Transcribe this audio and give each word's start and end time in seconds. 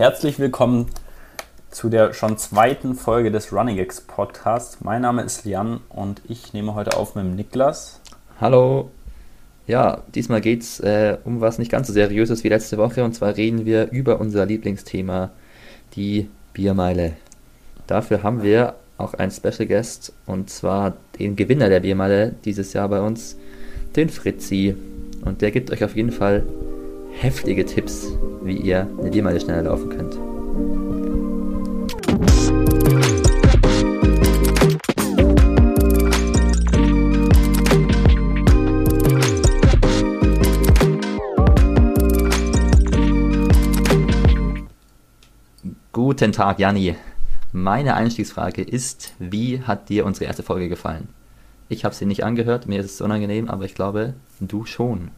Herzlich 0.00 0.38
willkommen 0.38 0.86
zu 1.70 1.90
der 1.90 2.14
schon 2.14 2.38
zweiten 2.38 2.94
Folge 2.94 3.30
des 3.30 3.52
Running 3.52 3.76
X 3.76 4.00
Podcasts. 4.00 4.80
Mein 4.80 5.02
Name 5.02 5.20
ist 5.20 5.44
Lian 5.44 5.80
und 5.90 6.22
ich 6.26 6.54
nehme 6.54 6.74
heute 6.74 6.96
auf 6.96 7.16
mit 7.16 7.26
dem 7.26 7.36
Niklas. 7.36 8.00
Hallo. 8.40 8.90
Ja, 9.66 10.02
diesmal 10.14 10.40
geht 10.40 10.62
es 10.62 10.80
äh, 10.80 11.18
um 11.24 11.42
was 11.42 11.58
nicht 11.58 11.70
ganz 11.70 11.86
so 11.86 11.92
seriöses 11.92 12.44
wie 12.44 12.48
letzte 12.48 12.78
Woche 12.78 13.04
und 13.04 13.12
zwar 13.12 13.36
reden 13.36 13.66
wir 13.66 13.90
über 13.90 14.20
unser 14.20 14.46
Lieblingsthema, 14.46 15.32
die 15.96 16.30
Biermeile. 16.54 17.12
Dafür 17.86 18.22
haben 18.22 18.42
wir 18.42 18.76
auch 18.96 19.12
einen 19.12 19.32
Special 19.32 19.66
Guest 19.66 20.14
und 20.24 20.48
zwar 20.48 20.94
den 21.18 21.36
Gewinner 21.36 21.68
der 21.68 21.80
Biermeile 21.80 22.34
dieses 22.46 22.72
Jahr 22.72 22.88
bei 22.88 23.02
uns, 23.02 23.36
den 23.96 24.08
Fritzi. 24.08 24.74
Und 25.26 25.42
der 25.42 25.50
gibt 25.50 25.70
euch 25.70 25.84
auf 25.84 25.94
jeden 25.94 26.12
Fall 26.12 26.46
heftige 27.12 27.64
Tipps, 27.66 28.06
wie 28.42 28.56
ihr 28.56 28.88
eine 28.98 29.10
Biermeile 29.10 29.40
schneller 29.40 29.62
laufen 29.62 29.88
könnt. 29.90 30.18
Guten 45.92 46.32
Tag, 46.32 46.58
Janni. 46.58 46.96
Meine 47.52 47.94
Einstiegsfrage 47.94 48.62
ist, 48.62 49.12
wie 49.18 49.62
hat 49.62 49.88
dir 49.88 50.06
unsere 50.06 50.26
erste 50.26 50.42
Folge 50.42 50.68
gefallen? 50.68 51.08
Ich 51.68 51.84
habe 51.84 51.94
sie 51.94 52.06
nicht 52.06 52.24
angehört, 52.24 52.66
mir 52.66 52.80
ist 52.80 52.86
es 52.94 53.00
unangenehm, 53.00 53.48
aber 53.48 53.64
ich 53.64 53.74
glaube, 53.74 54.14
du 54.40 54.64
schon. 54.64 55.10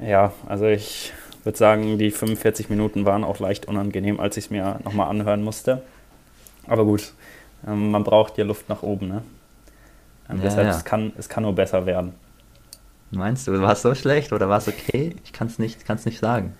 Ja, 0.00 0.32
also 0.46 0.66
ich 0.66 1.12
würde 1.44 1.58
sagen, 1.58 1.98
die 1.98 2.10
45 2.10 2.70
Minuten 2.70 3.04
waren 3.04 3.24
auch 3.24 3.38
leicht 3.38 3.66
unangenehm, 3.66 4.20
als 4.20 4.36
ich 4.36 4.44
es 4.46 4.50
mir 4.50 4.80
nochmal 4.84 5.08
anhören 5.08 5.42
musste. 5.42 5.82
Aber 6.66 6.84
gut, 6.84 7.12
ähm, 7.66 7.90
man 7.90 8.04
braucht 8.04 8.38
ja 8.38 8.44
Luft 8.44 8.68
nach 8.68 8.82
oben. 8.82 9.08
Ne? 9.08 9.22
Ähm, 10.28 10.36
ja, 10.36 10.42
deshalb, 10.42 10.66
ja. 10.66 10.76
Es, 10.76 10.84
kann, 10.84 11.12
es 11.18 11.28
kann 11.28 11.42
nur 11.42 11.54
besser 11.54 11.86
werden. 11.86 12.14
Meinst 13.10 13.48
du, 13.48 13.60
war 13.60 13.72
es 13.72 13.82
so 13.82 13.94
schlecht 13.94 14.32
oder 14.32 14.48
war 14.48 14.58
es 14.58 14.68
okay? 14.68 15.16
Ich 15.24 15.32
kann 15.32 15.48
es 15.48 15.58
nicht, 15.58 15.88
nicht 16.06 16.20
sagen. 16.20 16.54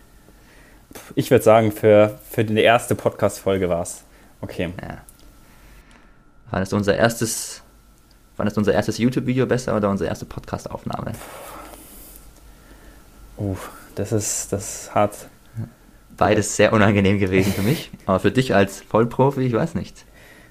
Ich 1.14 1.30
würde 1.30 1.44
sagen, 1.44 1.70
für, 1.70 2.18
für 2.28 2.44
die 2.44 2.60
erste 2.60 2.96
Podcast-Folge 2.96 3.68
war 3.68 3.82
es 3.82 4.02
okay. 4.40 4.72
Ja. 4.82 4.98
War 6.50 6.60
das 6.60 6.72
unser 6.72 6.96
erstes, 6.96 7.62
unser 8.36 8.72
erstes 8.72 8.98
YouTube-Video 8.98 9.46
besser 9.46 9.76
oder 9.76 9.88
unsere 9.88 10.08
erste 10.08 10.24
Podcast-Aufnahme? 10.24 11.12
Uh, 13.40 13.56
das 13.94 14.12
ist, 14.12 14.52
das 14.52 14.82
ist 14.82 14.94
hart. 14.94 15.16
Beides 16.16 16.56
sehr 16.56 16.74
unangenehm 16.74 17.18
gewesen 17.18 17.52
für 17.52 17.62
mich. 17.62 17.90
Aber 18.04 18.20
für 18.20 18.30
dich 18.30 18.54
als 18.54 18.82
Vollprofi, 18.82 19.40
ich 19.40 19.54
weiß 19.54 19.74
nicht. 19.74 20.04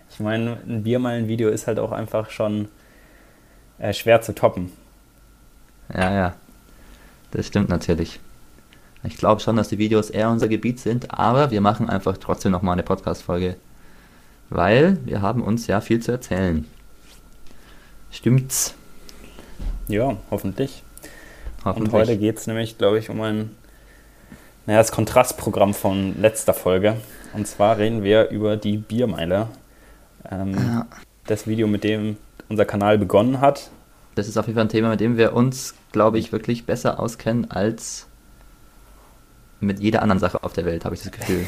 Ich 0.09 0.19
meine, 0.19 0.57
ein 0.67 0.81
Biermeilen-Video 0.81 1.49
ist 1.49 1.67
halt 1.67 1.77
auch 1.77 1.91
einfach 1.91 2.31
schon 2.31 2.67
äh, 3.77 3.93
schwer 3.93 4.21
zu 4.21 4.33
toppen. 4.33 4.71
Ja, 5.93 6.11
ja. 6.11 6.35
Das 7.29 7.45
stimmt 7.45 7.69
natürlich. 7.69 8.19
Ich 9.03 9.17
glaube 9.17 9.39
schon, 9.39 9.55
dass 9.55 9.69
die 9.69 9.77
Videos 9.77 10.09
eher 10.09 10.31
unser 10.31 10.47
Gebiet 10.47 10.79
sind, 10.79 11.11
aber 11.11 11.51
wir 11.51 11.61
machen 11.61 11.89
einfach 11.89 12.17
trotzdem 12.17 12.51
nochmal 12.51 12.73
eine 12.73 12.83
Podcast-Folge. 12.83 13.55
Weil 14.49 14.97
wir 15.05 15.21
haben 15.21 15.43
uns 15.43 15.67
ja 15.67 15.79
viel 15.79 16.01
zu 16.01 16.11
erzählen. 16.11 16.65
Stimmt's? 18.09 18.73
Ja, 19.87 20.17
hoffentlich. 20.31 20.83
Und 21.63 21.91
heute 21.91 22.17
geht 22.17 22.37
es 22.37 22.47
nämlich, 22.47 22.77
glaube 22.77 22.99
ich, 22.99 23.09
um 23.09 23.21
ein 23.21 23.51
naja, 24.69 24.81
das 24.81 24.91
Kontrastprogramm 24.91 25.73
von 25.73 26.21
letzter 26.21 26.53
Folge. 26.53 26.97
Und 27.33 27.47
zwar 27.47 27.79
reden 27.79 28.03
wir 28.03 28.29
über 28.29 28.55
die 28.55 28.77
Biermeile. 28.77 29.47
Ähm, 30.29 30.53
ja. 30.53 30.87
Das 31.25 31.47
Video, 31.47 31.65
mit 31.65 31.83
dem 31.83 32.17
unser 32.49 32.65
Kanal 32.65 32.99
begonnen 32.99 33.41
hat. 33.41 33.71
Das 34.13 34.27
ist 34.27 34.37
auf 34.37 34.45
jeden 34.45 34.57
Fall 34.57 34.65
ein 34.65 34.69
Thema, 34.69 34.89
mit 34.89 34.99
dem 34.99 35.17
wir 35.17 35.33
uns, 35.33 35.73
glaube 35.91 36.19
ich, 36.19 36.31
wirklich 36.31 36.65
besser 36.65 36.99
auskennen 36.99 37.49
als 37.49 38.05
mit 39.59 39.79
jeder 39.79 40.03
anderen 40.03 40.19
Sache 40.19 40.43
auf 40.43 40.53
der 40.53 40.65
Welt, 40.65 40.85
habe 40.85 40.93
ich 40.93 41.01
das 41.01 41.11
Gefühl. 41.11 41.47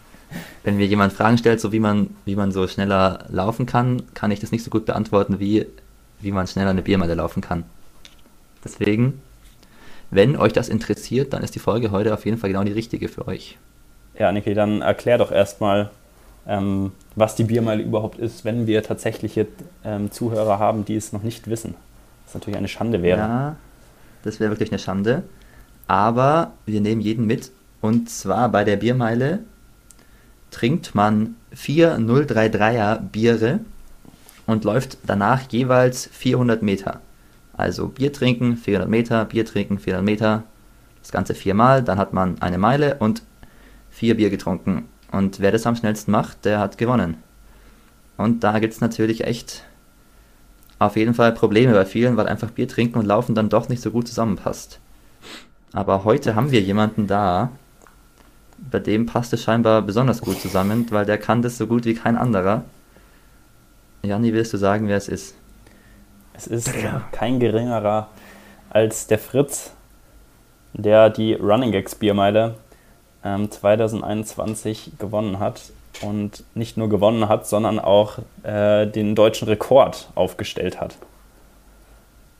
Wenn 0.62 0.78
mir 0.78 0.86
jemand 0.86 1.12
Fragen 1.12 1.36
stellt, 1.36 1.60
so 1.60 1.70
wie 1.70 1.80
man, 1.80 2.16
wie 2.24 2.34
man 2.34 2.50
so 2.50 2.66
schneller 2.66 3.26
laufen 3.28 3.66
kann, 3.66 4.02
kann 4.14 4.30
ich 4.30 4.40
das 4.40 4.52
nicht 4.52 4.64
so 4.64 4.70
gut 4.70 4.86
beantworten, 4.86 5.38
wie, 5.38 5.66
wie 6.20 6.32
man 6.32 6.46
schneller 6.46 6.70
eine 6.70 6.80
Biermeile 6.80 7.14
laufen 7.14 7.42
kann. 7.42 7.64
Deswegen, 8.64 9.20
wenn 10.14 10.36
euch 10.36 10.52
das 10.52 10.68
interessiert, 10.68 11.32
dann 11.32 11.42
ist 11.42 11.54
die 11.54 11.58
Folge 11.58 11.90
heute 11.90 12.14
auf 12.14 12.24
jeden 12.24 12.38
Fall 12.38 12.50
genau 12.50 12.62
die 12.62 12.72
richtige 12.72 13.08
für 13.08 13.26
euch. 13.26 13.58
Ja, 14.16 14.30
Niki, 14.30 14.54
dann 14.54 14.80
erklär 14.80 15.18
doch 15.18 15.32
erstmal, 15.32 15.90
ähm, 16.46 16.92
was 17.16 17.34
die 17.34 17.44
Biermeile 17.44 17.82
überhaupt 17.82 18.18
ist, 18.18 18.44
wenn 18.44 18.68
wir 18.68 18.82
tatsächliche 18.84 19.48
ähm, 19.84 20.12
Zuhörer 20.12 20.60
haben, 20.60 20.84
die 20.84 20.94
es 20.94 21.12
noch 21.12 21.24
nicht 21.24 21.48
wissen. 21.48 21.74
Was 22.26 22.34
natürlich 22.34 22.56
eine 22.56 22.68
Schande 22.68 23.02
wäre. 23.02 23.18
Ja, 23.18 23.56
das 24.22 24.38
wäre 24.38 24.50
wirklich 24.50 24.70
eine 24.70 24.78
Schande. 24.78 25.24
Aber 25.88 26.52
wir 26.64 26.80
nehmen 26.80 27.00
jeden 27.00 27.26
mit. 27.26 27.50
Und 27.80 28.08
zwar 28.08 28.48
bei 28.48 28.62
der 28.62 28.76
Biermeile 28.76 29.40
trinkt 30.52 30.94
man 30.94 31.34
vier 31.50 31.98
033er 31.98 33.00
Biere 33.00 33.60
und 34.46 34.62
läuft 34.62 34.98
danach 35.06 35.42
jeweils 35.50 36.06
400 36.06 36.62
Meter. 36.62 37.00
Also 37.56 37.88
Bier 37.88 38.12
trinken, 38.12 38.56
400 38.56 38.88
Meter, 38.88 39.24
Bier 39.24 39.44
trinken, 39.44 39.78
400 39.78 40.04
Meter. 40.04 40.42
Das 41.00 41.12
Ganze 41.12 41.34
viermal, 41.34 41.82
dann 41.82 41.98
hat 41.98 42.12
man 42.12 42.40
eine 42.40 42.58
Meile 42.58 42.96
und 42.98 43.22
vier 43.90 44.16
Bier 44.16 44.30
getrunken. 44.30 44.88
Und 45.12 45.40
wer 45.40 45.52
das 45.52 45.66
am 45.66 45.76
schnellsten 45.76 46.10
macht, 46.10 46.44
der 46.44 46.58
hat 46.58 46.78
gewonnen. 46.78 47.16
Und 48.16 48.42
da 48.42 48.58
gibt 48.58 48.74
es 48.74 48.80
natürlich 48.80 49.24
echt 49.24 49.64
auf 50.78 50.96
jeden 50.96 51.14
Fall 51.14 51.32
Probleme 51.32 51.72
bei 51.72 51.86
vielen, 51.86 52.16
weil 52.16 52.26
einfach 52.26 52.50
Bier 52.50 52.68
trinken 52.68 52.98
und 52.98 53.06
laufen 53.06 53.34
dann 53.34 53.48
doch 53.48 53.68
nicht 53.68 53.82
so 53.82 53.90
gut 53.90 54.08
zusammenpasst. 54.08 54.80
Aber 55.72 56.04
heute 56.04 56.34
haben 56.34 56.50
wir 56.50 56.60
jemanden 56.60 57.06
da, 57.06 57.50
bei 58.70 58.78
dem 58.78 59.06
passt 59.06 59.32
es 59.32 59.42
scheinbar 59.42 59.82
besonders 59.82 60.20
gut 60.20 60.40
zusammen, 60.40 60.86
weil 60.90 61.04
der 61.04 61.18
kann 61.18 61.42
das 61.42 61.58
so 61.58 61.66
gut 61.66 61.84
wie 61.84 61.94
kein 61.94 62.16
anderer. 62.16 62.64
Janni, 64.02 64.32
willst 64.32 64.52
du 64.52 64.56
sagen, 64.56 64.88
wer 64.88 64.96
es 64.96 65.08
ist? 65.08 65.34
Es 66.36 66.48
ist 66.48 66.70
kein 67.12 67.38
geringerer 67.38 68.08
als 68.68 69.06
der 69.06 69.20
Fritz, 69.20 69.72
der 70.72 71.08
die 71.08 71.34
Running 71.34 71.70
Gags 71.70 71.94
Biermeile 71.94 72.56
ähm, 73.24 73.50
2021 73.50 74.92
gewonnen 74.98 75.38
hat. 75.38 75.62
Und 76.02 76.42
nicht 76.56 76.76
nur 76.76 76.88
gewonnen 76.88 77.28
hat, 77.28 77.46
sondern 77.46 77.78
auch 77.78 78.18
äh, 78.42 78.86
den 78.86 79.14
deutschen 79.14 79.46
Rekord 79.46 80.08
aufgestellt 80.16 80.80
hat. 80.80 80.96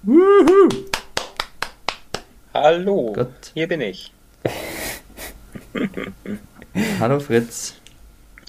Woohoo! 0.03 0.69
Hallo, 2.53 3.13
Gott. 3.15 3.53
hier 3.55 3.69
bin 3.69 3.81
ich. 3.81 4.13
Hallo 7.01 7.21
Fritz. 7.21 7.77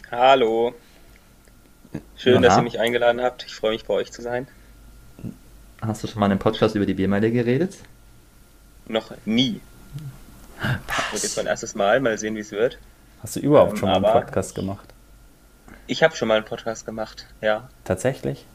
Hallo. 0.09 0.73
Schön, 2.17 2.41
Na, 2.41 2.47
dass 2.47 2.57
ihr 2.57 2.63
mich 2.63 2.79
eingeladen 2.79 3.21
habt. 3.21 3.45
Ich 3.45 3.53
freue 3.53 3.71
mich, 3.71 3.85
bei 3.85 3.93
euch 3.93 4.11
zu 4.11 4.23
sein. 4.23 4.47
Hast 5.81 6.03
du 6.03 6.07
schon 6.07 6.19
mal 6.19 6.29
einen 6.29 6.39
Podcast 6.39 6.75
über 6.75 6.85
die 6.85 6.93
Biermeile 6.93 7.31
geredet? 7.31 7.77
Noch 8.87 9.11
nie. 9.25 9.61
Was? 10.59 10.77
Das 10.87 11.11
wird 11.13 11.23
jetzt 11.23 11.37
mein 11.37 11.47
erstes 11.47 11.75
Mal. 11.75 11.99
Mal 11.99 12.17
sehen, 12.17 12.35
wie 12.35 12.39
es 12.39 12.51
wird. 12.51 12.77
Hast 13.21 13.35
du 13.35 13.39
überhaupt 13.39 13.73
ähm, 13.73 13.77
schon 13.77 13.89
mal 13.89 13.95
einen 13.95 14.05
Podcast 14.05 14.55
gemacht? 14.55 14.87
Ich 15.87 16.03
habe 16.03 16.15
schon 16.15 16.27
mal 16.27 16.35
einen 16.35 16.45
Podcast 16.45 16.85
gemacht, 16.85 17.25
ja. 17.41 17.69
Tatsächlich? 17.83 18.45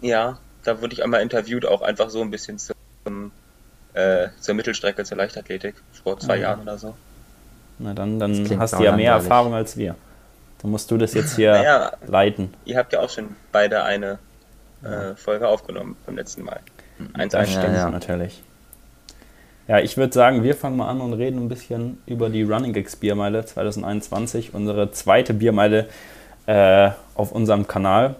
Ja, 0.00 0.38
da 0.62 0.80
wurde 0.80 0.94
ich 0.94 1.02
einmal 1.02 1.22
interviewt, 1.22 1.66
auch 1.66 1.82
einfach 1.82 2.10
so 2.10 2.20
ein 2.20 2.30
bisschen 2.30 2.58
zum 2.58 3.32
äh, 3.94 4.28
zur 4.40 4.54
Mittelstrecke 4.54 5.04
zur 5.04 5.16
Leichtathletik 5.16 5.76
vor 6.02 6.18
zwei 6.18 6.34
ah, 6.34 6.36
Jahren 6.36 6.60
oder 6.62 6.78
so. 6.78 6.94
Na 7.78 7.94
dann, 7.94 8.18
dann 8.18 8.58
hast 8.58 8.74
du 8.74 8.82
ja 8.82 8.94
mehr 8.94 9.12
Erfahrung 9.12 9.54
als 9.54 9.76
wir. 9.76 9.94
Dann 10.60 10.70
musst 10.70 10.90
du 10.90 10.96
das 10.96 11.14
jetzt 11.14 11.36
hier 11.36 11.52
naja, 11.52 11.92
leiten. 12.06 12.52
Ihr 12.64 12.76
habt 12.76 12.92
ja 12.92 13.00
auch 13.00 13.10
schon 13.10 13.36
beide 13.52 13.84
eine 13.84 14.18
äh, 14.84 15.14
Folge 15.16 15.48
aufgenommen 15.48 15.96
beim 16.06 16.16
letzten 16.16 16.44
Mal. 16.44 16.60
Eins 17.14 17.32
das 17.32 17.50
stimmt 17.50 17.74
ja, 17.74 17.90
natürlich. 17.90 18.42
Ja, 19.66 19.78
ich 19.78 19.96
würde 19.96 20.12
sagen, 20.12 20.42
wir 20.42 20.54
fangen 20.54 20.76
mal 20.76 20.88
an 20.88 21.00
und 21.00 21.14
reden 21.14 21.38
ein 21.38 21.48
bisschen 21.48 21.98
über 22.06 22.28
die 22.28 22.42
Running 22.42 22.72
Gigs 22.72 22.96
Biermeile 22.96 23.46
2021, 23.46 24.52
unsere 24.52 24.90
zweite 24.92 25.32
Biermeile 25.32 25.88
äh, 26.46 26.90
auf 27.14 27.32
unserem 27.32 27.66
Kanal. 27.66 28.16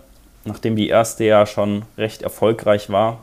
Nachdem 0.47 0.75
die 0.77 0.89
erste 0.89 1.25
ja 1.25 1.45
schon 1.47 1.83
recht 1.99 2.23
erfolgreich 2.23 2.91
war, 2.91 3.21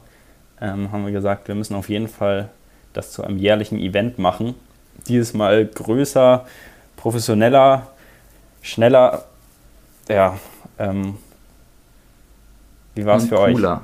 ähm, 0.61 0.91
haben 0.91 1.05
wir 1.05 1.11
gesagt, 1.11 1.47
wir 1.47 1.55
müssen 1.55 1.75
auf 1.75 1.89
jeden 1.89 2.07
Fall 2.07 2.49
das 2.93 3.11
zu 3.11 3.23
einem 3.23 3.37
jährlichen 3.37 3.79
Event 3.79 4.19
machen. 4.19 4.55
Dieses 5.07 5.33
Mal 5.33 5.65
größer, 5.65 6.45
professioneller, 6.97 7.87
schneller. 8.61 9.23
Ja, 10.07 10.37
ähm, 10.77 11.17
wie 12.95 13.05
war 13.05 13.17
es 13.17 13.27
für 13.27 13.35
cooler. 13.35 13.83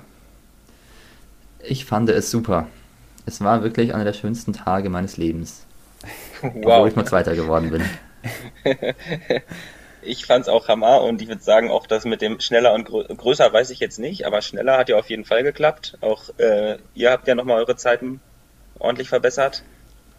euch? 1.61 1.69
Ich 1.69 1.85
fand 1.85 2.09
es 2.09 2.31
super. 2.31 2.67
Es 3.25 3.41
war 3.41 3.63
wirklich 3.63 3.93
einer 3.93 4.05
der 4.05 4.13
schönsten 4.13 4.53
Tage 4.53 4.89
meines 4.89 5.17
Lebens. 5.17 5.65
Wow. 6.41 6.65
Obwohl 6.65 6.89
ich 6.89 6.95
mal 6.95 7.05
Zweiter 7.05 7.35
geworden 7.35 7.71
bin. 7.71 7.83
ich 10.03 10.27
fand 10.27 10.43
es 10.43 10.49
auch 10.49 10.67
Hammer 10.67 11.01
und 11.01 11.19
ich 11.19 11.27
würde 11.27 11.41
sagen, 11.41 11.71
auch 11.71 11.87
das 11.87 12.05
mit 12.05 12.21
dem 12.21 12.39
schneller 12.39 12.73
und 12.73 12.85
grö 12.85 13.03
größer 13.05 13.51
weiß 13.51 13.71
ich 13.71 13.79
jetzt 13.79 13.97
nicht, 13.97 14.27
aber 14.27 14.43
schneller 14.43 14.77
hat 14.77 14.87
ja 14.89 14.97
auf 14.97 15.09
jeden 15.09 15.25
Fall 15.25 15.41
geklappt. 15.41 15.97
Auch 16.01 16.29
äh, 16.37 16.77
ihr 16.93 17.09
habt 17.09 17.27
ja 17.27 17.33
nochmal 17.33 17.57
eure 17.57 17.75
Zeiten 17.75 18.19
ordentlich 18.77 19.09
verbessert. 19.09 19.63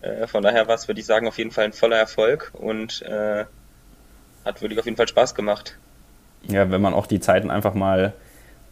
Äh, 0.02 0.26
von 0.26 0.43
daher 0.43 0.69
war 0.69 0.75
es, 0.75 0.88
würde 0.88 1.00
ich 1.00 1.06
sagen, 1.06 1.29
auf 1.29 1.38
jeden 1.38 1.50
Fall 1.50 1.67
ein 1.67 1.73
voller 1.73 1.96
Erfolg 1.96 2.50
und 2.55 3.02
äh, 3.02 3.44
hat 4.44 4.62
wirklich 4.62 4.79
auf 4.79 4.84
jeden 4.84 4.96
Fall 4.96 5.08
Spaß 5.08 5.34
gemacht. 5.34 5.76
Ja, 6.44 6.70
wenn 6.70 6.81
man 6.81 6.94
auch 6.94 7.06
die 7.06 7.20
Zeiten 7.20 7.50
einfach 7.50 7.75
mal, 7.75 8.12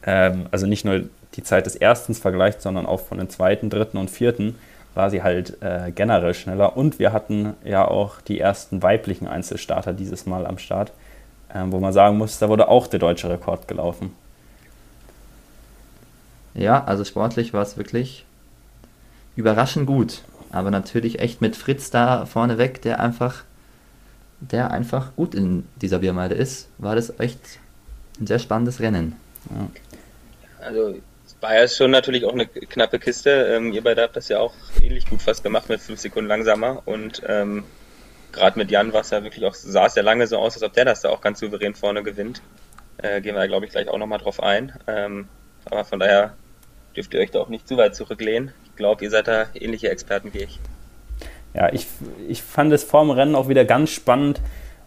ähm, 0.07 0.47
also 0.51 0.67
nicht 0.67 0.85
nur 0.85 1.03
die 1.35 1.43
Zeit 1.43 1.67
des 1.67 1.77
Erstens 1.77 2.19
vergleicht, 2.19 2.63
sondern 2.63 2.87
auch 2.87 3.01
von 3.01 3.19
den 3.19 3.29
zweiten, 3.29 3.69
dritten 3.69 3.99
und 3.99 4.11
vierten, 4.11 4.55
war 4.95 5.11
sie 5.11 5.23
halt 5.23 5.63
äh, 5.63 5.93
generell 5.95 6.33
schneller. 6.33 6.77
Und 6.77 6.99
wir 6.99 7.13
hatten 7.13 7.55
ja 7.65 7.87
auch 7.87 8.21
die 8.23 8.41
ersten 8.41 8.83
weiblichen 8.83 9.27
Einzelstarter 9.27 9.93
dieses 9.93 10.25
Mal 10.25 10.47
am 10.47 10.59
Start, 10.59 10.93
äh, 11.53 11.63
wo 11.67 11.79
man 11.81 11.93
sagen 11.93 12.17
muss, 12.17 12.39
da 12.39 12.49
wurde 12.49 12.69
auch 12.69 12.87
der 12.87 13.01
deutsche 13.01 13.29
Rekord 13.29 13.69
gelaufen. 13.69 14.15
Ja, 16.55 16.83
also 16.85 17.05
sportlich 17.05 17.53
war 17.53 17.63
es 17.63 17.77
wirklich 17.77 18.25
überraschend 19.37 19.87
gut. 19.87 20.23
Aber 20.51 20.71
natürlich 20.71 21.19
echt 21.19 21.43
mit 21.43 21.57
Fritz 21.57 21.91
da 21.91 22.25
vorneweg, 22.25 22.81
der 22.81 23.01
einfach, 23.01 23.45
der 24.41 24.71
einfach 24.71 25.15
gut 25.17 25.35
in 25.35 25.67
dieser 25.83 25.99
Biermeile 25.99 26.35
ist, 26.35 26.69
war 26.79 26.95
das 26.95 27.21
echt 27.21 27.41
ein 28.19 28.27
sehr 28.27 28.39
spannendes 28.39 28.81
Rennen. 28.81 29.17
Ja. 29.51 29.69
Also 30.67 30.97
war 31.41 31.55
ja 31.55 31.69
schon 31.69 31.91
natürlich 31.91 32.25
auch 32.25 32.33
eine 32.33 32.47
knappe 32.47 32.99
Kiste. 32.99 33.31
Ähm, 33.31 33.73
ihr 33.73 33.83
beide 33.83 34.03
habt 34.03 34.17
das 34.17 34.29
ja 34.29 34.41
auch 34.41 34.55
ähnlich 34.81 35.09
gut 35.09 35.23
fast 35.23 35.43
gemacht 35.43 35.69
mit 35.69 35.81
fünf 35.81 36.01
Sekunden 36.01 36.29
langsamer 36.29 36.83
und 36.87 37.23
ähm, 37.27 37.65
gerade 38.33 38.59
mit 38.59 38.71
Jan 38.71 38.93
war 38.93 39.03
es 39.03 39.11
ja 39.11 39.23
wirklich 39.23 39.45
auch, 39.45 39.55
sah 39.55 39.87
es 39.87 39.95
ja 39.95 40.03
lange 40.03 40.27
so 40.27 40.39
aus, 40.39 40.55
als 40.55 40.63
ob 40.63 40.73
der 40.73 40.85
das 40.85 41.03
da 41.03 41.11
auch 41.11 41.21
ganz 41.21 41.41
souverän 41.41 41.75
vorne 41.75 42.03
gewinnt. 42.03 42.43
Äh, 42.99 43.21
gehen 43.21 43.35
wir 43.35 43.41
da 43.41 43.47
glaube 43.47 43.67
ich 43.67 43.73
gleich 43.73 43.89
auch 43.89 43.99
nochmal 43.99 44.19
drauf 44.19 44.43
ein. 44.43 44.73
Ähm, 44.87 45.29
aber 45.65 45.85
von 45.85 46.01
daher 46.01 46.35
dürft 46.97 47.15
ihr 47.15 47.21
euch 47.21 47.31
da 47.31 47.41
auch 47.41 47.49
nicht 47.49 47.69
zu 47.69 47.77
weit 47.77 47.95
zurücklehnen. 47.95 48.53
Ich 48.65 48.77
glaube, 48.77 49.05
ihr 49.05 49.11
seid 49.11 49.29
da 49.29 49.47
ähnliche 49.55 49.91
Experten 49.91 50.33
wie 50.35 50.45
ich. 50.45 50.59
Ja, 51.55 51.73
ich, 51.73 51.87
ich 52.29 52.43
fand 52.43 52.73
es 52.73 52.85
vorm 52.85 53.11
Rennen 53.11 53.35
auch 53.35 53.49
wieder 53.49 53.65
ganz 53.65 53.91
spannend, 53.91 54.41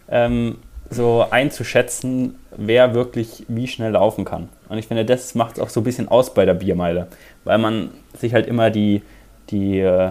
ähm, 0.08 0.58
so 0.90 1.24
einzuschätzen, 1.30 2.34
wer 2.56 2.94
wirklich 2.94 3.44
wie 3.48 3.68
schnell 3.68 3.92
laufen 3.92 4.24
kann. 4.24 4.48
Und 4.68 4.78
ich 4.78 4.88
finde, 4.88 5.04
das 5.04 5.34
macht 5.34 5.56
es 5.56 5.62
auch 5.62 5.68
so 5.68 5.80
ein 5.80 5.84
bisschen 5.84 6.08
aus 6.08 6.34
bei 6.34 6.44
der 6.44 6.54
Biermeile, 6.54 7.06
weil 7.44 7.58
man 7.58 7.90
sich 8.18 8.34
halt 8.34 8.46
immer 8.46 8.70
die, 8.70 9.02
die 9.50 9.78
äh, 9.78 10.10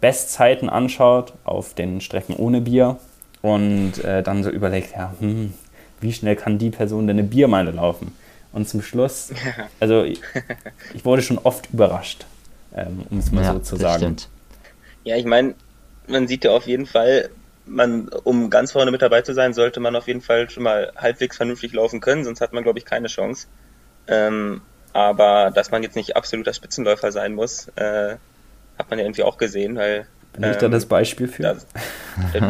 Bestzeiten 0.00 0.68
anschaut 0.68 1.32
auf 1.44 1.74
den 1.74 2.00
Strecken 2.00 2.36
ohne 2.36 2.60
Bier 2.60 2.98
und 3.42 4.04
äh, 4.04 4.22
dann 4.22 4.44
so 4.44 4.50
überlegt, 4.50 4.94
ja, 4.94 5.14
hm, 5.18 5.54
wie 6.00 6.12
schnell 6.12 6.36
kann 6.36 6.58
die 6.58 6.70
Person 6.70 7.06
denn 7.06 7.18
eine 7.18 7.26
Biermeile 7.26 7.70
laufen? 7.70 8.14
Und 8.52 8.68
zum 8.68 8.82
Schluss, 8.82 9.32
also 9.80 10.04
ich, 10.04 10.20
ich 10.94 11.04
wurde 11.04 11.22
schon 11.22 11.38
oft 11.38 11.70
überrascht, 11.72 12.26
ähm, 12.74 13.04
um 13.10 13.18
es 13.18 13.32
mal 13.32 13.44
ja, 13.44 13.52
so 13.54 13.58
zu 13.60 13.76
sagen. 13.76 13.98
Stimmt. 13.98 14.28
Ja, 15.04 15.16
ich 15.16 15.24
meine, 15.24 15.54
man 16.06 16.28
sieht 16.28 16.44
ja 16.44 16.50
auf 16.50 16.66
jeden 16.66 16.86
Fall, 16.86 17.30
man, 17.68 18.08
um 18.08 18.50
ganz 18.50 18.72
vorne 18.72 18.90
mit 18.90 19.02
dabei 19.02 19.22
zu 19.22 19.34
sein, 19.34 19.54
sollte 19.54 19.80
man 19.80 19.96
auf 19.96 20.06
jeden 20.06 20.20
Fall 20.20 20.50
schon 20.50 20.62
mal 20.62 20.92
halbwegs 20.96 21.36
vernünftig 21.36 21.72
laufen 21.72 22.00
können, 22.00 22.24
sonst 22.24 22.40
hat 22.40 22.52
man, 22.52 22.62
glaube 22.62 22.78
ich, 22.78 22.84
keine 22.84 23.08
Chance. 23.08 23.46
Ähm, 24.06 24.62
aber 24.92 25.50
dass 25.54 25.70
man 25.70 25.82
jetzt 25.82 25.96
nicht 25.96 26.16
absoluter 26.16 26.52
Spitzenläufer 26.52 27.12
sein 27.12 27.34
muss, 27.34 27.68
äh, 27.76 28.16
hat 28.78 28.90
man 28.90 28.98
ja 28.98 29.04
irgendwie 29.04 29.22
auch 29.22 29.38
gesehen, 29.38 29.76
weil. 29.76 30.06
Bin 30.32 30.44
ähm, 30.44 30.50
ich 30.52 30.56
da 30.56 30.66
ähm, 30.66 30.72
das 30.72 30.86
Beispiel 30.86 31.28
für? 31.28 31.42
Das, 31.42 31.66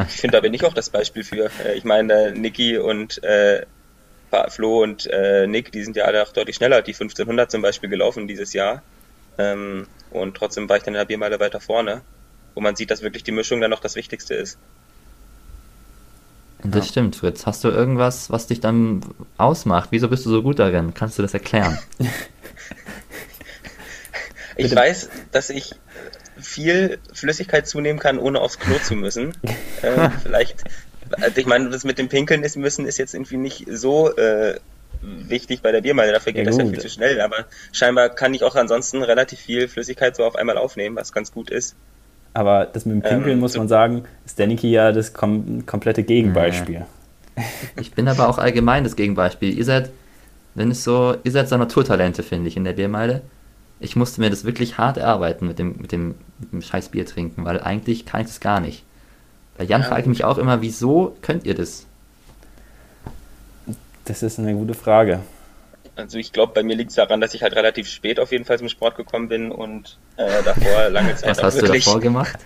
ich 0.08 0.20
finde, 0.20 0.36
da 0.36 0.40
bin 0.40 0.54
ich 0.54 0.64
auch 0.64 0.74
das 0.74 0.90
Beispiel 0.90 1.24
für. 1.24 1.50
Äh, 1.64 1.74
ich 1.74 1.84
meine, 1.84 2.32
Niki 2.32 2.78
und 2.78 3.22
äh, 3.24 3.66
Flo 4.48 4.82
und 4.82 5.06
äh, 5.06 5.46
Nick, 5.46 5.72
die 5.72 5.82
sind 5.82 5.96
ja 5.96 6.04
alle 6.04 6.22
auch 6.22 6.32
deutlich 6.32 6.56
schneller, 6.56 6.82
die 6.82 6.92
1500 6.92 7.50
zum 7.50 7.62
Beispiel 7.62 7.88
gelaufen 7.88 8.28
dieses 8.28 8.52
Jahr. 8.52 8.82
Ähm, 9.38 9.86
und 10.10 10.36
trotzdem 10.36 10.68
war 10.68 10.76
ich 10.76 10.82
dann 10.82 10.94
in 10.94 10.98
der 10.98 11.06
Biermeile 11.06 11.40
weiter 11.40 11.60
vorne, 11.60 12.02
wo 12.54 12.60
man 12.60 12.76
sieht, 12.76 12.90
dass 12.90 13.02
wirklich 13.02 13.24
die 13.24 13.32
Mischung 13.32 13.60
dann 13.60 13.70
noch 13.70 13.80
das 13.80 13.94
Wichtigste 13.94 14.34
ist. 14.34 14.58
Das 16.64 16.86
ja. 16.86 16.90
stimmt, 16.90 17.16
Fritz. 17.16 17.46
Hast 17.46 17.64
du 17.64 17.68
irgendwas, 17.68 18.30
was 18.30 18.46
dich 18.46 18.60
dann 18.60 19.02
ausmacht? 19.36 19.88
Wieso 19.92 20.08
bist 20.08 20.26
du 20.26 20.30
so 20.30 20.42
gut 20.42 20.58
darin? 20.58 20.94
Kannst 20.94 21.18
du 21.18 21.22
das 21.22 21.34
erklären? 21.34 21.78
ich 24.56 24.74
weiß, 24.74 25.08
dass 25.30 25.50
ich 25.50 25.74
viel 26.40 26.98
Flüssigkeit 27.12 27.66
zunehmen 27.66 27.98
kann, 27.98 28.18
ohne 28.18 28.40
aufs 28.40 28.58
Klo 28.58 28.78
zu 28.78 28.94
müssen. 28.94 29.32
äh, 29.82 30.10
vielleicht, 30.22 30.64
also 31.12 31.38
ich 31.38 31.46
meine, 31.46 31.70
das 31.70 31.84
mit 31.84 31.98
dem 31.98 32.08
Pinkeln 32.08 32.42
ist 32.42 32.56
müssen 32.56 32.86
ist 32.86 32.98
jetzt 32.98 33.14
irgendwie 33.14 33.36
nicht 33.36 33.66
so 33.70 34.14
äh, 34.16 34.58
wichtig 35.00 35.62
bei 35.62 35.72
der 35.72 35.80
Biermeile, 35.80 36.12
dafür 36.12 36.32
geht 36.32 36.44
ja, 36.44 36.50
das 36.50 36.58
ja 36.58 36.66
viel 36.66 36.80
zu 36.80 36.88
schnell, 36.88 37.20
aber 37.20 37.46
scheinbar 37.72 38.08
kann 38.08 38.34
ich 38.34 38.42
auch 38.42 38.56
ansonsten 38.56 39.02
relativ 39.02 39.38
viel 39.38 39.68
Flüssigkeit 39.68 40.16
so 40.16 40.24
auf 40.24 40.34
einmal 40.34 40.58
aufnehmen, 40.58 40.96
was 40.96 41.12
ganz 41.12 41.32
gut 41.32 41.50
ist. 41.50 41.76
Aber 42.34 42.66
das 42.66 42.86
mit 42.86 42.94
dem 42.94 43.02
Pinkeln, 43.02 43.34
ähm, 43.34 43.40
muss 43.40 43.56
man 43.56 43.68
sagen, 43.68 44.04
ist 44.24 44.38
der 44.38 44.46
Niki 44.46 44.70
ja 44.70 44.92
das 44.92 45.12
kom 45.12 45.66
komplette 45.66 46.02
Gegenbeispiel. 46.02 46.86
Ich 47.80 47.92
bin 47.92 48.08
aber 48.08 48.28
auch 48.28 48.38
allgemein 48.38 48.84
das 48.84 48.96
Gegenbeispiel. 48.96 49.56
Ihr 49.56 49.64
seid, 49.64 49.90
wenn 50.54 50.70
es 50.70 50.84
so, 50.84 51.16
ihr 51.22 51.30
seid 51.30 51.48
so 51.48 51.56
Naturtalente, 51.56 52.22
finde 52.22 52.48
ich, 52.48 52.56
in 52.56 52.64
der 52.64 52.72
Biermeile. 52.72 53.22
Ich 53.80 53.94
musste 53.94 54.20
mir 54.20 54.28
das 54.28 54.44
wirklich 54.44 54.76
hart 54.76 54.96
erarbeiten 54.96 55.46
mit 55.46 55.58
dem, 55.58 55.76
mit 55.78 55.92
dem, 55.92 56.16
mit 56.40 56.52
dem 56.52 56.62
scheiß 56.62 56.88
Bier 56.88 57.06
trinken, 57.06 57.44
weil 57.44 57.60
eigentlich 57.60 58.06
kann 58.06 58.22
ich 58.22 58.26
das 58.26 58.40
gar 58.40 58.58
nicht. 58.58 58.84
Bei 59.56 59.64
Jan 59.64 59.82
ja. 59.82 59.88
frage 59.88 60.02
ich 60.02 60.06
mich 60.08 60.24
auch 60.24 60.38
immer, 60.38 60.62
wieso 60.62 61.16
könnt 61.22 61.44
ihr 61.44 61.54
das? 61.54 61.86
Das 64.04 64.22
ist 64.22 64.38
eine 64.38 64.54
gute 64.54 64.74
Frage. 64.74 65.20
Also 65.98 66.16
ich 66.16 66.32
glaube, 66.32 66.52
bei 66.54 66.62
mir 66.62 66.76
liegt 66.76 66.90
es 66.90 66.96
daran, 66.96 67.20
dass 67.20 67.34
ich 67.34 67.42
halt 67.42 67.56
relativ 67.56 67.88
spät 67.88 68.20
auf 68.20 68.30
jeden 68.30 68.44
Fall 68.44 68.56
zum 68.56 68.68
Sport 68.68 68.96
gekommen 68.96 69.28
bin 69.28 69.50
und 69.50 69.98
äh, 70.16 70.44
davor 70.44 70.90
lange 70.90 71.16
Zeit 71.16 71.30
Was 71.30 71.42
hast 71.42 71.60
wirklich, 71.60 71.84
du 71.84 71.90
davor 71.90 72.00
gemacht? 72.00 72.38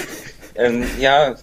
ähm, 0.54 0.86
ja, 1.00 1.34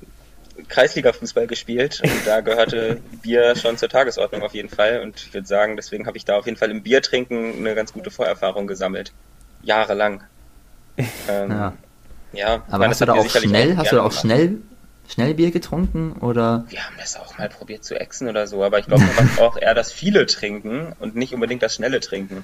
Kreisliga-Fußball 0.70 1.46
gespielt 1.46 2.02
und 2.02 2.26
da 2.26 2.40
gehörte 2.40 3.02
Bier 3.22 3.58
schon 3.58 3.78
zur 3.78 3.90
Tagesordnung 3.90 4.44
auf 4.44 4.54
jeden 4.54 4.70
Fall 4.70 5.02
und 5.02 5.18
ich 5.18 5.34
würde 5.34 5.46
sagen, 5.46 5.76
deswegen 5.76 6.08
habe 6.08 6.16
ich 6.16 6.24
da 6.24 6.38
auf 6.38 6.46
jeden 6.46 6.58
Fall 6.58 6.72
im 6.72 6.84
Biertrinken 6.84 7.58
eine 7.58 7.76
ganz 7.76 7.92
gute 7.92 8.12
Vorerfahrung 8.12 8.66
gesammelt. 8.66 9.12
Jahrelang. 9.62 10.24
Ähm, 11.30 11.52
ja. 11.52 11.74
ja. 12.34 12.64
Aber 12.72 12.88
hast 12.88 13.02
du 13.02 13.06
da 13.06 13.14
auch 13.14 13.30
schnell, 13.30 13.78
hast 13.78 13.92
du 13.92 13.98
da 13.98 14.04
auch 14.04 14.12
schnell 14.12 14.58
schnell 15.08 15.34
Bier 15.34 15.52
getrunken 15.52 16.14
oder? 16.14 16.66
Wir 16.70 16.86
haben 16.86 16.96
das 16.98 17.16
auch 17.16 17.38
mal 17.38 17.50
probiert 17.50 17.84
zu 17.84 18.00
exen 18.00 18.28
oder 18.28 18.48
so, 18.48 18.64
aber 18.64 18.80
ich 18.80 18.88
glaube, 18.88 19.04
man 19.04 19.16
macht 19.16 19.40
auch 19.40 19.58
eher 19.58 19.74
das 19.74 19.92
viele 19.92 20.26
Trinken 20.26 20.94
und 21.00 21.16
nicht 21.16 21.34
unbedingt 21.34 21.64
das 21.64 21.76
schnelle 21.76 22.00
Trinken. 22.00 22.44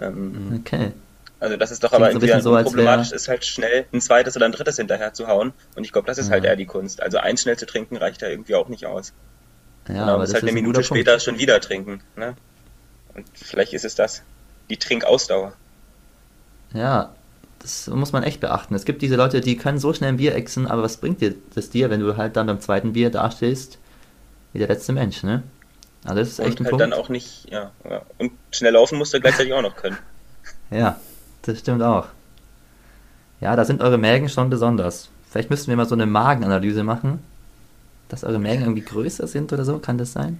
Ähm, 0.00 0.62
okay. 0.62 0.92
Also 1.40 1.56
das 1.56 1.70
ist 1.70 1.84
doch 1.84 1.90
Klingt 1.90 2.04
aber 2.04 2.12
irgendwie 2.12 2.40
so, 2.40 2.50
problematisch 2.50 3.12
ist 3.12 3.28
halt 3.28 3.44
schnell 3.44 3.86
ein 3.92 4.00
zweites 4.00 4.36
oder 4.36 4.46
ein 4.46 4.52
drittes 4.52 4.76
hinterher 4.76 5.12
zu 5.12 5.28
hauen 5.28 5.52
und 5.76 5.84
ich 5.84 5.92
glaube, 5.92 6.06
das 6.06 6.18
ist 6.18 6.26
ja. 6.26 6.32
halt 6.32 6.44
eher 6.44 6.56
die 6.56 6.66
Kunst. 6.66 7.00
Also 7.00 7.18
eins 7.18 7.42
schnell 7.42 7.56
zu 7.56 7.66
trinken 7.66 7.96
reicht 7.96 8.22
ja 8.22 8.28
irgendwie 8.28 8.56
auch 8.56 8.68
nicht 8.68 8.86
aus. 8.86 9.12
Ja, 9.86 9.94
genau, 9.94 10.14
aber 10.14 10.24
das 10.24 10.34
halt 10.34 10.42
eine 10.42 10.52
Minute 10.52 10.82
später 10.82 11.12
Punkt. 11.12 11.22
schon 11.22 11.38
wieder 11.38 11.60
trinken. 11.60 12.00
Ne? 12.16 12.34
Und 13.14 13.26
vielleicht 13.34 13.72
ist 13.72 13.84
es 13.84 13.94
das. 13.94 14.22
Die 14.68 14.76
Trinkausdauer. 14.76 15.52
Ja, 16.74 17.14
das 17.60 17.88
muss 17.88 18.12
man 18.12 18.22
echt 18.22 18.40
beachten. 18.40 18.74
Es 18.74 18.84
gibt 18.84 19.02
diese 19.02 19.16
Leute, 19.16 19.40
die 19.40 19.56
können 19.56 19.78
so 19.78 19.92
schnell 19.92 20.10
ein 20.10 20.16
Bier 20.16 20.34
exen, 20.34 20.66
aber 20.66 20.82
was 20.82 20.98
bringt 20.98 21.20
dir 21.20 21.34
das 21.54 21.70
dir, 21.70 21.90
wenn 21.90 22.00
du 22.00 22.16
halt 22.16 22.36
dann 22.36 22.46
beim 22.46 22.60
zweiten 22.60 22.92
Bier 22.92 23.10
dastehst 23.10 23.78
wie 24.52 24.58
der 24.58 24.68
letzte 24.68 24.92
Mensch, 24.92 25.22
ne? 25.22 25.42
Also 26.04 26.20
das 26.20 26.28
ist 26.28 26.38
echt 26.38 26.60
und 26.60 26.60
ein 26.60 26.64
halt 26.64 26.70
Punkt. 26.70 26.82
dann 26.82 26.92
auch 26.92 27.08
nicht, 27.08 27.50
ja, 27.50 27.72
ja. 27.88 28.02
Und 28.18 28.32
schnell 28.50 28.72
laufen 28.72 28.98
musst 28.98 29.12
du 29.12 29.20
gleichzeitig 29.20 29.52
auch 29.52 29.62
noch 29.62 29.76
können. 29.76 29.98
Ja, 30.70 31.00
das 31.42 31.60
stimmt 31.60 31.82
auch. 31.82 32.08
Ja, 33.40 33.56
da 33.56 33.64
sind 33.64 33.80
eure 33.80 33.96
Mägen 33.96 34.28
schon 34.28 34.50
besonders. 34.50 35.08
Vielleicht 35.30 35.48
müssten 35.48 35.68
wir 35.68 35.76
mal 35.76 35.86
so 35.86 35.94
eine 35.94 36.04
Magenanalyse 36.04 36.84
machen, 36.84 37.22
dass 38.10 38.22
eure 38.22 38.38
Mägen 38.38 38.62
irgendwie 38.64 38.82
größer 38.82 39.26
sind 39.26 39.50
oder 39.50 39.64
so, 39.64 39.78
kann 39.78 39.96
das 39.96 40.12
sein? 40.12 40.38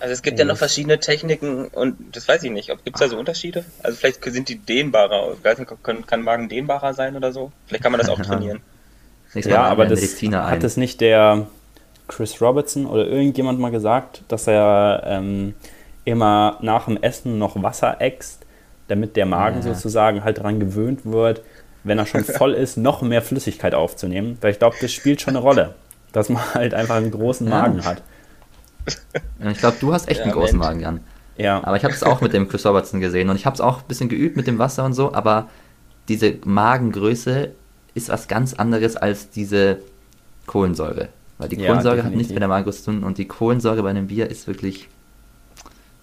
Also 0.00 0.12
es 0.12 0.22
gibt 0.22 0.38
ja 0.38 0.44
noch 0.44 0.56
verschiedene 0.56 0.98
Techniken 0.98 1.66
und 1.68 1.96
das 2.12 2.28
weiß 2.28 2.42
ich 2.42 2.50
nicht. 2.50 2.68
Gibt 2.68 2.96
es 2.96 3.00
da 3.00 3.08
so 3.08 3.18
Unterschiede? 3.18 3.64
Also 3.82 3.96
vielleicht 3.96 4.22
sind 4.24 4.48
die 4.48 4.58
dehnbarer. 4.58 5.34
Ich 5.34 5.44
weiß 5.44 5.58
nicht, 5.58 5.70
kann, 5.82 6.06
kann 6.06 6.22
Magen 6.22 6.48
dehnbarer 6.48 6.94
sein 6.94 7.16
oder 7.16 7.32
so? 7.32 7.52
Vielleicht 7.66 7.82
kann 7.82 7.92
man 7.92 8.00
das 8.00 8.08
auch 8.08 8.20
trainieren. 8.20 8.60
ja, 9.34 9.64
aber 9.64 9.86
das 9.86 10.02
hat 10.22 10.64
es 10.64 10.76
nicht 10.76 11.00
der 11.00 11.46
Chris 12.08 12.40
Robertson 12.40 12.86
oder 12.86 13.06
irgendjemand 13.06 13.58
mal 13.58 13.70
gesagt, 13.70 14.22
dass 14.28 14.46
er 14.46 15.02
ähm, 15.06 15.54
immer 16.04 16.58
nach 16.60 16.86
dem 16.86 17.02
Essen 17.02 17.38
noch 17.38 17.60
Wasser 17.62 17.96
äxt, 18.00 18.46
damit 18.88 19.16
der 19.16 19.26
Magen 19.26 19.56
ja. 19.56 19.74
sozusagen 19.74 20.24
halt 20.24 20.38
daran 20.38 20.60
gewöhnt 20.60 21.04
wird, 21.04 21.42
wenn 21.84 21.98
er 21.98 22.06
schon 22.06 22.24
voll 22.24 22.54
ist, 22.54 22.76
noch 22.76 23.02
mehr 23.02 23.22
Flüssigkeit 23.22 23.74
aufzunehmen. 23.74 24.38
Weil 24.40 24.52
ich 24.52 24.58
glaube, 24.58 24.76
das 24.80 24.92
spielt 24.92 25.20
schon 25.20 25.36
eine 25.36 25.42
Rolle, 25.42 25.74
dass 26.12 26.28
man 26.28 26.42
halt 26.54 26.74
einfach 26.74 26.96
einen 26.96 27.10
großen 27.10 27.48
Magen 27.48 27.84
hat. 27.84 28.02
Ich 29.50 29.58
glaube, 29.58 29.76
du 29.80 29.92
hast 29.92 30.08
echt 30.08 30.20
ja, 30.20 30.24
einen 30.24 30.32
großen. 30.32 30.58
Magen, 30.58 30.80
Jan. 30.80 31.00
Ja. 31.36 31.62
Aber 31.64 31.76
ich 31.76 31.84
habe 31.84 31.92
es 31.92 32.02
auch 32.02 32.20
mit 32.20 32.32
dem 32.32 32.48
Chris 32.48 32.64
Robertson 32.64 33.00
gesehen 33.00 33.28
und 33.28 33.36
ich 33.36 33.46
habe 33.46 33.54
es 33.54 33.60
auch 33.60 33.82
ein 33.82 33.88
bisschen 33.88 34.08
geübt 34.08 34.36
mit 34.36 34.46
dem 34.46 34.58
Wasser 34.58 34.84
und 34.84 34.94
so, 34.94 35.12
aber 35.12 35.48
diese 36.08 36.36
Magengröße 36.44 37.50
ist 37.94 38.08
was 38.08 38.28
ganz 38.28 38.54
anderes 38.54 38.96
als 38.96 39.30
diese 39.30 39.78
Kohlensäure. 40.46 41.08
Weil 41.38 41.48
die 41.48 41.56
Kohlensäure 41.56 41.98
ja, 41.98 42.04
hat 42.04 42.12
nichts 42.12 42.32
mit 42.32 42.40
der 42.40 42.48
Magersucht 42.48 42.84
zu 42.84 42.90
tun 42.92 43.04
und 43.04 43.18
die 43.18 43.28
Kohlensäure 43.28 43.82
bei 43.82 43.90
einem 43.90 44.06
Bier 44.06 44.30
ist 44.30 44.46
wirklich, 44.46 44.88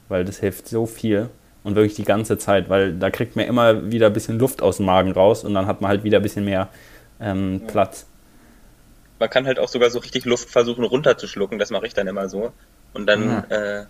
Weil 0.08 0.26
das 0.26 0.40
hilft 0.40 0.68
so 0.68 0.86
viel 0.86 1.30
und 1.64 1.76
wirklich 1.76 1.96
die 1.96 2.04
ganze 2.04 2.38
Zeit, 2.38 2.70
weil 2.70 2.94
da 2.94 3.10
kriegt 3.10 3.36
man 3.36 3.46
immer 3.46 3.92
wieder 3.92 4.08
ein 4.08 4.14
bisschen 4.14 4.38
Luft 4.38 4.62
aus 4.62 4.78
dem 4.78 4.86
Magen 4.86 5.12
raus 5.12 5.44
und 5.44 5.56
dann 5.56 5.66
hat 5.66 5.82
man 5.82 5.90
halt 5.90 6.04
wieder 6.04 6.20
ein 6.20 6.24
bisschen 6.24 6.46
mehr 6.46 6.70
ähm, 7.20 7.62
ja. 7.62 7.72
Platz. 7.72 8.06
Man 9.20 9.30
kann 9.30 9.48
halt 9.48 9.58
auch 9.58 9.68
sogar 9.68 9.90
so 9.90 10.00
richtig 10.00 10.26
Luft 10.26 10.50
versuchen 10.50 10.84
runterzuschlucken, 10.84 11.58
das 11.58 11.72
mache 11.72 11.88
ich 11.88 11.96
dann 11.96 12.06
immer 12.06 12.30
so. 12.30 12.52
Und 12.96 13.08
dann 13.08 13.46
ja. 13.50 13.82
äh, 13.82 13.86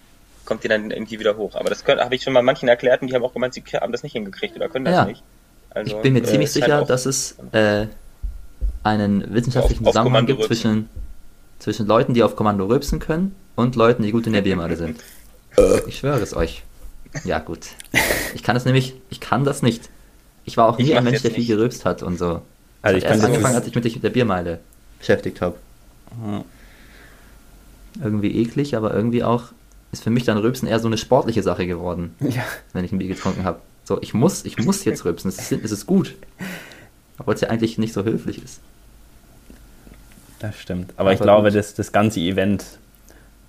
kommt 0.46 0.64
die 0.64 0.68
dann 0.68 0.92
irgendwie 0.92 1.20
wieder 1.20 1.38
hoch. 1.38 1.56
Aber 1.56 1.70
das 1.70 1.86
habe 1.86 2.16
ich 2.16 2.24
schon 2.24 2.34
mal 2.34 2.44
manchen 2.44 2.68
erklärt 2.68 3.02
und 3.02 3.08
die 3.08 3.16
haben 3.16 3.24
auch 3.24 3.34
gemeint, 3.34 3.54
sie 3.54 3.62
haben 3.62 3.92
das 3.92 4.04
nicht 4.04 4.14
hingekriegt 4.14 4.56
oder 4.56 4.68
können 4.68 4.86
das 4.86 4.96
ja. 4.96 5.06
nicht. 5.06 5.24
Also, 5.70 5.96
ich 5.96 6.02
bin 6.02 6.14
mir 6.14 6.20
äh, 6.20 6.24
ziemlich 6.24 6.52
sicher, 6.52 6.76
halt 6.78 6.90
dass 6.90 7.06
es 7.06 7.38
äh, 7.52 7.88
einen 8.84 9.34
wissenschaftlichen 9.34 9.86
auf, 9.86 9.92
Zusammenhang 9.92 10.26
gibt 10.26 10.44
zwischen, 10.44 10.90
zwischen 11.60 11.86
Leuten, 11.86 12.14
die 12.14 12.24
auf 12.24 12.36
Kommando 12.36 12.66
rülpsen 12.66 13.00
können 13.00 13.36
und 13.56 13.76
Leuten, 13.76 14.04
die 14.04 14.12
gut 14.12 14.26
in 14.26 14.34
der 14.34 14.42
Biermade 14.42 14.76
sind. 14.76 15.00
ich 15.88 16.00
schwöre 16.00 16.20
es 16.20 16.36
euch. 16.36 16.64
Ja, 17.24 17.40
gut. 17.40 17.68
Ich 18.34 18.44
kann 18.44 18.56
das 18.56 18.66
nämlich, 18.66 18.96
ich 19.10 19.20
kann 19.20 19.46
das 19.46 19.62
nicht. 19.62 19.90
Ich 20.46 20.58
war 20.58 20.68
auch 20.68 20.78
nie 20.78 20.96
ein 20.96 21.04
Mensch, 21.04 21.22
der 21.22 21.32
viel 21.32 21.46
gerülpst 21.46 21.86
hat 21.86 22.04
und 22.04 22.18
so. 22.18 22.42
Also 22.82 22.98
ich 22.98 23.06
habe 23.06 23.16
erst 23.16 23.26
angefangen, 23.26 23.56
als 23.56 23.68
ich 23.68 23.76
mich 23.76 23.96
mit 23.96 24.04
der 24.04 24.10
Biermeile 24.10 24.60
beschäftigt 25.00 25.42
habe. 25.42 25.56
Irgendwie 28.02 28.36
eklig, 28.42 28.76
aber 28.76 28.94
irgendwie 28.94 29.24
auch 29.24 29.46
ist 29.92 30.04
für 30.04 30.10
mich 30.10 30.26
dann 30.26 30.38
Rülpsen 30.38 30.68
eher 30.68 30.80
so 30.80 30.88
eine 30.88 30.98
sportliche 30.98 31.44
Sache 31.44 31.66
geworden, 31.68 32.16
ja. 32.20 32.44
wenn 32.74 32.84
ich 32.84 32.92
ein 32.92 32.98
Bier 32.98 33.08
getrunken 33.08 33.44
habe. 33.44 33.60
So, 33.86 34.02
ich 34.02 34.14
muss, 34.14 34.44
ich 34.46 34.58
muss 34.58 34.84
jetzt 34.84 35.06
rülpsen, 35.06 35.30
es 35.30 35.40
ist, 35.40 35.64
es 35.64 35.72
ist 35.72 35.86
gut. 35.86 36.16
Obwohl 37.18 37.36
es 37.36 37.42
ja 37.42 37.50
eigentlich 37.50 37.78
nicht 37.78 37.94
so 37.94 38.04
höflich 38.04 38.44
ist. 38.44 38.60
Das 40.40 40.58
stimmt. 40.58 40.92
Aber, 40.98 41.02
aber 41.02 41.14
ich 41.14 41.20
glaube, 41.20 41.52
das, 41.52 41.76
das 41.76 41.92
ganze 41.92 42.20
Event 42.20 42.66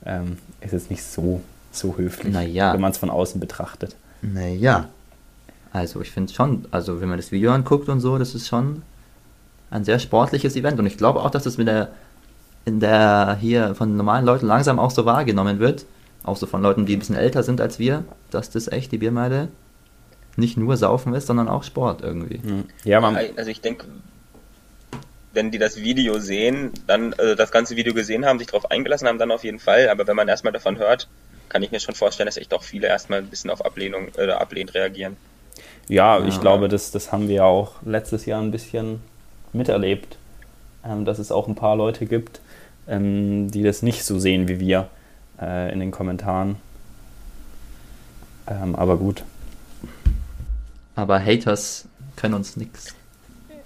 ähm, 0.05 0.37
ist 0.61 0.73
jetzt 0.73 0.91
nicht 0.91 1.03
so 1.03 1.41
so 1.77 1.97
höflich, 1.97 2.33
naja. 2.33 2.73
wenn 2.73 2.81
man 2.81 2.93
es 2.93 2.99
von 2.99 3.11
außen 3.11 3.41
betrachtet. 3.41 3.97
Naja. 4.23 4.89
Also 5.73 6.01
ich 6.01 6.11
finde 6.11 6.33
schon, 6.33 6.67
also 6.71 7.01
wenn 7.01 7.09
man 7.09 7.19
das 7.19 7.33
Video 7.33 7.53
anguckt 7.53 7.89
und 7.89 8.01
so, 8.01 8.19
das 8.19 8.35
ist 8.35 8.49
schon 8.49 8.83
ein 9.71 9.85
sehr 9.85 9.99
sportliches 9.99 10.57
Event. 10.57 10.79
Und 10.79 10.87
ich 10.87 10.97
glaube 10.97 11.21
auch, 11.21 11.31
dass 11.31 11.45
das 11.45 11.59
mit 11.59 11.69
der, 11.69 11.89
in 12.67 12.81
der 12.81 13.39
hier 13.41 13.75
von 13.75 13.97
normalen 13.97 14.27
Leuten 14.27 14.47
langsam 14.47 14.79
auch 14.79 14.91
so 14.91 15.07
wahrgenommen 15.07 15.59
wird. 15.59 15.87
Auch 16.23 16.37
so 16.37 16.47
von 16.47 16.61
Leuten, 16.61 16.85
die 16.85 16.97
ein 16.97 16.99
bisschen 16.99 17.17
älter 17.17 17.43
sind 17.43 17.61
als 17.61 17.79
wir, 17.79 18.05
dass 18.31 18.51
das 18.51 18.69
echt 18.69 18.93
die 18.93 18.99
Biermeile 18.99 19.49
nicht 20.37 20.57
nur 20.57 20.77
Saufen 20.77 21.15
ist, 21.15 21.29
sondern 21.29 21.49
auch 21.49 21.63
Sport 21.63 22.03
irgendwie. 22.03 22.43
Hm. 22.43 22.65
Ja, 22.85 23.01
man. 23.01 23.17
Also 23.37 23.51
ich 23.51 23.61
denke, 23.61 23.87
wenn 25.33 25.51
die 25.51 25.59
das 25.59 25.77
Video 25.77 26.19
sehen, 26.19 26.73
dann 26.87 27.13
äh, 27.15 27.37
das 27.37 27.53
ganze 27.53 27.77
Video 27.77 27.95
gesehen 27.95 28.27
haben, 28.27 28.39
sich 28.39 28.49
darauf 28.49 28.71
eingelassen 28.71 29.07
haben, 29.07 29.19
dann 29.19 29.31
auf 29.31 29.45
jeden 29.45 29.61
Fall. 29.61 29.89
Aber 29.89 30.07
wenn 30.07 30.17
man 30.17 30.29
erstmal 30.29 30.53
davon 30.53 30.79
hört, 30.79 31.09
kann 31.49 31.63
ich 31.63 31.71
mir 31.71 31.81
schon 31.81 31.95
vorstellen, 31.95 32.27
dass 32.27 32.37
echt 32.37 32.53
auch 32.53 32.65
viele 32.65 32.89
erstmal 32.89 33.21
ein 33.21 33.29
bisschen 33.29 33.51
auf 33.51 33.65
Ablehnung 33.65 34.09
oder 34.15 34.29
äh, 34.29 34.33
ablehnend 34.33 34.75
reagieren. 34.75 35.17
Ja, 35.89 36.25
ich 36.25 36.35
ja. 36.35 36.41
glaube, 36.41 36.69
das, 36.69 36.91
das 36.91 37.13
haben 37.13 37.29
wir 37.29 37.45
auch 37.45 37.75
letztes 37.85 38.27
Jahr 38.27 38.43
ein 38.43 38.51
bisschen 38.51 39.01
miterlebt, 39.53 40.17
ähm, 40.85 41.05
dass 41.05 41.19
es 41.19 41.31
auch 41.31 41.47
ein 41.47 41.55
paar 41.55 41.77
Leute 41.77 42.07
gibt, 42.07 42.41
ähm, 42.89 43.51
die 43.51 43.63
das 43.63 43.83
nicht 43.83 44.05
so 44.05 44.19
sehen 44.19 44.49
wie 44.49 44.61
wir 44.61 44.89
äh, 45.41 45.73
in 45.73 45.81
den 45.81 45.91
Kommentaren. 45.91 46.57
Ähm, 48.47 48.75
aber 48.77 48.97
gut. 48.97 49.25
Aber 50.95 51.23
Haters 51.23 51.87
können 52.17 52.35
uns 52.35 52.57
nichts. 52.57 52.95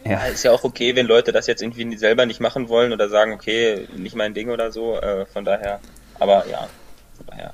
Ja. 0.05 0.25
Ist 0.27 0.45
ja 0.45 0.53
auch 0.53 0.65
okay, 0.65 0.97
wenn 0.97 1.07
Leute 1.07 1.33
das 1.33 1.47
jetzt 1.47 1.63
irgendwie 1.63 1.97
selber 1.97 2.25
nicht 2.25 2.41
machen 2.41 2.69
wollen 2.69 2.93
oder 2.93 3.09
sagen, 3.09 3.33
okay, 3.33 3.87
nicht 3.97 4.17
mein 4.17 4.33
Ding 4.33 4.49
oder 4.49 4.73
so. 4.73 4.97
Äh, 4.97 5.27
von 5.27 5.45
daher, 5.45 5.81
aber 6.19 6.47
ja, 6.49 6.69
von 7.17 7.27
daher 7.27 7.53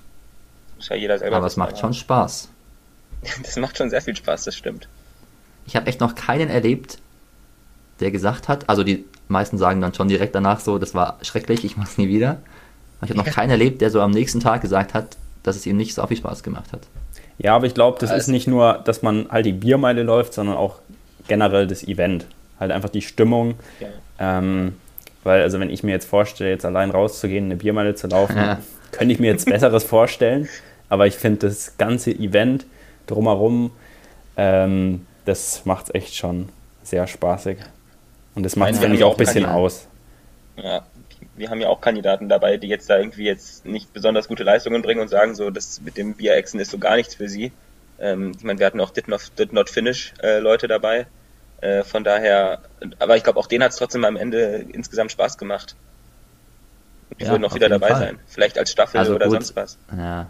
muss 0.76 0.88
ja 0.88 0.96
jeder 0.96 1.18
selber. 1.18 1.36
Aber 1.36 1.46
es 1.46 1.56
macht 1.56 1.78
schon 1.78 1.94
Spaß. 1.94 2.48
Das 3.42 3.56
macht 3.56 3.76
schon 3.76 3.90
sehr 3.90 4.02
viel 4.02 4.14
Spaß, 4.14 4.44
das 4.44 4.54
stimmt. 4.54 4.86
Ich 5.66 5.74
habe 5.74 5.86
echt 5.88 5.98
noch 5.98 6.14
keinen 6.14 6.48
erlebt, 6.48 6.98
der 7.98 8.12
gesagt 8.12 8.46
hat, 8.46 8.68
also 8.68 8.84
die 8.84 9.04
meisten 9.28 9.58
sagen 9.58 9.80
dann 9.80 9.94
schon 9.94 10.08
direkt 10.08 10.34
danach 10.34 10.60
so, 10.60 10.78
das 10.78 10.94
war 10.94 11.18
schrecklich, 11.22 11.64
ich 11.64 11.76
mach's 11.76 11.98
nie 11.98 12.08
wieder. 12.08 12.38
Ich 13.02 13.10
habe 13.10 13.18
noch 13.18 13.26
keinen 13.26 13.50
erlebt, 13.50 13.80
der 13.82 13.90
so 13.90 14.00
am 14.00 14.10
nächsten 14.10 14.40
Tag 14.40 14.62
gesagt 14.62 14.94
hat, 14.94 15.16
dass 15.42 15.56
es 15.56 15.66
ihm 15.66 15.76
nicht 15.76 15.94
so 15.94 16.06
viel 16.06 16.16
Spaß 16.16 16.42
gemacht 16.42 16.72
hat. 16.72 16.80
Ja, 17.38 17.54
aber 17.54 17.66
ich 17.66 17.74
glaube, 17.74 17.98
das 18.00 18.10
also 18.10 18.20
ist 18.20 18.28
nicht 18.28 18.46
nur, 18.46 18.80
dass 18.84 19.02
man 19.02 19.28
halt 19.30 19.46
die 19.46 19.52
Biermeile 19.52 20.02
läuft, 20.02 20.32
sondern 20.32 20.56
auch 20.56 20.76
generell 21.28 21.66
das 21.66 21.84
Event. 21.84 22.26
Halt 22.58 22.72
einfach 22.72 22.88
die 22.88 23.02
Stimmung. 23.02 23.54
Ja. 23.80 24.38
Ähm, 24.38 24.76
weil, 25.22 25.42
also 25.42 25.60
wenn 25.60 25.70
ich 25.70 25.82
mir 25.82 25.90
jetzt 25.90 26.08
vorstelle, 26.08 26.50
jetzt 26.50 26.64
allein 26.64 26.90
rauszugehen, 26.90 27.46
eine 27.46 27.56
Biermeile 27.56 27.94
zu 27.94 28.06
laufen, 28.06 28.36
ja. 28.36 28.58
könnte 28.92 29.12
ich 29.12 29.20
mir 29.20 29.26
jetzt 29.26 29.44
Besseres 29.46 29.84
vorstellen. 29.84 30.48
Aber 30.88 31.06
ich 31.06 31.16
finde 31.16 31.48
das 31.48 31.76
ganze 31.76 32.12
Event 32.12 32.64
drumherum, 33.06 33.72
ähm, 34.36 35.06
das 35.24 35.66
macht 35.66 35.86
es 35.86 35.94
echt 35.94 36.14
schon 36.14 36.48
sehr 36.82 37.06
spaßig. 37.06 37.58
Und 38.36 38.42
das 38.44 38.54
macht 38.54 38.72
es, 38.72 38.78
finde 38.78 38.96
ich, 38.96 39.02
auch 39.02 39.12
ein 39.12 39.16
bisschen 39.16 39.42
Kandidaten. 39.42 39.58
aus. 39.58 39.88
Ja, 40.56 40.86
wir 41.36 41.50
haben 41.50 41.60
ja 41.60 41.68
auch 41.68 41.80
Kandidaten 41.80 42.28
dabei, 42.28 42.58
die 42.58 42.68
jetzt 42.68 42.88
da 42.88 42.98
irgendwie 42.98 43.24
jetzt 43.24 43.64
nicht 43.64 43.92
besonders 43.92 44.28
gute 44.28 44.44
Leistungen 44.44 44.82
bringen 44.82 45.00
und 45.00 45.08
sagen 45.08 45.34
so, 45.34 45.50
das 45.50 45.80
mit 45.80 45.96
dem 45.96 46.14
Bierexen 46.14 46.60
ist 46.60 46.70
so 46.70 46.78
gar 46.78 46.96
nichts 46.96 47.14
für 47.14 47.28
sie. 47.28 47.50
Ähm, 47.98 48.32
ich 48.36 48.44
meine, 48.44 48.58
wir 48.58 48.66
hatten 48.66 48.80
auch 48.80 48.90
Did 48.90 49.08
Not, 49.08 49.32
Did 49.38 49.52
not 49.52 49.70
Finish 49.70 50.12
äh, 50.22 50.38
Leute 50.38 50.68
dabei. 50.68 51.06
Äh, 51.62 51.82
von 51.82 52.04
daher, 52.04 52.60
aber 52.98 53.16
ich 53.16 53.24
glaube, 53.24 53.40
auch 53.40 53.46
denen 53.46 53.64
hat 53.64 53.72
es 53.72 53.78
trotzdem 53.78 54.04
am 54.04 54.16
Ende 54.16 54.66
insgesamt 54.70 55.12
Spaß 55.12 55.38
gemacht. 55.38 55.74
Und 57.08 57.20
die 57.20 57.24
ja, 57.24 57.30
würden 57.30 57.44
auch 57.46 57.54
wieder 57.54 57.70
dabei 57.70 57.88
Fall. 57.88 58.00
sein. 58.00 58.18
Vielleicht 58.26 58.58
als 58.58 58.70
Staffel 58.70 58.98
also 58.98 59.14
oder 59.14 59.26
gut. 59.26 59.36
sonst 59.36 59.56
was. 59.56 59.78
Ja, 59.96 60.26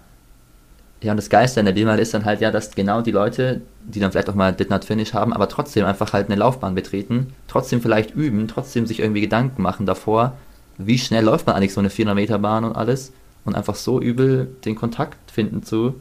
ja, 1.02 1.10
und 1.10 1.18
das 1.18 1.28
Geiste 1.28 1.60
an 1.60 1.66
der 1.66 1.72
B-Mal 1.72 1.98
ist 1.98 2.14
dann 2.14 2.24
halt 2.24 2.40
ja, 2.40 2.50
dass 2.50 2.74
genau 2.74 3.02
die 3.02 3.10
Leute, 3.10 3.60
die 3.84 4.00
dann 4.00 4.12
vielleicht 4.12 4.30
auch 4.30 4.34
mal 4.34 4.52
Did 4.52 4.70
Not 4.70 4.84
Finish 4.84 5.12
haben, 5.12 5.32
aber 5.32 5.48
trotzdem 5.48 5.84
einfach 5.84 6.12
halt 6.12 6.26
eine 6.26 6.36
Laufbahn 6.36 6.74
betreten, 6.74 7.34
trotzdem 7.48 7.82
vielleicht 7.82 8.14
üben, 8.14 8.48
trotzdem 8.48 8.86
sich 8.86 9.00
irgendwie 9.00 9.20
Gedanken 9.20 9.62
machen 9.62 9.84
davor, 9.84 10.36
wie 10.78 10.98
schnell 10.98 11.24
läuft 11.24 11.46
man 11.46 11.56
eigentlich 11.56 11.74
so 11.74 11.80
eine 11.80 11.90
400 11.90 12.14
Meter 12.14 12.38
Bahn 12.38 12.64
und 12.64 12.76
alles 12.76 13.12
und 13.44 13.54
einfach 13.54 13.74
so 13.74 14.00
übel 14.00 14.48
den 14.64 14.74
Kontakt 14.74 15.30
finden 15.30 15.62
zu 15.62 16.00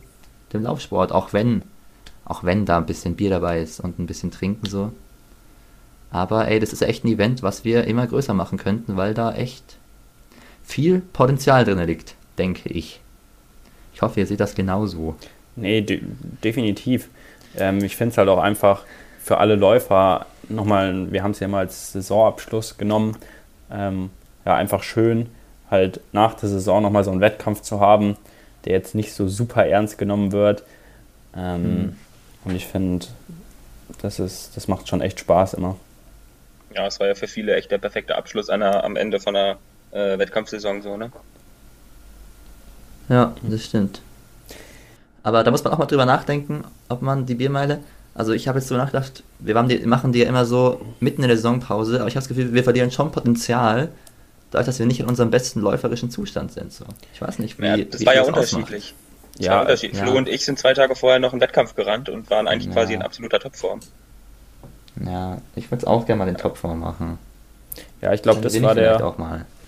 dem 0.54 0.64
Laufsport, 0.64 1.12
auch 1.12 1.34
wenn, 1.34 1.64
auch 2.24 2.44
wenn 2.44 2.66
da 2.66 2.78
ein 2.78 2.86
bisschen 2.86 3.16
Bier 3.16 3.30
dabei 3.30 3.62
ist 3.62 3.80
und 3.80 4.00
ein 4.00 4.08
bisschen 4.08 4.32
trinken 4.32 4.68
so. 4.68 4.92
Aber 6.10 6.48
ey, 6.48 6.60
das 6.60 6.72
ist 6.72 6.82
echt 6.82 7.04
ein 7.04 7.10
Event, 7.10 7.44
was 7.44 7.66
wir 7.66 7.86
immer 7.86 8.08
größer 8.08 8.34
machen 8.34 8.58
könnten, 8.58 8.96
weil 8.96 9.14
da 9.14 9.34
echt 9.34 9.78
viel 10.64 11.02
Potenzial 11.02 11.66
drin 11.66 11.86
liegt, 11.86 12.16
denke 12.38 12.70
ich. 12.70 13.02
Ich 13.96 14.02
hoffe, 14.02 14.20
ihr 14.20 14.28
seht 14.28 14.42
das 14.42 14.54
genauso. 14.54 15.16
Nee, 15.56 15.82
de 15.82 16.02
definitiv. 16.44 17.10
Ähm, 17.58 17.84
ich 17.84 17.96
finde 17.96 18.12
es 18.12 18.18
halt 18.18 18.28
auch 18.30 18.40
einfach 18.40 18.84
für 19.20 19.38
alle 19.38 19.56
Läufer 19.56 20.26
nochmal, 20.50 21.12
wir 21.12 21.24
haben 21.24 21.32
es 21.32 21.40
ja 21.40 21.48
mal 21.48 21.60
als 21.60 21.94
Saisonabschluss 21.94 22.78
genommen, 22.78 23.18
ähm, 23.72 24.12
ja, 24.46 24.56
einfach 24.56 24.84
schön, 24.84 25.30
halt 25.72 26.02
nach 26.12 26.36
der 26.36 26.50
Saison 26.50 26.84
nochmal 26.84 27.04
so 27.04 27.12
einen 27.12 27.22
Wettkampf 27.22 27.62
zu 27.62 27.80
haben, 27.80 28.18
der 28.66 28.74
jetzt 28.74 28.94
nicht 28.94 29.14
so 29.14 29.28
super 29.28 29.66
ernst 29.66 29.98
genommen 29.98 30.32
wird. 30.32 30.64
Ähm, 31.36 31.64
mhm. 31.64 31.96
Und 32.44 32.56
ich 32.56 32.68
finde, 32.68 33.08
das, 34.02 34.18
das 34.18 34.68
macht 34.68 34.88
schon 34.88 35.02
echt 35.02 35.20
Spaß 35.22 35.56
immer. 35.56 35.78
Ja, 36.76 36.86
es 36.86 37.00
war 37.00 37.08
ja 37.08 37.16
für 37.16 37.28
viele 37.28 37.56
echt 37.56 37.72
der 37.72 37.78
perfekte 37.78 38.16
Abschluss 38.16 38.50
einer, 38.50 38.84
am 38.84 38.98
Ende 38.98 39.20
von 39.20 39.36
einer 39.36 39.58
äh, 39.92 40.20
Wettkampfsaison 40.20 40.82
so, 40.82 40.98
ne? 40.98 41.12
Ja, 43.10 43.34
das 43.44 43.64
stimmt. 43.64 44.02
Aber 45.24 45.44
da 45.44 45.52
muss 45.52 45.64
man 45.64 45.74
auch 45.74 45.78
mal 45.78 45.86
drüber 45.86 46.06
nachdenken, 46.06 46.64
ob 46.90 47.02
man 47.02 47.26
die 47.26 47.36
Biermeile. 47.36 47.80
Also 48.14 48.32
ich 48.32 48.48
habe 48.48 48.60
jetzt 48.60 48.68
so 48.68 48.76
nachgedacht, 48.76 49.24
wir 49.40 49.56
machen 49.56 50.12
die 50.14 50.20
ja 50.20 50.28
immer 50.28 50.46
so 50.46 50.80
mitten 51.00 51.22
in 51.24 51.28
der 51.28 51.38
Saisonpause, 51.38 52.00
aber 52.00 52.08
ich 52.08 52.16
habe 52.16 52.22
das 52.22 52.28
Gefühl, 52.28 52.54
wir 52.54 52.64
verlieren 52.64 52.92
schon 52.92 53.12
Potenzial, 53.12 53.90
dadurch, 54.52 54.68
dass 54.68 54.80
wir 54.80 54.86
nicht 54.86 55.00
in 55.00 55.06
unserem 55.06 55.32
besten 55.32 55.60
läuferischen 55.60 56.10
Zustand 56.10 56.54
sind. 56.54 56.72
So. 56.72 56.86
Ich 57.14 57.22
weiß 57.22 57.40
nicht, 57.40 57.60
wie. 57.60 57.66
Ja, 57.66 57.78
das 57.78 58.02
wie 58.02 58.06
war 58.06 58.16
ja 58.16 58.24
unterschiedlich. 58.24 58.94
Das 59.38 59.46
ja, 59.46 59.52
war 59.54 59.62
unterschiedlich. 59.62 60.00
Ja. 60.00 60.08
Flo 60.08 60.18
und 60.18 60.30
ich 60.30 60.46
sind 60.46 60.58
zwei 60.60 60.74
Tage 60.74 60.96
vorher 60.96 61.20
noch 61.20 61.34
einen 61.34 61.42
Wettkampf 61.42 61.76
gerannt 61.76 62.08
und 62.08 62.30
waren 62.30 62.48
eigentlich 62.48 62.68
ja. 62.68 62.74
quasi 62.74 62.94
in 62.94 63.02
absoluter 63.02 63.40
Topform. 63.40 63.82
Ja, 65.04 65.42
ich 65.56 65.70
würde 65.72 65.82
es 65.82 65.88
auch 65.88 66.06
gerne 66.06 66.20
mal 66.20 66.30
in 66.30 66.38
Topform 66.38 66.80
machen. 66.80 67.18
Ja, 68.02 68.14
ich 68.14 68.22
glaube, 68.22 68.40
das 68.42 68.62
war 68.62 68.76
der, 68.76 69.14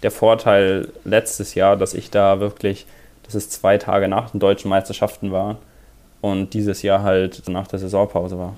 der 0.04 0.12
Vorteil 0.12 0.90
letztes 1.04 1.56
Jahr, 1.56 1.76
dass 1.76 1.94
ich 1.94 2.10
da 2.10 2.40
wirklich 2.40 2.86
dass 3.28 3.36
es 3.36 3.50
zwei 3.50 3.78
Tage 3.78 4.08
nach 4.08 4.32
den 4.32 4.40
deutschen 4.40 4.70
Meisterschaften 4.70 5.32
war 5.32 5.58
und 6.22 6.54
dieses 6.54 6.82
Jahr 6.82 7.04
halt 7.04 7.48
nach 7.48 7.68
der 7.68 7.80
Saisonpause 7.80 8.38
war. 8.38 8.56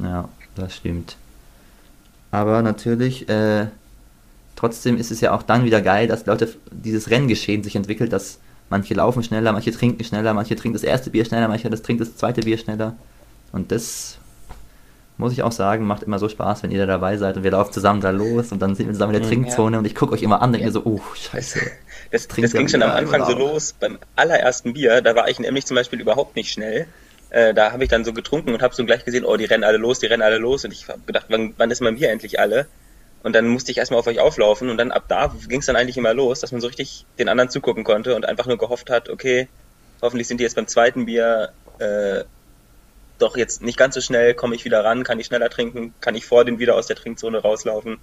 Ja, 0.00 0.28
das 0.54 0.76
stimmt. 0.76 1.16
Aber 2.30 2.60
natürlich, 2.62 3.28
äh, 3.28 3.66
trotzdem 4.56 4.98
ist 4.98 5.10
es 5.10 5.20
ja 5.20 5.34
auch 5.34 5.42
dann 5.42 5.64
wieder 5.64 5.80
geil, 5.80 6.06
dass 6.06 6.26
Leute 6.26 6.54
dieses 6.70 7.10
Renngeschehen 7.10 7.62
sich 7.62 7.76
entwickelt, 7.76 8.12
dass 8.12 8.38
manche 8.68 8.94
laufen 8.94 9.22
schneller, 9.22 9.52
manche 9.52 9.70
trinken 9.70 10.04
schneller, 10.04 10.34
manche 10.34 10.56
trinken 10.56 10.74
das 10.74 10.82
erste 10.82 11.10
Bier 11.10 11.24
schneller, 11.24 11.48
manche 11.48 11.70
das 11.70 11.82
trinkt 11.82 12.02
das 12.02 12.16
zweite 12.16 12.42
Bier 12.42 12.58
schneller. 12.58 12.94
Und 13.52 13.72
das 13.72 14.18
muss 15.18 15.32
ich 15.32 15.42
auch 15.42 15.52
sagen, 15.52 15.86
macht 15.86 16.02
immer 16.02 16.18
so 16.18 16.28
Spaß, 16.28 16.62
wenn 16.62 16.70
ihr 16.70 16.78
da 16.78 16.86
dabei 16.86 17.16
seid 17.16 17.36
und 17.36 17.44
wir 17.44 17.50
laufen 17.50 17.72
zusammen 17.72 18.00
da 18.00 18.10
los 18.10 18.52
und 18.52 18.60
dann 18.60 18.74
sind 18.74 18.86
wir 18.86 18.92
zusammen 18.92 19.14
in 19.14 19.22
der 19.22 19.26
mhm, 19.26 19.32
Trinkzone 19.32 19.76
ja. 19.76 19.78
und 19.78 19.86
ich 19.86 19.94
gucke 19.94 20.12
euch 20.12 20.22
immer 20.22 20.42
an 20.42 20.50
und 20.50 20.52
denke 20.54 20.66
ja. 20.66 20.72
so, 20.72 20.82
oh, 20.84 21.00
scheiße. 21.14 21.60
Das, 22.12 22.28
das 22.28 22.52
ging 22.52 22.68
schon 22.68 22.84
am 22.84 22.92
Anfang 22.92 23.24
so 23.24 23.32
los, 23.32 23.74
beim 23.80 23.98
allerersten 24.14 24.74
Bier, 24.74 25.02
da 25.02 25.16
war 25.16 25.28
ich 25.28 25.40
nämlich 25.40 25.66
zum 25.66 25.74
Beispiel 25.74 26.00
überhaupt 26.00 26.36
nicht 26.36 26.52
schnell. 26.52 26.86
Äh, 27.30 27.52
da 27.52 27.72
habe 27.72 27.82
ich 27.82 27.90
dann 27.90 28.04
so 28.04 28.12
getrunken 28.12 28.54
und 28.54 28.62
habe 28.62 28.76
so 28.76 28.84
gleich 28.84 29.04
gesehen, 29.04 29.24
oh, 29.24 29.36
die 29.36 29.44
rennen 29.44 29.64
alle 29.64 29.76
los, 29.76 29.98
die 29.98 30.06
rennen 30.06 30.22
alle 30.22 30.38
los 30.38 30.64
und 30.64 30.70
ich 30.70 30.88
habe 30.88 31.00
gedacht, 31.04 31.26
wann, 31.30 31.54
wann 31.56 31.70
ist 31.72 31.80
mein 31.82 31.96
Bier 31.96 32.10
endlich 32.10 32.38
alle? 32.38 32.68
Und 33.24 33.34
dann 33.34 33.48
musste 33.48 33.72
ich 33.72 33.78
erstmal 33.78 33.98
auf 33.98 34.06
euch 34.06 34.20
auflaufen 34.20 34.70
und 34.70 34.76
dann 34.76 34.92
ab 34.92 35.06
da 35.08 35.34
ging 35.48 35.58
es 35.58 35.66
dann 35.66 35.74
eigentlich 35.74 35.96
immer 35.96 36.14
los, 36.14 36.38
dass 36.38 36.52
man 36.52 36.60
so 36.60 36.68
richtig 36.68 37.06
den 37.18 37.28
anderen 37.28 37.50
zugucken 37.50 37.82
konnte 37.82 38.14
und 38.14 38.24
einfach 38.24 38.46
nur 38.46 38.56
gehofft 38.56 38.88
hat, 38.88 39.08
okay, 39.08 39.48
hoffentlich 40.00 40.28
sind 40.28 40.38
die 40.38 40.44
jetzt 40.44 40.54
beim 40.54 40.68
zweiten 40.68 41.06
Bier 41.06 41.50
äh, 41.80 42.22
doch 43.18 43.36
jetzt 43.36 43.62
nicht 43.62 43.78
ganz 43.78 43.94
so 43.94 44.00
schnell, 44.00 44.34
komme 44.34 44.54
ich 44.54 44.64
wieder 44.64 44.84
ran, 44.84 45.04
kann 45.04 45.18
ich 45.18 45.26
schneller 45.26 45.50
trinken, 45.50 45.94
kann 46.00 46.14
ich 46.14 46.26
vor 46.26 46.44
den 46.44 46.58
wieder 46.58 46.74
aus 46.74 46.86
der 46.86 46.96
Trinkzone 46.96 47.38
rauslaufen. 47.38 47.98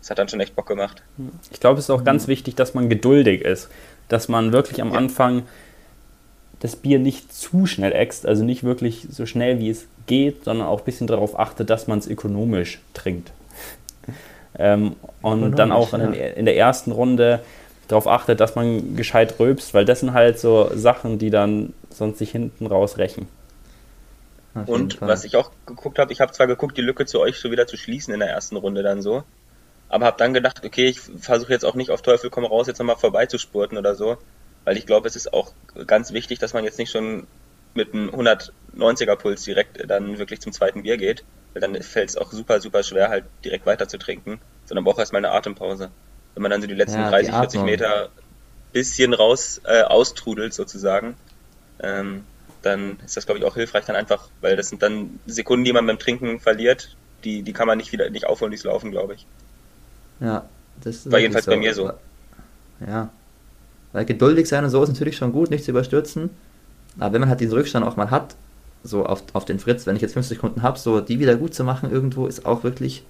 Das 0.00 0.10
hat 0.10 0.18
dann 0.18 0.28
schon 0.28 0.40
echt 0.40 0.54
Bock 0.54 0.66
gemacht. 0.66 1.02
Ich 1.50 1.60
glaube, 1.60 1.78
es 1.78 1.86
ist 1.86 1.90
auch 1.90 2.04
ganz 2.04 2.26
mhm. 2.26 2.32
wichtig, 2.32 2.54
dass 2.54 2.74
man 2.74 2.88
geduldig 2.88 3.42
ist. 3.42 3.68
Dass 4.08 4.28
man 4.28 4.52
wirklich 4.52 4.80
am 4.80 4.92
ja. 4.92 4.98
Anfang 4.98 5.42
das 6.60 6.76
Bier 6.76 6.98
nicht 6.98 7.32
zu 7.32 7.66
schnell 7.66 7.92
äxt, 7.92 8.26
also 8.26 8.44
nicht 8.44 8.64
wirklich 8.64 9.06
so 9.10 9.26
schnell 9.26 9.58
wie 9.58 9.70
es 9.70 9.86
geht, 10.06 10.44
sondern 10.44 10.66
auch 10.66 10.80
ein 10.80 10.84
bisschen 10.84 11.06
darauf 11.06 11.38
achtet, 11.38 11.70
dass 11.70 11.86
man 11.86 11.98
es 11.98 12.06
ökonomisch 12.06 12.80
trinkt. 12.94 13.32
ähm, 14.58 14.96
und 15.22 15.52
dann 15.58 15.72
auch 15.72 15.92
in, 15.94 16.14
ja. 16.14 16.26
in, 16.28 16.46
der 16.46 16.56
ersten 16.56 16.92
Runde 16.92 17.40
darauf 17.86 18.06
achtet, 18.06 18.40
dass 18.40 18.54
man 18.54 18.96
gescheit 18.96 19.38
rülpst, 19.38 19.72
weil 19.74 19.84
das 19.84 20.00
sind 20.00 20.14
halt 20.14 20.38
so 20.38 20.70
Sachen, 20.74 21.18
die 21.18 21.30
dann 21.30 21.74
sonst 21.90 22.18
sich 22.18 22.30
hinten 22.30 22.66
raus 22.66 22.98
rächen. 22.98 23.28
Und 24.54 25.00
was 25.00 25.24
ich 25.24 25.36
auch 25.36 25.50
geguckt 25.66 25.98
habe, 25.98 26.12
ich 26.12 26.20
habe 26.20 26.32
zwar 26.32 26.46
geguckt, 26.46 26.76
die 26.76 26.82
Lücke 26.82 27.06
zu 27.06 27.20
euch 27.20 27.38
so 27.38 27.50
wieder 27.50 27.66
zu 27.66 27.76
schließen 27.76 28.12
in 28.12 28.20
der 28.20 28.30
ersten 28.30 28.56
Runde 28.56 28.82
dann 28.82 29.02
so, 29.02 29.24
aber 29.88 30.06
habe 30.06 30.16
dann 30.18 30.34
gedacht, 30.34 30.64
okay, 30.64 30.86
ich 30.86 31.00
versuche 31.00 31.52
jetzt 31.52 31.64
auch 31.64 31.74
nicht 31.74 31.90
auf 31.90 32.02
Teufel 32.02 32.30
komm 32.30 32.44
raus, 32.44 32.66
jetzt 32.66 32.78
nochmal 32.78 32.96
vorbeizuspurten 32.96 33.78
oder 33.78 33.94
so, 33.94 34.18
weil 34.64 34.76
ich 34.76 34.86
glaube, 34.86 35.08
es 35.08 35.16
ist 35.16 35.32
auch 35.32 35.52
ganz 35.86 36.12
wichtig, 36.12 36.38
dass 36.38 36.54
man 36.54 36.64
jetzt 36.64 36.78
nicht 36.78 36.90
schon 36.90 37.26
mit 37.74 37.94
einem 37.94 38.10
190er 38.10 39.16
Puls 39.16 39.44
direkt 39.44 39.88
dann 39.88 40.18
wirklich 40.18 40.40
zum 40.40 40.52
zweiten 40.52 40.82
Bier 40.82 40.96
geht, 40.96 41.24
weil 41.52 41.60
dann 41.60 41.80
fällt 41.82 42.08
es 42.08 42.16
auch 42.16 42.32
super, 42.32 42.60
super 42.60 42.82
schwer, 42.82 43.08
halt 43.08 43.24
direkt 43.44 43.66
weiter 43.66 43.88
zu 43.88 43.98
trinken, 43.98 44.40
sondern 44.66 44.84
braucht 44.84 44.98
erstmal 44.98 45.24
eine 45.24 45.32
Atempause. 45.32 45.90
Wenn 46.34 46.42
man 46.42 46.50
dann 46.50 46.60
so 46.60 46.66
die 46.66 46.74
letzten 46.74 47.00
ja, 47.00 47.10
30, 47.10 47.34
40 47.34 47.62
Meter 47.62 48.10
bisschen 48.72 49.14
raus 49.14 49.60
äh, 49.64 49.82
austrudelt 49.82 50.52
sozusagen, 50.52 51.16
ähm, 51.80 52.24
dann 52.62 52.98
ist 53.04 53.16
das, 53.16 53.26
glaube 53.26 53.38
ich, 53.38 53.44
auch 53.44 53.54
hilfreich 53.54 53.84
dann 53.84 53.96
einfach, 53.96 54.28
weil 54.40 54.56
das 54.56 54.68
sind 54.68 54.82
dann 54.82 55.20
Sekunden, 55.26 55.64
die 55.64 55.72
man 55.72 55.86
beim 55.86 55.98
Trinken 55.98 56.40
verliert, 56.40 56.96
die, 57.24 57.42
die 57.42 57.52
kann 57.52 57.66
man 57.66 57.78
nicht 57.78 57.92
wieder 57.92 58.10
nicht 58.10 58.26
aufholen, 58.26 58.50
durchs 58.50 58.64
Laufen, 58.64 58.90
glaube 58.90 59.14
ich. 59.14 59.26
Ja, 60.20 60.44
das 60.82 61.10
war 61.10 61.18
jedenfalls 61.18 61.44
so. 61.44 61.50
bei 61.50 61.56
mir 61.56 61.74
so. 61.74 61.92
Ja. 62.86 63.10
Weil 63.92 64.04
geduldig 64.04 64.48
sein 64.48 64.64
und 64.64 64.70
so 64.70 64.82
ist 64.82 64.88
natürlich 64.88 65.16
schon 65.16 65.32
gut, 65.32 65.50
nicht 65.50 65.64
zu 65.64 65.70
überstürzen. 65.70 66.30
Aber 66.98 67.12
wenn 67.12 67.20
man 67.20 67.30
halt 67.30 67.40
diesen 67.40 67.54
Rückstand 67.54 67.86
auch 67.86 67.96
mal 67.96 68.10
hat, 68.10 68.34
so 68.82 69.04
auf, 69.04 69.22
auf 69.32 69.44
den 69.44 69.58
Fritz, 69.58 69.86
wenn 69.86 69.96
ich 69.96 70.02
jetzt 70.02 70.14
50 70.14 70.36
Sekunden 70.36 70.62
habe, 70.62 70.78
so 70.78 71.00
die 71.00 71.18
wieder 71.18 71.36
gut 71.36 71.54
zu 71.54 71.64
machen 71.64 71.90
irgendwo, 71.90 72.26
ist 72.26 72.46
auch 72.46 72.62
wirklich 72.62 73.04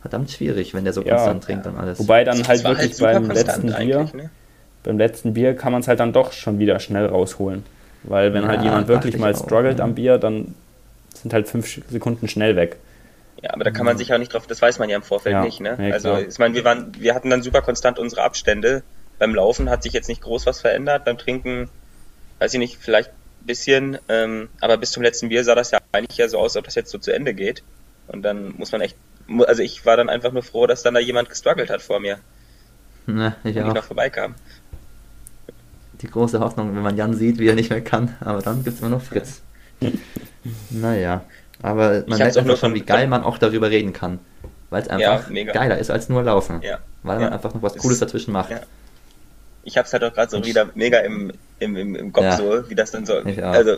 verdammt 0.00 0.30
schwierig, 0.30 0.74
wenn 0.74 0.84
der 0.84 0.92
so 0.92 1.02
ja, 1.02 1.16
konstant 1.16 1.44
trinkt 1.44 1.66
und 1.66 1.76
alles. 1.76 1.98
Wobei 1.98 2.24
dann 2.24 2.46
halt 2.46 2.64
wirklich 2.64 3.00
halt 3.00 3.26
beim 3.26 3.30
letzten 3.30 3.74
Bier, 3.74 4.08
ne? 4.14 4.30
beim 4.84 4.98
letzten 4.98 5.34
Bier 5.34 5.54
kann 5.56 5.72
man 5.72 5.80
es 5.80 5.88
halt 5.88 6.00
dann 6.00 6.12
doch 6.12 6.32
schon 6.32 6.58
wieder 6.58 6.78
schnell 6.80 7.06
rausholen. 7.06 7.64
Weil 8.04 8.32
wenn 8.32 8.42
halt 8.42 8.52
ja, 8.52 8.56
halt 8.56 8.64
jemand 8.64 8.88
wirklich 8.88 9.18
mal 9.18 9.34
struggelt 9.34 9.80
auch, 9.80 9.84
am 9.84 9.94
Bier, 9.94 10.18
dann 10.18 10.54
sind 11.14 11.32
halt 11.32 11.48
fünf 11.48 11.80
Sekunden 11.90 12.28
schnell 12.28 12.56
weg. 12.56 12.76
Ja, 13.42 13.52
aber 13.52 13.64
da 13.64 13.70
kann 13.70 13.86
man 13.86 13.96
sich 13.96 14.08
ja 14.08 14.18
nicht 14.18 14.32
drauf, 14.32 14.46
das 14.46 14.60
weiß 14.60 14.78
man 14.78 14.88
ja 14.88 14.96
im 14.96 15.02
Vorfeld 15.02 15.32
ja, 15.32 15.44
nicht, 15.44 15.60
ne? 15.60 15.76
Ja, 15.80 15.94
also 15.94 16.16
ich 16.16 16.38
meine, 16.38 16.54
wir 16.54 16.64
waren, 16.64 16.92
wir 16.98 17.14
hatten 17.14 17.30
dann 17.30 17.42
super 17.42 17.62
konstant 17.62 17.98
unsere 17.98 18.22
Abstände. 18.22 18.82
Beim 19.18 19.34
Laufen 19.34 19.70
hat 19.70 19.82
sich 19.82 19.92
jetzt 19.92 20.08
nicht 20.08 20.22
groß 20.22 20.46
was 20.46 20.60
verändert, 20.60 21.04
beim 21.04 21.18
Trinken, 21.18 21.68
weiß 22.40 22.54
ich 22.54 22.58
nicht, 22.58 22.78
vielleicht 22.80 23.10
ein 23.10 23.46
bisschen, 23.46 23.98
ähm, 24.08 24.48
aber 24.60 24.76
bis 24.76 24.90
zum 24.90 25.02
letzten 25.02 25.28
Bier 25.28 25.44
sah 25.44 25.54
das 25.54 25.70
ja 25.70 25.78
eigentlich 25.92 26.18
ja 26.18 26.28
so 26.28 26.38
aus, 26.38 26.56
als 26.56 26.56
ob 26.56 26.64
das 26.64 26.74
jetzt 26.74 26.90
so 26.90 26.98
zu 26.98 27.12
Ende 27.12 27.34
geht. 27.34 27.62
Und 28.08 28.22
dann 28.22 28.54
muss 28.56 28.72
man 28.72 28.80
echt, 28.80 28.96
also 29.46 29.62
ich 29.62 29.84
war 29.86 29.96
dann 29.96 30.08
einfach 30.08 30.32
nur 30.32 30.42
froh, 30.42 30.66
dass 30.66 30.82
dann 30.82 30.94
da 30.94 31.00
jemand 31.00 31.28
gestruggelt 31.28 31.70
hat 31.70 31.82
vor 31.82 32.00
mir. 32.00 32.18
Na, 33.06 33.36
ich 33.44 33.56
und 33.56 33.62
auch. 33.62 33.74
noch 33.74 33.84
vorbeikam 33.84 34.34
die 36.00 36.10
große 36.10 36.40
Hoffnung, 36.40 36.74
wenn 36.74 36.82
man 36.82 36.96
Jan 36.96 37.14
sieht, 37.14 37.38
wie 37.38 37.48
er 37.48 37.54
nicht 37.54 37.70
mehr 37.70 37.80
kann. 37.80 38.16
Aber 38.20 38.40
dann 38.40 38.64
gibt 38.64 38.76
es 38.76 38.80
immer 38.80 38.90
noch 38.90 39.02
Fritz. 39.02 39.42
naja, 40.70 41.22
aber 41.62 42.04
man 42.06 42.18
merkt 42.18 42.36
einfach 42.36 42.56
schon, 42.56 42.74
wie 42.74 42.82
geil 42.82 43.06
man 43.06 43.22
auch 43.22 43.38
darüber 43.38 43.70
reden 43.70 43.92
kann. 43.92 44.18
Weil 44.70 44.82
es 44.82 44.88
einfach 44.88 45.30
ja, 45.30 45.44
geiler 45.44 45.78
ist 45.78 45.90
als 45.90 46.08
nur 46.08 46.22
Laufen. 46.22 46.60
Ja. 46.62 46.78
Weil 47.02 47.20
man 47.20 47.32
einfach 47.32 47.54
noch 47.54 47.62
was 47.62 47.76
Cooles 47.76 47.98
dazwischen 47.98 48.32
macht. 48.32 48.50
Ich 49.64 49.78
hab's 49.78 49.92
halt 49.92 50.04
auch 50.04 50.12
gerade 50.12 50.30
so 50.30 50.44
wieder 50.44 50.70
mega 50.74 50.98
im, 51.00 51.32
im, 51.58 51.76
im, 51.76 51.94
im 51.94 52.12
Kopf 52.12 52.36
so, 52.36 52.68
wie 52.70 52.74
das 52.74 52.90
dann 52.90 53.06
so, 53.06 53.14
also 53.14 53.76